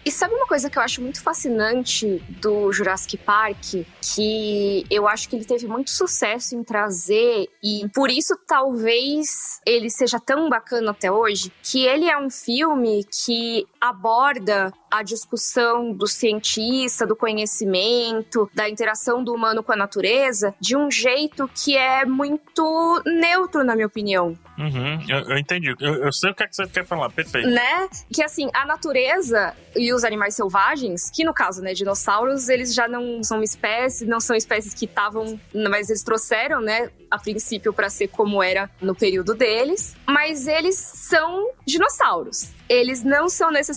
E 0.07 0.11
sabe 0.13 0.35
uma 0.35 0.47
coisa 0.47 0.71
que 0.71 0.79
eu 0.79 0.83
acho 0.83 1.03
muito 1.03 1.21
fascinante 1.21 2.23
do 2.41 2.73
Jurassic 2.73 3.17
Park? 3.17 3.85
Que 4.01 4.87
eu 4.89 5.09
acho 5.09 5.29
que 5.29 5.35
ele 5.35 5.45
teve 5.45 5.67
muito 5.67 5.91
sucesso 5.91 6.55
em 6.55 6.63
trazer, 6.63 7.49
e 7.61 7.89
por 7.93 8.09
isso 8.09 8.39
talvez 8.47 9.61
ele 9.67 9.91
seja 9.91 10.21
tão 10.21 10.49
bacana 10.49 10.93
até 10.93 11.11
hoje, 11.11 11.53
que 11.61 11.85
ele 11.85 12.09
é 12.09 12.17
um 12.17 12.31
filme 12.31 13.05
que 13.05 13.67
aborda 13.89 14.73
a 14.91 15.03
discussão 15.03 15.93
do 15.93 16.07
cientista, 16.07 17.07
do 17.07 17.17
conhecimento, 17.17 18.51
da 18.55 18.69
interação 18.69 19.23
do 19.23 19.35
humano 19.35 19.63
com 19.63 19.73
a 19.73 19.77
natureza, 19.77 20.55
de 20.61 20.77
um 20.77 20.91
jeito 20.91 21.49
que 21.55 21.77
é 21.77 22.05
muito 22.05 23.03
neutro, 23.05 23.65
na 23.65 23.75
minha 23.75 23.87
opinião. 23.87 24.37
Uhum, 24.59 24.99
eu, 25.09 25.19
eu 25.31 25.39
entendi. 25.39 25.75
Eu, 25.79 26.05
eu, 26.05 26.13
sei 26.13 26.31
o 26.31 26.35
que, 26.35 26.45
é 26.45 26.47
que 26.47 26.57
você 26.57 26.67
quer 26.67 26.87
falar, 26.87 27.11
perfeito. 27.11 27.49
Né? 27.49 27.89
Que 28.13 28.23
assim, 28.23 28.49
a 28.55 28.65
natureza 28.65 29.55
e 29.77 29.93
os 29.93 30.05
animais 30.05 30.35
selvagens, 30.35 31.11
que 31.11 31.25
no 31.25 31.35
caso, 31.35 31.61
né, 31.61 31.75
dinossauros, 31.75 32.49
eles 32.49 32.75
já 32.75 32.89
não 32.89 33.23
são 33.23 33.43
espécies, 33.43 34.09
não 34.09 34.21
são 34.21 34.35
espécies 34.35 34.73
que 34.73 34.87
estavam, 34.87 35.39
mas 35.71 35.91
eles 35.91 36.03
trouxeram, 36.03 36.61
né, 36.61 36.91
a 37.11 37.19
princípio 37.19 37.73
para 37.73 37.91
ser 37.91 38.09
como 38.09 38.43
era 38.43 38.71
no 38.81 38.95
período 38.95 39.35
deles, 39.35 39.95
mas 40.07 40.47
eles 40.47 40.77
são 40.77 41.51
dinossauros. 41.67 42.51
Eles 42.69 43.05
não 43.05 43.29
são 43.29 43.51
necessariamente 43.51 43.76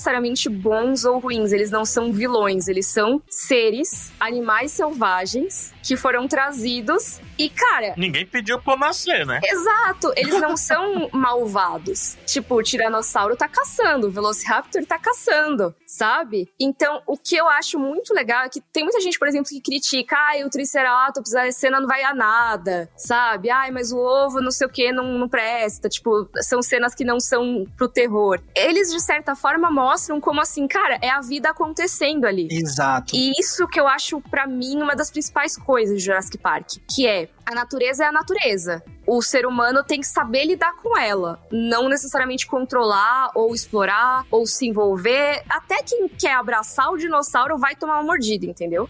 bons 0.49 1.05
ou 1.05 1.19
ruins, 1.19 1.51
eles 1.51 1.71
não 1.71 1.85
são 1.85 2.11
vilões, 2.11 2.67
eles 2.67 2.87
são 2.87 3.21
seres, 3.29 4.11
animais 4.19 4.71
selvagens 4.71 5.73
que 5.83 5.95
foram 5.95 6.27
trazidos 6.27 7.19
e, 7.37 7.49
cara. 7.49 7.93
Ninguém 7.97 8.25
pediu 8.25 8.61
pra 8.61 8.75
nascer, 8.75 9.25
né? 9.25 9.39
Exato, 9.43 10.11
eles 10.15 10.39
não 10.39 10.55
são 10.57 11.09
malvados. 11.11 12.17
Tipo, 12.25 12.55
o 12.55 12.63
Tiranossauro 12.63 13.35
tá 13.35 13.47
caçando, 13.47 14.07
o 14.07 14.11
Velociraptor 14.11 14.85
tá 14.85 14.99
caçando, 14.99 15.73
sabe? 15.87 16.47
Então, 16.59 17.01
o 17.07 17.17
que 17.17 17.35
eu 17.35 17.47
acho 17.47 17.79
muito 17.79 18.13
legal 18.13 18.43
é 18.43 18.49
que 18.49 18.61
tem 18.61 18.83
muita 18.83 18.99
gente, 18.99 19.17
por 19.17 19.27
exemplo, 19.27 19.49
que 19.49 19.61
critica, 19.61 20.15
ah, 20.15 20.45
o 20.45 20.49
Triceratops, 20.49 21.33
a 21.33 21.51
cena 21.51 21.79
não 21.79 21.87
vai 21.87 22.03
a 22.03 22.13
nada, 22.13 22.89
sabe? 22.95 23.49
Ai, 23.49 23.71
mas 23.71 23.91
o 23.91 23.97
ovo, 23.97 24.41
não 24.41 24.51
sei 24.51 24.67
o 24.67 24.69
que, 24.69 24.91
não, 24.91 25.17
não 25.17 25.29
presta. 25.29 25.87
Tipo, 25.89 26.29
são 26.41 26.61
cenas 26.61 26.93
que 26.93 27.05
não 27.05 27.19
são 27.19 27.65
pro 27.77 27.87
terror. 27.87 28.39
Eles, 28.55 28.91
de 28.91 29.01
certa 29.01 29.35
forma, 29.35 29.71
mostram 29.71 29.88
como 30.19 30.41
assim, 30.41 30.67
cara, 30.67 30.97
é 31.01 31.09
a 31.09 31.21
vida 31.21 31.49
acontecendo 31.49 32.25
ali. 32.25 32.47
Exato. 32.51 33.15
E 33.15 33.31
isso 33.39 33.67
que 33.67 33.79
eu 33.79 33.87
acho, 33.87 34.21
para 34.21 34.45
mim, 34.47 34.81
uma 34.81 34.95
das 34.95 35.09
principais 35.11 35.57
coisas 35.57 35.97
de 35.97 36.05
Jurassic 36.05 36.37
Park, 36.37 36.77
que 36.89 37.07
é 37.07 37.29
a 37.45 37.55
natureza 37.55 38.03
é 38.03 38.07
a 38.07 38.11
natureza. 38.11 38.83
O 39.11 39.23
ser 39.23 39.47
humano 39.47 39.83
tem 39.83 39.99
que 39.99 40.05
saber 40.05 40.45
lidar 40.45 40.71
com 40.75 40.95
ela, 40.95 41.41
não 41.51 41.89
necessariamente 41.89 42.45
controlar 42.45 43.31
ou 43.33 43.55
explorar 43.55 44.23
ou 44.29 44.45
se 44.45 44.67
envolver. 44.67 45.41
Até 45.49 45.81
quem 45.81 46.07
quer 46.07 46.35
abraçar 46.35 46.91
o 46.91 46.97
dinossauro 46.97 47.57
vai 47.57 47.75
tomar 47.75 47.95
uma 47.95 48.03
mordida, 48.03 48.45
entendeu? 48.45 48.87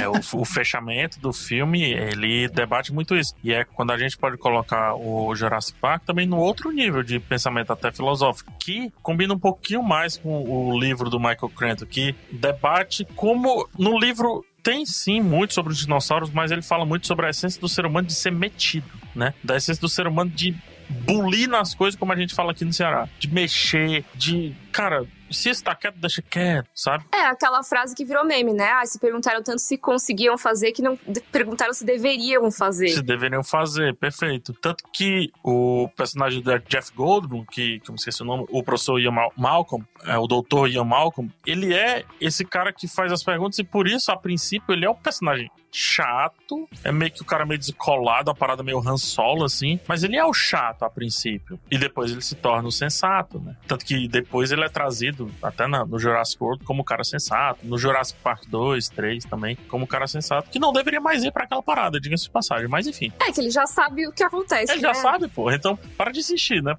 é, 0.00 0.08
o, 0.08 0.12
o, 0.12 0.44
fechamento 0.44 1.18
do 1.18 1.32
filme, 1.32 1.90
ele 1.92 2.46
debate 2.46 2.92
muito 2.92 3.16
isso. 3.16 3.34
E 3.42 3.52
é 3.52 3.64
quando 3.64 3.90
a 3.90 3.98
gente 3.98 4.16
pode 4.16 4.36
colocar 4.36 4.94
o 4.94 5.34
Jurassic 5.34 5.76
Park 5.80 6.04
também 6.04 6.24
no 6.24 6.38
outro 6.38 6.70
nível 6.70 7.02
de 7.02 7.18
pensamento 7.18 7.72
até 7.72 7.90
filosófico, 7.90 8.52
que 8.60 8.92
combina 9.02 9.34
um 9.34 9.38
pouquinho 9.40 9.82
mais 9.82 10.16
com 10.16 10.40
o 10.40 10.78
livro 10.78 11.10
do 11.10 11.18
Michael 11.18 11.50
Crichton, 11.56 11.86
que 11.86 12.14
debate 12.30 13.04
como 13.16 13.68
no 13.76 13.98
livro 13.98 14.44
tem 14.62 14.84
sim 14.84 15.20
muito 15.20 15.54
sobre 15.54 15.72
os 15.72 15.78
dinossauros, 15.78 16.30
mas 16.30 16.50
ele 16.50 16.62
fala 16.62 16.84
muito 16.84 17.06
sobre 17.06 17.26
a 17.26 17.30
essência 17.30 17.60
do 17.60 17.68
ser 17.68 17.86
humano 17.86 18.06
de 18.06 18.14
ser 18.14 18.32
metido, 18.32 18.88
né? 19.14 19.34
Da 19.42 19.56
essência 19.56 19.80
do 19.80 19.88
ser 19.88 20.06
humano 20.06 20.30
de 20.30 20.54
bulir 20.88 21.48
nas 21.48 21.74
coisas, 21.74 21.98
como 21.98 22.12
a 22.12 22.16
gente 22.16 22.34
fala 22.34 22.52
aqui 22.52 22.64
no 22.64 22.72
Ceará. 22.72 23.08
De 23.18 23.28
mexer, 23.32 24.04
de. 24.14 24.54
Cara, 24.72 25.06
se 25.30 25.50
está 25.50 25.74
quieto, 25.74 25.96
deixa 25.96 26.22
quieto, 26.22 26.68
sabe? 26.74 27.04
É, 27.12 27.26
aquela 27.26 27.62
frase 27.62 27.94
que 27.94 28.04
virou 28.04 28.24
meme, 28.24 28.52
né? 28.52 28.70
Ah, 28.72 28.86
se 28.86 28.98
perguntaram 28.98 29.42
tanto 29.42 29.60
se 29.60 29.76
conseguiam 29.76 30.36
fazer 30.36 30.72
que 30.72 30.82
não 30.82 30.98
perguntaram 31.30 31.72
se 31.72 31.84
deveriam 31.84 32.50
fazer. 32.50 32.88
Se 32.88 33.02
deveriam 33.02 33.42
fazer, 33.42 33.94
perfeito. 33.96 34.52
Tanto 34.54 34.84
que 34.92 35.30
o 35.42 35.88
personagem 35.96 36.42
da 36.42 36.58
Jeff 36.58 36.92
Goldblum, 36.94 37.44
que, 37.44 37.80
que 37.80 37.90
eu 37.90 37.92
não 37.92 37.96
esqueci 37.96 38.22
o 38.22 38.26
nome, 38.26 38.46
o 38.50 38.62
professor 38.62 38.98
Ian 38.98 39.14
Malcolm, 39.36 39.84
é, 40.04 40.16
o 40.16 40.26
doutor 40.26 40.68
Ian 40.68 40.84
Malcolm, 40.84 41.30
ele 41.46 41.74
é 41.74 42.04
esse 42.20 42.44
cara 42.44 42.72
que 42.72 42.88
faz 42.88 43.12
as 43.12 43.22
perguntas 43.22 43.58
e 43.58 43.64
por 43.64 43.86
isso, 43.86 44.10
a 44.10 44.16
princípio, 44.16 44.72
ele 44.72 44.84
é 44.84 44.90
o 44.90 44.94
personagem 44.94 45.50
chato, 45.70 46.68
é 46.82 46.90
meio 46.90 47.10
que 47.10 47.22
o 47.22 47.24
cara 47.24 47.44
meio 47.44 47.58
descolado, 47.58 48.30
a 48.30 48.34
parada 48.34 48.62
meio 48.62 48.78
Han 48.78 48.96
Solo, 48.96 49.44
assim, 49.44 49.78
mas 49.86 50.02
ele 50.02 50.16
é 50.16 50.24
o 50.24 50.32
chato 50.32 50.82
a 50.82 50.90
princípio. 50.90 51.58
E 51.70 51.78
depois 51.78 52.10
ele 52.10 52.22
se 52.22 52.34
torna 52.34 52.68
o 52.68 52.72
sensato, 52.72 53.38
né? 53.38 53.56
Tanto 53.66 53.84
que 53.84 54.08
depois 54.08 54.50
ele 54.50 54.64
é 54.64 54.68
trazido, 54.68 55.17
até 55.42 55.66
na, 55.66 55.84
no 55.84 55.98
Jurassic 55.98 56.42
World, 56.42 56.64
como 56.64 56.84
cara 56.84 57.04
sensato, 57.04 57.66
no 57.66 57.78
Jurassic 57.78 58.18
Park 58.20 58.44
2, 58.48 58.88
3 58.88 59.24
também, 59.24 59.56
como 59.68 59.86
cara 59.86 60.06
sensato, 60.06 60.50
que 60.50 60.58
não 60.58 60.72
deveria 60.72 61.00
mais 61.00 61.24
ir 61.24 61.32
para 61.32 61.44
aquela 61.44 61.62
parada, 61.62 62.00
diga-se 62.00 62.24
de 62.24 62.30
passagem, 62.30 62.68
mas 62.68 62.86
enfim. 62.86 63.12
É 63.20 63.32
que 63.32 63.40
ele 63.40 63.50
já 63.50 63.66
sabe 63.66 64.06
o 64.06 64.12
que 64.12 64.22
acontece. 64.22 64.72
Ele 64.72 64.82
né? 64.82 64.88
já 64.88 64.94
sabe, 64.94 65.28
pô, 65.28 65.50
então 65.50 65.78
para 65.96 66.10
de 66.10 66.20
insistir, 66.20 66.62
né? 66.62 66.76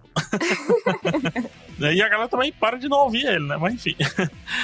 e 1.80 2.02
a 2.02 2.10
galera 2.10 2.30
também 2.30 2.52
para 2.52 2.78
de 2.78 2.88
não 2.88 3.00
ouvir 3.00 3.26
ele, 3.26 3.48
né? 3.48 3.58
Mas 3.58 3.74
enfim. 3.74 3.96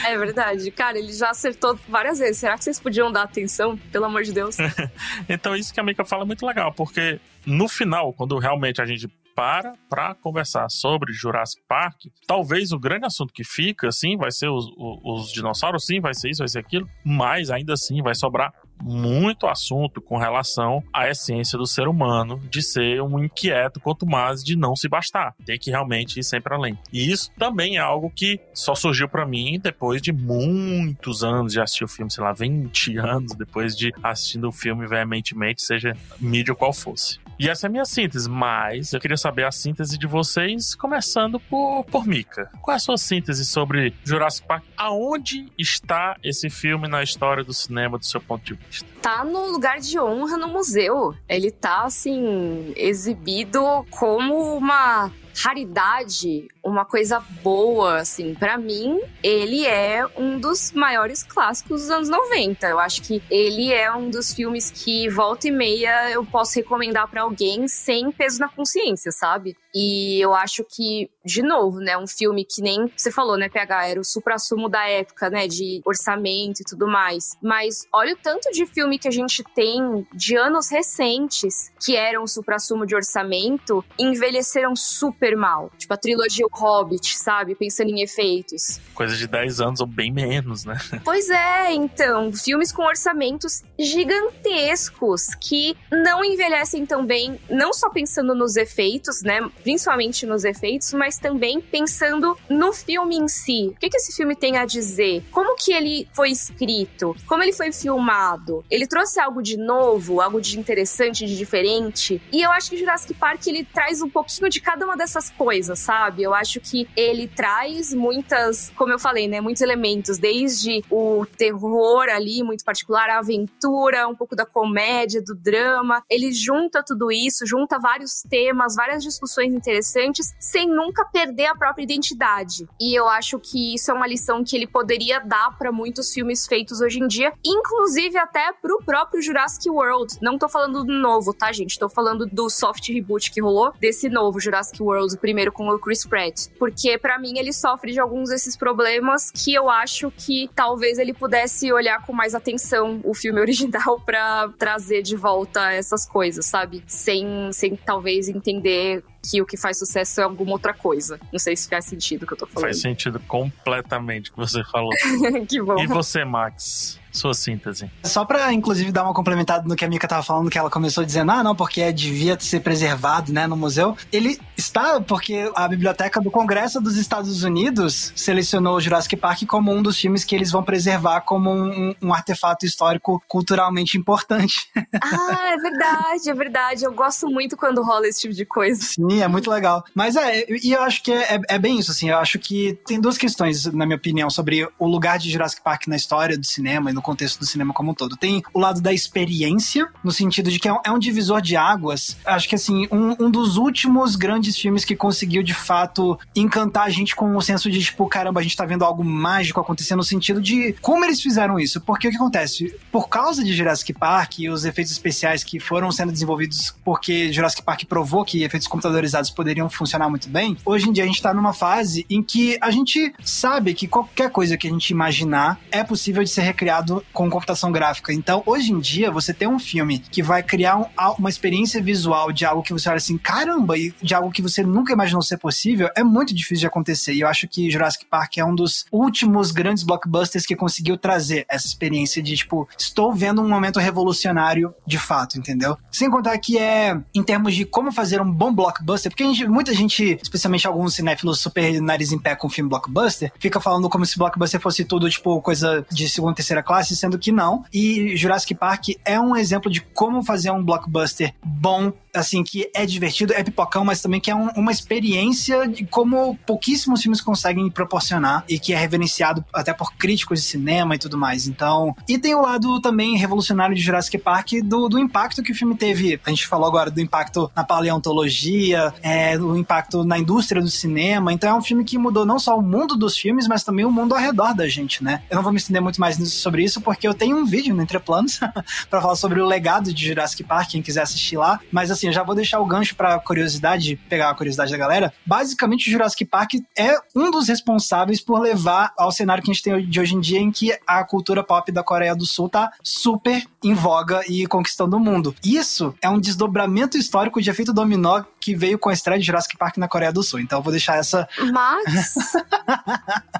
É 0.06 0.18
verdade. 0.18 0.70
Cara, 0.72 0.98
ele 0.98 1.14
já 1.14 1.30
acertou 1.30 1.80
várias 1.88 2.20
vezes. 2.20 2.38
Será 2.38 2.58
que 2.58 2.64
vocês 2.64 2.80
podiam 2.80 3.12
dar 3.12 3.24
atenção? 3.24 3.78
Pelo 3.92 4.06
amor 4.06 4.24
de 4.24 4.34
Deus. 4.34 4.58
então, 5.30 5.56
isso 5.56 5.74
que 5.74 5.80
a 5.80 5.84
Mika 5.84 6.04
fala 6.04 6.24
é 6.24 6.26
muito 6.26 6.46
legal, 6.46 6.74
porque 6.74 7.20
no 7.46 7.68
final, 7.68 8.14
quando 8.14 8.38
realmente 8.38 8.82
a 8.82 8.86
gente 8.86 9.08
para 9.36 9.74
para 9.90 10.16
conversar 10.16 10.70
sobre 10.70 11.14
Jurassic 11.14 11.62
Park, 11.68 12.06
talvez 12.26 12.72
o 12.72 12.80
grande 12.80 13.06
assunto 13.06 13.34
que 13.34 13.44
fica, 13.44 13.92
sim, 13.92 14.18
vai 14.18 14.32
ser 14.32 14.50
os, 14.50 14.66
os, 14.78 15.00
os 15.04 15.32
dinossauros, 15.32 15.86
sim, 15.86 16.00
vai 16.00 16.14
ser 16.14 16.30
isso, 16.30 16.40
vai 16.40 16.48
ser 16.48 16.60
aquilo, 16.60 16.90
mas 17.04 17.50
ainda 17.50 17.74
assim 17.74 18.02
vai 18.02 18.16
sobrar 18.16 18.54
muito 18.82 19.48
assunto 19.48 20.02
com 20.02 20.18
relação 20.18 20.84
à 20.94 21.10
essência 21.10 21.58
do 21.58 21.66
ser 21.66 21.88
humano 21.88 22.42
de 22.50 22.62
ser 22.62 23.02
um 23.02 23.24
inquieto, 23.24 23.80
quanto 23.80 24.06
mais 24.06 24.44
de 24.44 24.56
não 24.56 24.76
se 24.76 24.88
bastar. 24.88 25.34
Tem 25.46 25.58
que 25.58 25.72
realmente 25.72 26.20
ir 26.20 26.24
sempre 26.24 26.54
além. 26.54 26.78
E 26.92 27.12
isso 27.12 27.32
também 27.38 27.78
é 27.78 27.80
algo 27.80 28.12
que 28.14 28.40
só 28.54 28.76
surgiu 28.76 29.08
para 29.08 29.26
mim 29.26 29.60
depois 29.62 30.02
de 30.02 30.12
muitos 30.12 31.24
anos 31.24 31.54
de 31.54 31.62
assistir 31.62 31.84
o 31.84 31.88
filme, 31.88 32.12
sei 32.12 32.24
lá, 32.24 32.34
20 32.34 32.98
anos 32.98 33.36
depois 33.36 33.76
de 33.76 33.94
assistindo 34.04 34.48
o 34.48 34.52
filme 34.52 34.88
veementemente, 34.88 35.62
seja 35.62 35.96
mídia 36.20 36.54
qual 36.54 36.74
fosse. 36.74 37.20
E 37.38 37.50
essa 37.50 37.66
é 37.66 37.68
a 37.68 37.72
minha 37.72 37.86
síntese, 37.86 38.30
mas 38.30 38.94
eu 38.94 39.00
queria 39.00 39.18
saber 39.18 39.46
a 39.46 39.52
síntese 39.52 39.98
de 39.98 40.08
vocês, 40.08 40.74
começando 40.74 41.40
por, 41.40 41.84
por 41.86 42.08
Mika. 42.08 42.50
Qual 42.62 42.74
é 42.74 42.78
a 42.78 42.80
sua 42.80 42.98
síntese 42.98 43.46
sobre 43.46 43.94
Jurassic 44.06 44.48
Park? 44.48 44.64
Aonde 44.78 45.52
está 45.58 46.16
esse 46.24 46.50
filme 46.50 46.88
na 46.88 47.04
história 47.04 47.44
do 47.44 47.54
cinema, 47.54 47.98
do 47.98 48.06
seu 48.06 48.22
ponto 48.22 48.46
de 48.46 48.54
vista? 48.54 48.88
Tá 49.02 49.26
no 49.26 49.52
lugar 49.52 49.80
de 49.80 50.00
honra 50.00 50.38
no 50.38 50.48
museu. 50.48 51.14
Ele 51.28 51.52
tá, 51.52 51.84
assim, 51.84 52.74
exibido 52.76 53.86
como 53.90 54.56
uma 54.56 55.12
raridade, 55.44 56.48
uma 56.66 56.84
coisa 56.84 57.20
boa, 57.44 58.00
assim. 58.00 58.34
para 58.34 58.58
mim, 58.58 59.00
ele 59.22 59.66
é 59.66 60.04
um 60.18 60.40
dos 60.40 60.72
maiores 60.72 61.22
clássicos 61.22 61.82
dos 61.82 61.92
anos 61.92 62.10
90. 62.10 62.68
Eu 62.68 62.80
acho 62.80 63.04
que 63.04 63.22
ele 63.30 63.72
é 63.72 63.94
um 63.94 64.10
dos 64.10 64.34
filmes 64.34 64.72
que 64.72 65.08
volta 65.10 65.48
e 65.48 65.52
meia 65.52 66.10
eu 66.10 66.26
posso 66.26 66.56
recomendar 66.56 67.08
para 67.08 67.22
alguém 67.22 67.68
sem 67.68 68.12
peso 68.12 68.40
na 68.40 68.50
consciência, 68.50 69.12
sabe? 69.12 69.56
E 69.74 70.20
eu 70.20 70.34
acho 70.34 70.64
que, 70.64 71.10
de 71.24 71.44
novo, 71.44 71.80
né, 71.80 71.98
um 71.98 72.08
filme 72.08 72.46
que 72.46 72.62
nem 72.62 72.90
você 72.96 73.12
falou, 73.12 73.38
né, 73.38 73.48
PH, 73.50 73.88
era 73.88 74.00
o 74.00 74.06
supra-sumo 74.06 74.68
da 74.68 74.88
época, 74.88 75.30
né, 75.30 75.48
de 75.48 75.82
orçamento 75.86 76.62
e 76.62 76.64
tudo 76.64 76.88
mais. 76.88 77.38
Mas 77.44 77.86
olha 77.94 78.14
o 78.14 78.18
tanto 78.18 78.50
de 78.52 78.66
filme 78.66 78.98
que 78.98 79.08
a 79.08 79.12
gente 79.12 79.44
tem 79.54 80.08
de 80.14 80.36
anos 80.36 80.72
recentes 80.72 81.72
que 81.86 81.96
eram 81.96 82.26
supra-sumo 82.26 82.86
de 82.86 82.96
orçamento, 82.96 83.84
envelheceram 84.00 84.76
super 84.76 85.36
mal. 85.36 85.70
Tipo 85.78 85.94
a 85.94 85.98
trilogia 85.98 86.46
Hobbit, 86.56 87.18
sabe? 87.18 87.56
Pensando 87.56 87.90
em 87.90 88.02
efeitos. 88.02 88.80
Coisa 88.94 89.16
de 89.16 89.28
10 89.28 89.62
anos 89.62 89.80
ou 89.80 89.88
bem 89.88 90.12
menos, 90.12 90.66
né? 90.66 90.78
Pois 91.04 91.30
é, 91.30 91.72
então, 91.72 92.32
filmes 92.34 92.72
com 92.72 92.84
orçamentos 92.84 93.64
gigantescos 93.78 95.36
que 95.40 95.78
não 95.92 96.24
envelhecem 96.24 96.86
tão 96.86 97.06
bem, 97.06 97.40
não 97.50 97.74
só 97.74 97.90
pensando 97.90 98.34
nos 98.34 98.56
efeitos, 98.56 99.22
né? 99.22 99.40
principalmente 99.64 100.26
nos 100.26 100.44
efeitos, 100.44 100.94
mas 100.94 101.18
também 101.18 101.60
pensando 101.60 102.38
no 102.50 102.72
filme 102.74 103.18
em 103.18 103.28
si. 103.28 103.72
O 103.76 103.80
que, 103.80 103.90
que 103.90 103.98
esse 103.98 104.16
filme 104.16 104.36
tem 104.36 104.58
a 104.58 104.66
dizer? 104.66 105.24
Como 105.32 105.56
que 105.56 105.74
ele 105.74 106.08
foi 106.14 106.30
escrito? 106.30 107.16
Como 107.28 107.44
ele 107.44 107.54
foi 107.54 107.72
filmado? 107.72 108.64
Ele 108.70 108.88
trouxe 108.88 109.20
algo 109.20 109.42
de 109.42 109.58
novo, 109.58 110.22
algo 110.22 110.40
de 110.40 110.60
interessante, 110.60 111.26
de 111.26 111.38
diferente? 111.38 112.22
E 112.32 112.42
eu 112.42 112.52
acho 112.52 112.70
que 112.70 112.78
Jurassic 112.78 113.14
Park 113.14 113.46
ele 113.48 113.64
traz 113.64 114.02
um 114.02 114.10
pouquinho 114.10 114.50
de 114.50 114.62
cada 114.62 114.86
uma 114.86 114.96
dessas 114.96 115.30
coisas, 115.30 115.80
sabe? 115.80 116.24
Eu 116.24 116.34
acho 116.34 116.45
que 116.54 116.88
ele 116.96 117.28
traz 117.28 117.94
muitas, 117.94 118.72
como 118.76 118.92
eu 118.92 119.00
falei, 119.00 119.28
né, 119.28 119.42
muitos 119.42 119.62
elementos, 119.62 120.18
desde 120.18 120.84
o 120.90 121.26
terror 121.26 122.08
ali, 122.10 122.44
muito 122.44 122.64
particular, 122.64 123.10
a 123.10 123.20
aventura, 123.20 124.08
um 124.08 124.16
pouco 124.16 124.36
da 124.36 124.46
comédia, 124.46 125.22
do 125.22 125.36
drama. 125.36 126.04
Ele 126.10 126.32
junta 126.32 126.84
tudo 126.84 127.12
isso, 127.12 127.46
junta 127.46 127.80
vários 127.80 128.22
temas, 128.30 128.76
várias 128.76 129.04
discussões 129.04 129.54
interessantes, 129.54 130.34
sem 130.40 130.68
nunca 130.68 131.06
perder 131.06 131.48
a 131.48 131.56
própria 131.56 131.84
identidade. 131.84 132.68
E 132.80 132.98
eu 132.98 133.08
acho 133.08 133.40
que 133.40 133.74
isso 133.76 133.92
é 133.92 133.94
uma 133.94 134.08
lição 134.08 134.44
que 134.44 134.56
ele 134.56 134.68
poderia 134.68 135.20
dar 135.20 135.58
para 135.58 135.72
muitos 135.72 136.14
filmes 136.14 136.46
feitos 136.46 136.82
hoje 136.82 137.00
em 137.00 137.08
dia, 137.08 137.34
inclusive 137.46 138.18
até 138.18 138.52
pro 138.54 138.82
próprio 138.84 139.22
Jurassic 139.22 139.70
World. 139.70 140.18
Não 140.22 140.38
tô 140.38 140.48
falando 140.48 140.84
do 140.84 140.94
novo, 140.94 141.34
tá, 141.34 141.52
gente? 141.52 141.80
Tô 141.80 141.90
falando 141.90 142.26
do 142.26 142.50
soft 142.50 142.88
reboot 142.90 143.32
que 143.32 143.42
rolou 143.42 143.72
desse 143.80 144.10
novo 144.10 144.40
Jurassic 144.40 144.82
World, 144.82 145.16
o 145.16 145.20
primeiro 145.20 145.52
com 145.52 145.68
o 145.68 145.80
Chris 145.80 146.06
Pratt. 146.06 146.35
Porque 146.58 146.98
para 146.98 147.18
mim 147.20 147.38
ele 147.38 147.54
sofre 147.54 147.92
de 147.92 148.00
alguns 148.00 148.30
desses 148.30 148.56
problemas 148.56 149.32
que 149.32 149.54
eu 149.54 149.70
acho 149.70 150.12
que 150.12 150.50
talvez 150.56 150.98
ele 150.98 151.14
pudesse 151.14 151.72
olhar 151.72 152.06
com 152.06 152.14
mais 152.14 152.36
atenção 152.36 153.02
o 153.04 153.14
filme 153.14 153.40
original 153.42 154.00
para 154.06 154.50
trazer 154.58 155.02
de 155.02 155.16
volta 155.16 155.72
essas 155.72 156.08
coisas, 156.08 156.46
sabe? 156.46 156.84
Sem, 156.88 157.52
sem 157.52 157.76
talvez 157.76 158.28
entender 158.30 159.04
que 159.30 159.42
o 159.42 159.46
que 159.46 159.58
faz 159.58 159.80
sucesso 159.80 160.22
é 160.22 160.24
alguma 160.24 160.52
outra 160.52 160.74
coisa. 160.74 161.20
Não 161.32 161.40
sei 161.40 161.56
se 161.56 161.68
faz 161.68 161.86
sentido 161.86 162.24
o 162.24 162.28
que 162.28 162.34
eu 162.34 162.38
tô 162.38 162.46
falando. 162.46 162.68
Faz 162.68 162.82
sentido 162.82 163.20
completamente 163.22 164.30
o 164.30 164.34
que 164.34 164.40
você 164.40 164.64
falou. 164.66 164.92
que 165.50 165.62
bom. 165.62 165.80
E 165.80 165.88
você, 165.88 166.24
Max? 166.24 167.00
Sua 167.16 167.34
síntese. 167.34 167.90
Só 168.04 168.26
pra, 168.26 168.52
inclusive, 168.54 168.92
dar 168.92 169.04
uma 169.04 169.14
complementada 169.14 169.68
no 169.68 169.76
que 169.76 169.86
a 169.86 169.88
Mika 169.88 170.08
tava 170.08 170.24
falando, 170.24 170.50
que 170.50 170.58
ela 170.58 170.70
começou 170.70 171.04
dizendo, 171.04 171.32
ah, 171.32 171.44
não, 171.44 171.56
porque 171.56 171.92
devia 171.92 172.38
ser 172.40 172.60
preservado, 172.60 173.32
né, 173.32 173.48
no 173.48 173.56
museu. 173.56 173.96
Ele 174.12 174.40
está 174.58 175.00
porque 175.02 175.52
a 175.56 175.68
Biblioteca 175.68 176.20
do 176.20 176.30
Congresso 176.30 176.82
dos 176.82 176.98
Estados 176.98 177.44
Unidos 177.44 178.12
selecionou 178.16 178.76
o 178.76 178.82
Jurassic 178.82 179.16
Park 179.16 179.46
como 179.48 179.72
um 179.72 179.82
dos 179.82 179.98
filmes 179.98 180.24
que 180.24 180.36
eles 180.36 180.52
vão 180.52 180.64
preservar 180.64 181.22
como 181.22 181.52
um, 181.52 181.96
um 182.02 182.14
artefato 182.14 182.66
histórico 182.66 183.24
culturalmente 183.28 183.98
importante. 183.98 184.70
Ah, 185.02 185.54
é 185.54 185.58
verdade, 185.58 186.30
é 186.30 186.34
verdade. 186.34 186.84
Eu 186.84 186.94
gosto 186.94 187.28
muito 187.28 187.56
quando 187.56 187.84
rola 187.84 188.08
esse 188.08 188.22
tipo 188.22 188.34
de 188.34 188.46
coisa. 188.46 188.82
Sim, 188.82 189.22
é 189.22 189.28
muito 189.28 189.52
legal. 189.52 189.84
Mas 189.94 190.16
é, 190.16 190.46
e 190.50 190.72
eu 190.72 190.82
acho 190.82 191.04
que 191.04 191.12
é, 191.12 191.36
é, 191.36 191.42
é 191.50 191.60
bem 191.60 191.78
isso, 191.80 191.92
assim, 191.92 192.10
eu 192.10 192.18
acho 192.18 192.40
que 192.40 192.78
tem 192.88 193.00
duas 193.00 193.18
questões, 193.18 193.66
na 193.66 193.86
minha 193.86 193.98
opinião, 193.98 194.30
sobre 194.30 194.68
o 194.80 194.88
lugar 194.88 195.20
de 195.20 195.30
Jurassic 195.30 195.62
Park 195.62 195.88
na 195.88 195.96
história 195.96 196.38
do 196.38 196.46
cinema 196.46 196.90
e 196.90 196.94
no 196.94 197.02
contexto 197.06 197.40
do 197.40 197.46
cinema 197.46 197.74
como 197.74 197.92
um 197.92 197.94
todo. 197.94 198.18
Tem 198.18 198.44
o 198.54 198.60
lado 198.60 198.82
da 198.82 198.94
experiência, 198.94 199.88
no 200.04 200.12
sentido 200.12 200.52
de 200.52 200.60
que 200.60 200.68
é 200.68 200.74
um, 200.74 200.80
é 200.86 200.92
um 200.92 201.00
divisor 201.00 201.42
de 201.42 201.56
águas. 201.56 202.18
Acho 202.26 202.50
que, 202.50 202.56
assim, 202.56 202.88
um, 202.92 203.26
um, 203.26 203.32
dos 203.32 203.58
últimos 203.58 204.16
grandes 204.16 204.58
filmes 204.58 204.84
que 204.84 204.96
conseguiu, 204.96 205.44
de 205.44 205.54
fato, 205.54 206.20
encantar 206.36 206.84
a 206.84 206.90
gente 206.90 207.16
com 207.16 207.36
o 207.36 207.42
senso 207.42 207.70
de, 207.70 207.84
tipo, 207.84 208.08
caramba, 208.08 208.40
a 208.40 208.44
gente 208.44 208.56
tá 208.56 208.66
vendo 208.66 208.84
algo 208.84 209.04
mágico 209.04 209.60
acontecendo, 209.60 209.98
no 209.98 210.04
sentido 210.04 210.42
de 210.42 210.74
como 210.82 211.06
eles 211.06 211.22
fizeram 211.22 211.60
isso. 211.60 211.80
Porque 211.82 212.08
o 212.08 212.12
que 212.12 212.18
acontece? 212.18 212.76
Por 212.92 213.08
causa 213.08 213.44
de 213.44 213.54
Jurassic 213.54 213.94
Park 213.94 214.40
e 214.40 214.50
os 214.50 214.66
efeitos 214.66 214.92
especiais 214.92 215.44
que 215.44 215.60
foram 215.60 215.92
sendo 215.92 216.12
desenvolvidos 216.12 216.76
porque 216.84 217.32
Jurassic 217.32 217.64
Park 217.64 217.86
provou 217.86 218.24
que 218.24 218.44
efeitos 218.44 218.68
computadorizados 218.68 219.30
poderiam 219.30 219.70
funcionar 219.70 220.10
muito 220.10 220.30
bem, 220.30 220.58
hoje 220.66 220.90
em 220.90 220.92
dia 220.92 221.04
a 221.04 221.08
gente 221.08 221.22
tá 221.22 221.34
numa 221.34 221.54
fase 221.54 222.06
em 222.10 222.22
que 222.22 222.58
a 222.62 222.72
gente 222.72 223.14
sabe 223.24 223.74
que 223.74 223.88
qualquer 223.88 224.30
coisa 224.30 224.58
que 224.58 224.68
a 224.68 224.70
gente 224.70 224.90
imaginar 224.90 225.60
é 225.72 225.84
possível 225.84 226.24
de 226.24 226.30
ser 226.30 226.42
recriado 226.42 226.95
com 227.14 227.30
computação 227.30 227.72
gráfica. 227.72 228.14
Então, 228.14 228.44
hoje 228.46 228.72
em 228.72 228.80
dia, 228.80 229.12
você 229.12 229.34
tem 229.34 229.48
um 229.48 229.60
filme 229.60 230.00
que 230.00 230.22
vai 230.22 230.44
criar 230.44 230.78
um, 230.78 230.86
uma 231.18 231.30
experiência 231.30 231.82
visual 231.82 232.32
de 232.32 232.46
algo 232.46 232.64
que 232.64 232.74
você 232.74 232.90
olha 232.90 232.98
assim, 232.98 233.18
caramba, 233.18 233.78
e 233.78 233.94
de 234.02 234.14
algo 234.14 234.32
que 234.32 234.42
você 234.42 234.64
nunca 234.64 234.94
imaginou 234.94 235.22
ser 235.22 235.38
possível, 235.38 235.90
é 235.96 236.04
muito 236.04 236.34
difícil 236.34 236.62
de 236.62 236.68
acontecer. 236.68 237.14
E 237.14 237.22
eu 237.22 237.28
acho 237.28 237.48
que 237.48 237.70
Jurassic 237.70 238.06
Park 238.06 238.38
é 238.38 238.46
um 238.46 238.56
dos 238.56 238.86
últimos 238.92 239.52
grandes 239.52 239.84
blockbusters 239.84 240.46
que 240.46 240.56
conseguiu 240.56 240.98
trazer 240.98 241.46
essa 241.50 241.68
experiência 241.68 242.22
de, 242.22 242.36
tipo, 242.36 242.68
estou 242.78 243.14
vendo 243.14 243.42
um 243.42 243.48
momento 243.48 243.80
revolucionário 243.80 244.74
de 244.86 244.98
fato, 244.98 245.38
entendeu? 245.38 245.78
Sem 245.92 246.10
contar 246.10 246.38
que 246.38 246.58
é, 246.58 247.00
em 247.14 247.24
termos 247.24 247.56
de 247.56 247.66
como 247.66 247.92
fazer 247.92 248.22
um 248.22 248.32
bom 248.32 248.54
blockbuster, 248.54 249.12
porque 249.12 249.24
gente, 249.24 249.48
muita 249.48 249.74
gente, 249.74 250.20
especialmente 250.22 250.68
alguns 250.68 250.96
cinéfilos 250.96 251.40
super 251.40 251.82
nariz 251.82 252.12
em 252.12 252.20
pé 252.20 252.36
com 252.36 252.50
filme 252.50 252.70
blockbuster, 252.70 253.32
fica 253.40 253.60
falando 253.60 253.90
como 253.90 254.06
se 254.06 254.18
blockbuster 254.18 254.60
fosse 254.60 254.86
tudo, 254.86 255.10
tipo, 255.10 255.42
coisa 255.42 255.86
de 255.92 256.08
segunda, 256.10 256.36
terceira 256.36 256.64
classe, 256.64 256.85
sendo 256.94 257.18
que 257.18 257.32
não. 257.32 257.64
E 257.74 258.18
Jurassic 258.18 258.54
Park 258.54 258.90
é 259.06 259.18
um 259.18 259.38
exemplo 259.38 259.72
de 259.72 259.80
como 259.80 260.22
fazer 260.22 260.52
um 260.52 260.62
blockbuster 260.62 261.34
bom 261.42 261.94
assim, 262.16 262.44
que 262.44 262.70
é 262.74 262.86
divertido, 262.86 263.34
é 263.34 263.44
pipocão, 263.44 263.84
mas 263.84 264.02
também 264.02 264.20
que 264.20 264.32
é 264.32 264.36
um, 264.36 264.50
uma 264.56 264.72
experiência 264.72 265.68
de 265.68 265.86
como 265.86 266.38
pouquíssimos 266.46 267.02
filmes 267.02 267.22
conseguem 267.22 267.70
proporcionar 267.70 268.44
e 268.50 268.58
que 268.58 268.74
é 268.74 268.78
reverenciado 268.78 269.44
até 269.54 269.74
por 269.74 269.94
críticos 269.94 270.42
de 270.42 270.46
cinema 270.46 270.96
e 270.96 270.98
tudo 270.98 271.18
mais. 271.18 271.48
Então, 271.48 271.96
e 272.08 272.18
tem 272.18 272.34
o 272.36 272.42
lado 272.42 272.80
também 272.80 273.18
revolucionário 273.18 273.76
de 273.76 273.82
Jurassic 273.82 274.18
Park 274.18 274.54
do, 274.64 274.88
do 274.88 275.00
impacto 275.00 275.44
que 275.44 275.52
o 275.52 275.56
filme 275.56 275.76
teve. 275.76 276.20
A 276.26 276.30
gente 276.30 276.48
falou 276.48 276.68
agora 276.68 276.90
do 276.90 277.02
impacto 277.02 277.52
na 277.56 277.64
paleontologia, 277.64 278.94
é, 279.02 279.38
do 279.38 279.58
impacto 279.58 280.04
na 280.04 280.18
indústria 280.18 280.62
do 280.62 280.70
cinema. 280.70 281.34
Então, 281.34 281.50
é 281.50 281.54
um 281.54 281.62
filme 281.62 281.84
que 281.84 281.98
mudou 281.98 282.26
não 282.26 282.40
só 282.40 282.58
o 282.58 282.62
mundo 282.62 282.96
dos 282.96 283.18
filmes, 283.18 283.48
mas 283.48 283.64
também 283.64 283.86
o 283.86 283.92
mundo 283.92 284.14
ao 284.14 284.22
redor 284.22 284.54
da 284.54 284.68
gente, 284.68 285.04
né? 285.04 285.22
Eu 285.30 285.36
não 285.36 285.44
vou 285.44 285.52
me 285.52 285.58
estender 285.58 285.82
muito 285.82 286.00
mais 286.00 286.16
sobre 286.34 286.64
isso, 286.64 286.82
porque 286.82 287.08
eu 287.08 287.14
tenho 287.14 287.38
um 287.38 287.46
vídeo 287.46 287.76
no 287.76 287.82
Entreplanos 287.82 288.40
para 288.90 289.02
falar 289.02 289.16
sobre 289.16 289.42
o 289.42 289.46
legado 289.46 289.94
de 289.94 290.08
Jurassic 290.08 290.44
Park, 290.44 290.72
quem 290.72 290.82
quiser 290.82 291.02
assistir 291.02 291.38
lá. 291.38 291.60
Mas 291.72 291.92
assim, 291.92 292.05
eu 292.08 292.14
já 292.14 292.24
vou 292.24 292.36
deixar 292.36 292.60
o 292.60 292.66
gancho 292.66 292.96
pra 292.96 293.20
curiosidade, 293.20 293.96
pegar 294.10 294.30
a 294.30 294.36
curiosidade 294.36 294.72
da 294.72 294.78
galera. 294.78 295.14
Basicamente, 295.26 295.88
o 295.88 295.92
Jurassic 295.92 296.26
Park 296.26 296.54
é 296.78 296.96
um 297.16 297.32
dos 297.32 297.48
responsáveis 297.48 298.22
por 298.22 298.40
levar 298.40 298.94
ao 298.98 299.12
cenário 299.12 299.44
que 299.44 299.52
a 299.52 299.54
gente 299.54 299.64
tem 299.64 299.88
de 299.88 300.00
hoje 300.00 300.16
em 300.16 300.20
dia, 300.20 300.40
em 300.40 300.52
que 300.52 300.78
a 300.86 301.04
cultura 301.04 301.44
pop 301.44 301.72
da 301.72 301.84
Coreia 301.84 302.16
do 302.16 302.26
Sul 302.26 302.50
tá 302.50 302.72
super 302.84 303.44
em 303.64 303.74
voga 303.74 304.22
e 304.28 304.46
conquistando 304.48 304.98
o 304.98 305.00
mundo. 305.00 305.36
Isso 305.44 305.94
é 306.02 306.10
um 306.10 306.20
desdobramento 306.20 306.98
histórico 306.98 307.42
de 307.42 307.50
efeito 307.50 307.74
dominó 307.74 308.24
que 308.40 308.56
veio 308.56 308.78
com 308.78 308.90
a 308.90 308.94
estreia 308.94 309.20
de 309.20 309.26
Jurassic 309.26 309.58
Park 309.58 309.78
na 309.78 309.88
Coreia 309.88 310.14
do 310.14 310.22
Sul. 310.22 310.40
Então 310.40 310.60
eu 310.60 310.64
vou 310.64 310.72
deixar 310.72 310.98
essa. 310.98 311.28
Mas. 311.52 312.34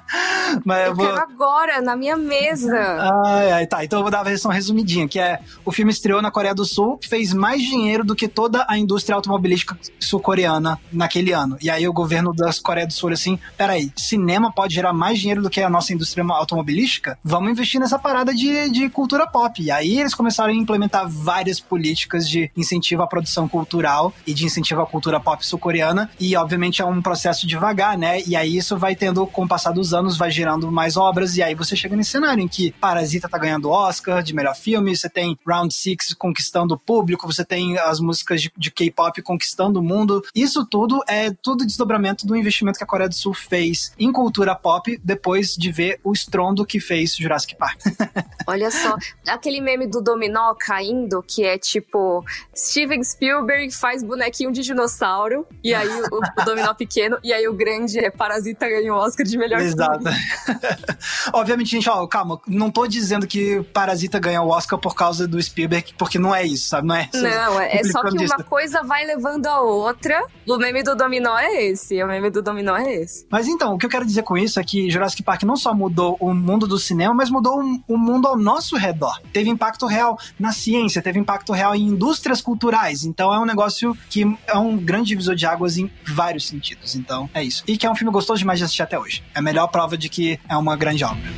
Mas 0.64 0.80
eu, 0.80 0.86
eu 0.86 0.94
vou... 0.94 1.06
quero 1.06 1.20
agora, 1.20 1.80
na 1.80 1.96
minha 1.96 2.16
mesa. 2.16 2.76
Ai, 3.24 3.52
ai, 3.52 3.66
tá. 3.66 3.84
Então 3.84 3.98
eu 3.98 4.02
vou 4.02 4.10
dar 4.10 4.20
a 4.20 4.24
versão 4.24 4.50
resumidinha, 4.50 5.08
que 5.08 5.18
é 5.18 5.40
o 5.64 5.72
filme 5.72 5.90
estreou 5.90 6.22
na 6.22 6.30
Coreia 6.30 6.54
do 6.54 6.64
Sul, 6.64 6.98
fez 7.02 7.32
mais 7.32 7.62
dinheiro 7.62 8.04
do 8.04 8.14
que 8.14 8.28
toda 8.28 8.64
a 8.68 8.78
indústria 8.78 9.16
automobilística 9.16 9.76
sul-coreana 9.98 10.78
naquele 10.92 11.32
ano. 11.32 11.56
E 11.60 11.70
aí 11.70 11.86
o 11.88 11.92
governo 11.92 12.32
da 12.32 12.50
Coreia 12.62 12.86
do 12.86 12.92
Sul 12.92 13.10
assim, 13.12 13.38
peraí, 13.56 13.90
cinema 13.96 14.52
pode 14.52 14.74
gerar 14.74 14.92
mais 14.92 15.18
dinheiro 15.18 15.42
do 15.42 15.50
que 15.50 15.60
a 15.60 15.70
nossa 15.70 15.92
indústria 15.92 16.24
automobilística? 16.28 17.18
Vamos 17.22 17.50
investir 17.50 17.80
nessa 17.80 17.98
parada 17.98 18.34
de, 18.34 18.70
de 18.70 18.88
cultura 18.88 19.26
pop. 19.26 19.62
E 19.62 19.70
aí 19.70 19.98
eles 20.00 20.14
começaram 20.14 20.52
a 20.52 20.56
implementar 20.56 21.08
várias 21.08 21.60
políticas 21.60 22.28
de 22.28 22.50
incentivo 22.56 23.02
à 23.02 23.06
produção 23.06 23.48
cultural 23.48 24.12
e 24.26 24.34
de 24.34 24.44
incentivo 24.44 24.82
à 24.82 24.86
cultura 24.86 25.18
pop 25.20 25.44
sul-coreana. 25.44 26.10
E 26.20 26.36
obviamente 26.36 26.82
é 26.82 26.84
um 26.84 27.00
processo 27.02 27.46
devagar, 27.46 27.96
né? 27.96 28.22
E 28.26 28.36
aí 28.36 28.56
isso 28.56 28.76
vai 28.76 28.94
tendo, 28.94 29.26
com 29.26 29.44
o 29.44 29.48
passar 29.48 29.72
dos 29.72 29.92
anos, 29.92 30.05
vai 30.14 30.30
gerando 30.30 30.70
mais 30.70 30.98
obras. 30.98 31.38
E 31.38 31.42
aí 31.42 31.54
você 31.54 31.74
chega 31.74 31.96
nesse 31.96 32.10
cenário 32.10 32.42
em 32.42 32.48
que 32.48 32.72
Parasita 32.72 33.30
tá 33.30 33.38
ganhando 33.38 33.70
Oscar 33.70 34.22
de 34.22 34.34
melhor 34.34 34.54
filme, 34.54 34.94
você 34.94 35.08
tem 35.08 35.38
Round 35.46 35.72
Six 35.72 36.12
conquistando 36.12 36.74
o 36.74 36.78
público, 36.78 37.26
você 37.26 37.46
tem 37.46 37.78
as 37.78 37.98
músicas 37.98 38.42
de, 38.42 38.52
de 38.54 38.70
K-pop 38.70 39.22
conquistando 39.22 39.80
o 39.80 39.82
mundo. 39.82 40.22
Isso 40.34 40.66
tudo 40.66 41.02
é 41.08 41.30
tudo 41.30 41.64
desdobramento 41.64 42.26
do 42.26 42.36
investimento 42.36 42.76
que 42.76 42.84
a 42.84 42.86
Coreia 42.86 43.08
do 43.08 43.14
Sul 43.14 43.32
fez 43.32 43.92
em 43.98 44.12
cultura 44.12 44.54
pop 44.54 45.00
depois 45.02 45.54
de 45.56 45.72
ver 45.72 45.98
o 46.04 46.12
estrondo 46.12 46.66
que 46.66 46.78
fez 46.78 47.16
Jurassic 47.16 47.56
Park. 47.56 47.80
Olha 48.46 48.70
só, 48.70 48.96
aquele 49.26 49.60
meme 49.60 49.86
do 49.86 50.00
dominó 50.00 50.54
caindo, 50.54 51.22
que 51.22 51.44
é 51.44 51.56
tipo 51.56 52.24
Steven 52.54 53.02
Spielberg 53.02 53.72
faz 53.72 54.02
bonequinho 54.02 54.52
de 54.52 54.62
dinossauro, 54.62 55.46
e 55.62 55.74
aí 55.74 55.88
o, 55.88 56.40
o 56.40 56.44
dominó 56.44 56.74
pequeno, 56.74 57.18
e 57.22 57.32
aí 57.32 57.48
o 57.48 57.54
grande 57.54 57.98
é 57.98 58.10
Parasita 58.10 58.68
ganhou 58.68 58.98
o 58.98 59.00
Oscar 59.00 59.24
de 59.24 59.38
melhor 59.38 59.60
Exato. 59.60 59.85
Obviamente, 61.32 61.70
gente, 61.70 61.88
ó, 61.88 62.06
calma, 62.06 62.40
não 62.46 62.70
tô 62.70 62.86
dizendo 62.86 63.26
que 63.26 63.62
Parasita 63.72 64.18
ganhou 64.18 64.46
o 64.46 64.50
Oscar 64.50 64.78
por 64.78 64.94
causa 64.94 65.26
do 65.26 65.40
Spielberg, 65.42 65.94
porque 65.98 66.18
não 66.18 66.34
é 66.34 66.44
isso, 66.44 66.68
sabe? 66.68 66.86
Não 66.86 66.94
é 66.94 67.08
isso. 67.12 67.22
Não, 67.22 67.60
é, 67.60 67.76
é 67.76 67.84
só 67.84 68.02
que 68.02 68.24
uma 68.24 68.44
coisa 68.44 68.82
vai 68.82 69.04
levando 69.04 69.46
a 69.46 69.60
outra. 69.60 70.24
O 70.46 70.56
meme 70.56 70.82
do 70.82 70.94
dominó 70.94 71.38
é 71.38 71.64
esse. 71.66 72.02
O 72.02 72.06
meme 72.06 72.30
do 72.30 72.42
dominó 72.42 72.76
é 72.76 72.94
esse. 72.94 73.26
Mas 73.30 73.46
então, 73.46 73.74
o 73.74 73.78
que 73.78 73.86
eu 73.86 73.90
quero 73.90 74.04
dizer 74.04 74.22
com 74.22 74.36
isso 74.36 74.60
é 74.60 74.64
que 74.64 74.90
Jurassic 74.90 75.22
Park 75.22 75.42
não 75.42 75.56
só 75.56 75.74
mudou 75.74 76.16
o 76.20 76.32
mundo 76.32 76.66
do 76.66 76.78
cinema, 76.78 77.14
mas 77.14 77.30
mudou 77.30 77.60
o 77.88 77.98
mundo 77.98 78.28
ao 78.28 78.36
nosso 78.36 78.76
redor. 78.76 79.20
Teve 79.32 79.50
impacto 79.50 79.86
real 79.86 80.18
na 80.38 80.52
ciência, 80.52 81.02
teve 81.02 81.18
impacto 81.18 81.52
real 81.52 81.74
em 81.74 81.82
indústrias 81.82 82.40
culturais. 82.40 83.04
Então 83.04 83.32
é 83.32 83.38
um 83.38 83.44
negócio 83.44 83.96
que 84.08 84.36
é 84.46 84.56
um 84.56 84.76
grande 84.76 85.08
divisor 85.08 85.34
de 85.34 85.46
águas 85.46 85.76
em 85.76 85.90
vários 86.04 86.46
sentidos. 86.46 86.94
Então 86.94 87.28
é 87.32 87.42
isso. 87.42 87.62
E 87.66 87.76
que 87.76 87.86
é 87.86 87.90
um 87.90 87.94
filme 87.94 88.12
gostoso 88.12 88.38
demais 88.38 88.58
de 88.58 88.64
assistir 88.64 88.82
até 88.82 88.98
hoje. 88.98 89.22
É 89.34 89.40
melhor 89.40 89.68
prova 89.76 89.98
de 89.98 90.08
que 90.08 90.40
é 90.48 90.56
uma 90.56 90.74
grande 90.74 91.04
obra. 91.04 91.30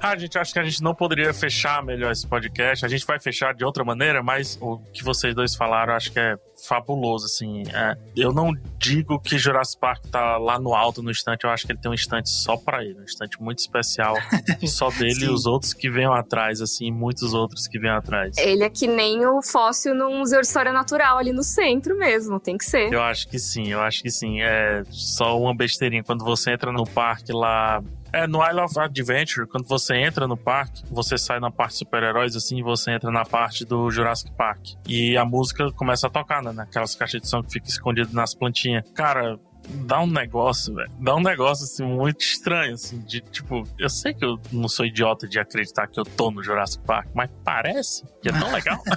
Ah, 0.00 0.16
gente, 0.16 0.38
acho 0.38 0.52
que 0.52 0.58
a 0.58 0.64
gente 0.64 0.82
não 0.82 0.94
poderia 0.94 1.32
fechar 1.32 1.82
melhor 1.82 2.12
esse 2.12 2.26
podcast. 2.26 2.84
A 2.84 2.88
gente 2.88 3.06
vai 3.06 3.18
fechar 3.18 3.54
de 3.54 3.64
outra 3.64 3.84
maneira, 3.84 4.22
mas 4.22 4.58
o 4.60 4.78
que 4.92 5.02
vocês 5.02 5.34
dois 5.34 5.54
falaram, 5.54 5.94
acho 5.94 6.12
que 6.12 6.18
é 6.18 6.36
fabuloso, 6.66 7.26
assim. 7.26 7.62
É, 7.72 7.96
eu 8.16 8.32
não 8.32 8.52
digo 8.78 9.20
que 9.20 9.38
Jurassic 9.38 9.80
Park 9.80 10.06
tá 10.10 10.36
lá 10.38 10.58
no 10.58 10.74
alto 10.74 11.02
no 11.02 11.10
estante, 11.10 11.44
eu 11.44 11.50
acho 11.50 11.66
que 11.66 11.72
ele 11.72 11.78
tem 11.78 11.90
um 11.90 11.94
estante 11.94 12.30
só 12.30 12.56
para 12.56 12.82
ele, 12.84 13.00
um 13.00 13.04
estante 13.04 13.40
muito 13.40 13.58
especial, 13.58 14.14
só 14.66 14.90
dele 14.90 15.26
e 15.26 15.28
os 15.28 15.46
outros 15.46 15.72
que 15.72 15.88
venham 15.88 16.12
atrás, 16.12 16.60
assim, 16.60 16.90
muitos 16.90 17.34
outros 17.34 17.66
que 17.66 17.78
venham 17.78 17.96
atrás. 17.96 18.36
Ele 18.38 18.64
é 18.64 18.70
que 18.70 18.86
nem 18.86 19.24
o 19.26 19.42
fóssil 19.42 19.94
no 19.94 20.10
Museu 20.10 20.40
de 20.40 20.46
História 20.46 20.72
Natural 20.72 21.18
ali 21.18 21.32
no 21.32 21.42
centro 21.42 21.96
mesmo, 21.96 22.40
tem 22.40 22.56
que 22.56 22.64
ser. 22.64 22.92
Eu 22.92 23.02
acho 23.02 23.28
que 23.28 23.38
sim, 23.38 23.68
eu 23.68 23.80
acho 23.80 24.02
que 24.02 24.10
sim. 24.10 24.40
É 24.42 24.82
só 24.90 25.38
uma 25.38 25.54
besteirinha. 25.54 26.02
Quando 26.02 26.24
você 26.24 26.52
entra 26.52 26.72
no 26.72 26.84
parque 26.84 27.32
lá 27.32 27.82
é, 28.12 28.26
no 28.26 28.38
Isle 28.48 28.60
of 28.60 28.78
Adventure, 28.78 29.46
quando 29.46 29.66
você 29.66 29.96
entra 29.96 30.26
no 30.26 30.36
parque, 30.36 30.82
você 30.90 31.18
sai 31.18 31.40
na 31.40 31.50
parte 31.50 31.76
super-heróis, 31.76 32.34
assim, 32.36 32.58
e 32.58 32.62
você 32.62 32.92
entra 32.92 33.10
na 33.10 33.24
parte 33.24 33.64
do 33.64 33.90
Jurassic 33.90 34.30
Park. 34.32 34.74
E 34.86 35.16
a 35.16 35.24
música 35.24 35.70
começa 35.72 36.06
a 36.06 36.10
tocar, 36.10 36.42
né? 36.42 36.52
Naquelas 36.52 36.94
caixas 36.94 37.20
de 37.20 37.28
som 37.28 37.42
que 37.42 37.52
fica 37.52 37.68
escondido 37.68 38.12
nas 38.12 38.34
plantinhas. 38.34 38.84
Cara, 38.94 39.38
dá 39.68 40.00
um 40.00 40.06
negócio, 40.06 40.74
velho. 40.74 40.90
Dá 40.98 41.14
um 41.14 41.20
negócio, 41.20 41.64
assim, 41.64 41.84
muito 41.84 42.20
estranho, 42.20 42.74
assim, 42.74 42.98
de 43.00 43.20
tipo, 43.20 43.64
eu 43.78 43.88
sei 43.88 44.14
que 44.14 44.24
eu 44.24 44.38
não 44.52 44.68
sou 44.68 44.86
idiota 44.86 45.28
de 45.28 45.38
acreditar 45.38 45.86
que 45.86 45.98
eu 46.00 46.04
tô 46.04 46.30
no 46.30 46.42
Jurassic 46.42 46.82
Park, 46.84 47.08
mas 47.14 47.30
parece 47.44 48.04
que 48.22 48.28
é 48.28 48.32
tão 48.32 48.50
legal. 48.52 48.78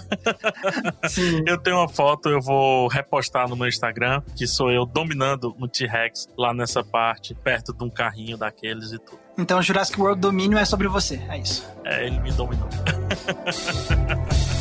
Eu 1.46 1.58
tenho 1.58 1.78
uma 1.78 1.88
foto, 1.90 2.30
eu 2.30 2.42
vou 2.42 2.88
repostar 2.88 3.48
no 3.48 3.56
meu 3.56 3.68
Instagram, 3.68 4.22
que 4.36 4.48
sou 4.48 4.72
eu 4.72 4.86
dominando 4.86 5.56
um 5.60 5.68
T-Rex 5.68 6.28
lá 6.38 6.54
nessa 6.54 6.84
parte, 6.84 7.34
perto 7.34 7.74
de 7.74 7.84
um 7.84 7.90
carrinho 7.90 8.38
daqueles 8.38 8.92
e 8.92 9.00
tudo. 9.00 9.20
Então, 9.38 9.62
Jurassic 9.62 10.00
World 10.00 10.20
Domínio 10.22 10.58
é 10.58 10.66
sobre 10.66 10.88
você, 10.88 11.22
é 11.30 11.38
isso. 11.38 11.68
É, 11.84 12.06
ele 12.06 12.20
me 12.20 12.32
dominou. 12.32 12.68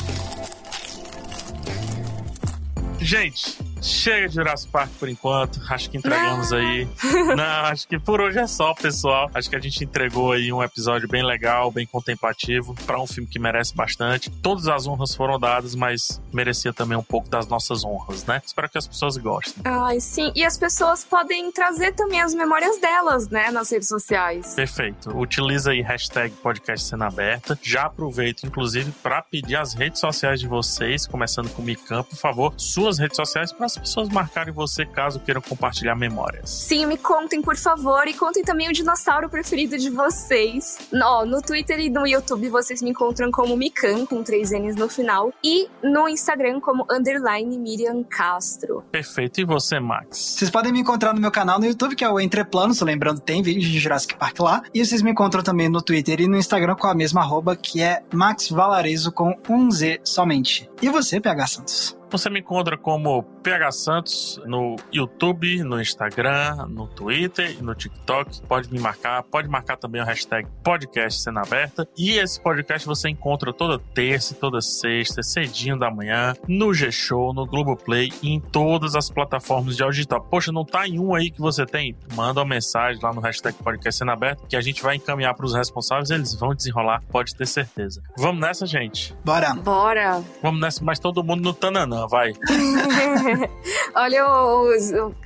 Gente, 3.00 3.56
Chega 3.80 4.28
de 4.28 4.34
Jurassic 4.34 4.70
Park 4.70 4.90
por 4.98 5.08
enquanto. 5.08 5.60
Acho 5.68 5.90
que 5.90 5.96
entregamos 5.96 6.52
aí. 6.52 6.88
Não, 7.36 7.44
acho 7.44 7.88
que 7.88 7.98
por 7.98 8.20
hoje 8.20 8.38
é 8.38 8.46
só, 8.46 8.74
pessoal. 8.74 9.30
Acho 9.34 9.48
que 9.48 9.56
a 9.56 9.60
gente 9.60 9.84
entregou 9.84 10.32
aí 10.32 10.52
um 10.52 10.62
episódio 10.62 11.08
bem 11.08 11.24
legal, 11.24 11.70
bem 11.70 11.86
contemplativo, 11.86 12.74
para 12.86 13.00
um 13.00 13.06
filme 13.06 13.28
que 13.28 13.38
merece 13.38 13.74
bastante. 13.74 14.30
Todas 14.30 14.68
as 14.68 14.86
honras 14.86 15.14
foram 15.14 15.38
dadas, 15.38 15.74
mas 15.74 16.20
merecia 16.32 16.72
também 16.72 16.96
um 16.96 17.02
pouco 17.02 17.28
das 17.28 17.46
nossas 17.46 17.84
honras, 17.84 18.24
né? 18.26 18.42
Espero 18.44 18.68
que 18.68 18.78
as 18.78 18.86
pessoas 18.86 19.16
gostem. 19.16 19.62
Ai, 19.64 20.00
sim. 20.00 20.30
E 20.34 20.44
as 20.44 20.58
pessoas 20.58 21.04
podem 21.04 21.50
trazer 21.52 21.92
também 21.92 22.20
as 22.20 22.34
memórias 22.34 22.78
delas, 22.78 23.28
né, 23.28 23.50
nas 23.50 23.70
redes 23.70 23.88
sociais. 23.88 24.54
Perfeito. 24.54 25.16
Utiliza 25.16 25.70
aí 25.70 25.80
hashtag 25.80 26.34
podcast 26.36 26.86
cena 26.86 27.06
aberta. 27.06 27.58
Já 27.62 27.84
aproveito, 27.84 28.44
inclusive, 28.44 28.92
para 29.02 29.22
pedir 29.22 29.56
as 29.56 29.74
redes 29.74 30.00
sociais 30.00 30.40
de 30.40 30.46
vocês, 30.46 31.06
começando 31.06 31.50
com 31.50 31.62
o 31.62 31.64
Mican, 31.64 32.02
por 32.02 32.16
favor, 32.16 32.54
suas 32.56 32.98
redes 32.98 33.16
sociais 33.16 33.52
para 33.52 33.69
as 33.70 33.78
pessoas 33.78 34.08
marcarem 34.08 34.52
você 34.52 34.84
caso 34.84 35.20
queiram 35.20 35.40
compartilhar 35.40 35.94
memórias. 35.94 36.50
Sim, 36.50 36.86
me 36.86 36.96
contem, 36.96 37.40
por 37.42 37.56
favor, 37.56 38.06
e 38.06 38.14
contem 38.14 38.42
também 38.42 38.68
o 38.68 38.72
dinossauro 38.72 39.28
preferido 39.28 39.78
de 39.78 39.90
vocês. 39.90 40.78
No, 40.92 41.24
no 41.24 41.40
Twitter 41.42 41.78
e 41.80 41.90
no 41.90 42.06
YouTube 42.06 42.48
vocês 42.48 42.82
me 42.82 42.90
encontram 42.90 43.30
como 43.30 43.56
Mikan, 43.56 44.06
com 44.06 44.22
três 44.22 44.50
N's 44.50 44.76
no 44.76 44.88
final, 44.88 45.32
e 45.42 45.68
no 45.82 46.08
Instagram 46.08 46.60
como 46.60 46.86
underline 46.90 47.58
Miriam 47.58 48.02
Castro. 48.04 48.82
Perfeito. 48.90 49.40
E 49.40 49.44
você, 49.44 49.78
Max? 49.78 50.18
Vocês 50.18 50.50
podem 50.50 50.72
me 50.72 50.80
encontrar 50.80 51.14
no 51.14 51.20
meu 51.20 51.30
canal 51.30 51.58
no 51.58 51.66
YouTube, 51.66 51.94
que 51.94 52.04
é 52.04 52.10
o 52.10 52.20
Entreplanos, 52.20 52.80
lembrando, 52.80 53.20
tem 53.20 53.42
vídeo 53.42 53.62
de 53.62 53.78
Jurassic 53.78 54.16
Park 54.16 54.40
lá. 54.40 54.62
E 54.74 54.84
vocês 54.84 55.02
me 55.02 55.10
encontram 55.10 55.42
também 55.42 55.68
no 55.68 55.82
Twitter 55.82 56.20
e 56.20 56.28
no 56.28 56.36
Instagram 56.36 56.74
com 56.74 56.86
a 56.86 56.94
mesma 56.94 57.20
arroba, 57.20 57.56
que 57.56 57.82
é 57.82 58.02
Max 58.12 58.48
Valarezo 58.48 59.12
com 59.12 59.36
um 59.48 59.70
Z 59.70 60.00
somente. 60.04 60.68
E 60.82 60.88
você, 60.88 61.20
PH 61.20 61.46
Santos? 61.46 61.99
Você 62.10 62.28
me 62.28 62.40
encontra 62.40 62.76
como 62.76 63.22
PH 63.22 63.72
Santos 63.72 64.40
no 64.44 64.76
YouTube, 64.92 65.62
no 65.62 65.80
Instagram, 65.80 66.66
no 66.68 66.86
Twitter 66.88 67.56
e 67.58 67.62
no 67.62 67.74
TikTok. 67.74 68.42
Pode 68.42 68.72
me 68.72 68.78
marcar, 68.78 69.22
pode 69.22 69.48
marcar 69.48 69.76
também 69.76 70.02
o 70.02 70.04
hashtag 70.04 70.48
podcast 70.62 71.22
Cena 71.22 71.42
Aberta. 71.42 71.88
E 71.96 72.18
esse 72.18 72.40
podcast 72.40 72.86
você 72.86 73.08
encontra 73.08 73.52
toda 73.52 73.78
terça, 73.78 74.34
toda 74.34 74.60
sexta, 74.60 75.22
cedinho 75.22 75.78
da 75.78 75.90
manhã, 75.90 76.34
no 76.48 76.74
G-Show, 76.74 77.32
no 77.32 77.46
Globoplay 77.46 78.12
e 78.22 78.30
em 78.30 78.40
todas 78.40 78.94
as 78.94 79.08
plataformas 79.08 79.76
de 79.76 79.82
áudio 79.82 79.96
digital. 79.96 80.20
Poxa, 80.22 80.52
não 80.52 80.64
tá 80.64 80.86
em 80.86 80.98
um 80.98 81.14
aí 81.14 81.30
que 81.30 81.40
você 81.40 81.64
tem? 81.64 81.96
Manda 82.14 82.40
uma 82.40 82.46
mensagem 82.46 83.00
lá 83.02 83.12
no 83.12 83.20
hashtag 83.20 83.56
podcast 83.62 83.98
Cena 83.98 84.12
Aberta 84.12 84.40
que 84.48 84.56
a 84.56 84.60
gente 84.60 84.82
vai 84.82 84.96
encaminhar 84.96 85.34
para 85.34 85.46
os 85.46 85.54
responsáveis, 85.54 86.10
eles 86.10 86.34
vão 86.34 86.54
desenrolar, 86.54 87.02
pode 87.10 87.34
ter 87.34 87.46
certeza. 87.46 88.02
Vamos 88.16 88.40
nessa, 88.40 88.66
gente. 88.66 89.14
Bora. 89.24 89.54
Bora! 89.54 90.22
Vamos 90.42 90.60
nessa, 90.60 90.84
mas 90.84 90.98
todo 90.98 91.22
mundo 91.22 91.42
no 91.42 91.52
Tananã, 91.52 91.99
vai. 92.08 92.32
Olha 93.94 94.26
o, 94.26 94.68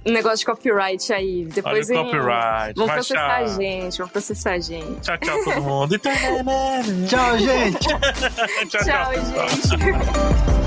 o 0.07 0.11
negócio 0.11 0.39
de 0.39 0.47
copyright 0.47 1.13
aí. 1.13 1.45
Depois 1.47 1.91
Olha 1.91 2.01
o 2.01 2.05
copyright. 2.05 2.77
Vão 2.77 2.89
processar 2.89 3.37
a 3.37 3.47
gente, 3.47 3.99
vão 3.99 4.09
processar 4.09 4.53
a 4.53 4.59
gente. 4.59 5.01
Tchau, 5.01 5.19
tchau, 5.19 5.45
todo 5.45 5.63
mundo. 5.63 5.95
E 5.95 5.99
tananã. 5.99 6.83
Tchau, 7.07 7.39
gente. 7.39 7.79
tchau, 7.87 8.01
tchau, 8.69 8.85
Tchau, 8.85 9.13
gente. 9.15 10.64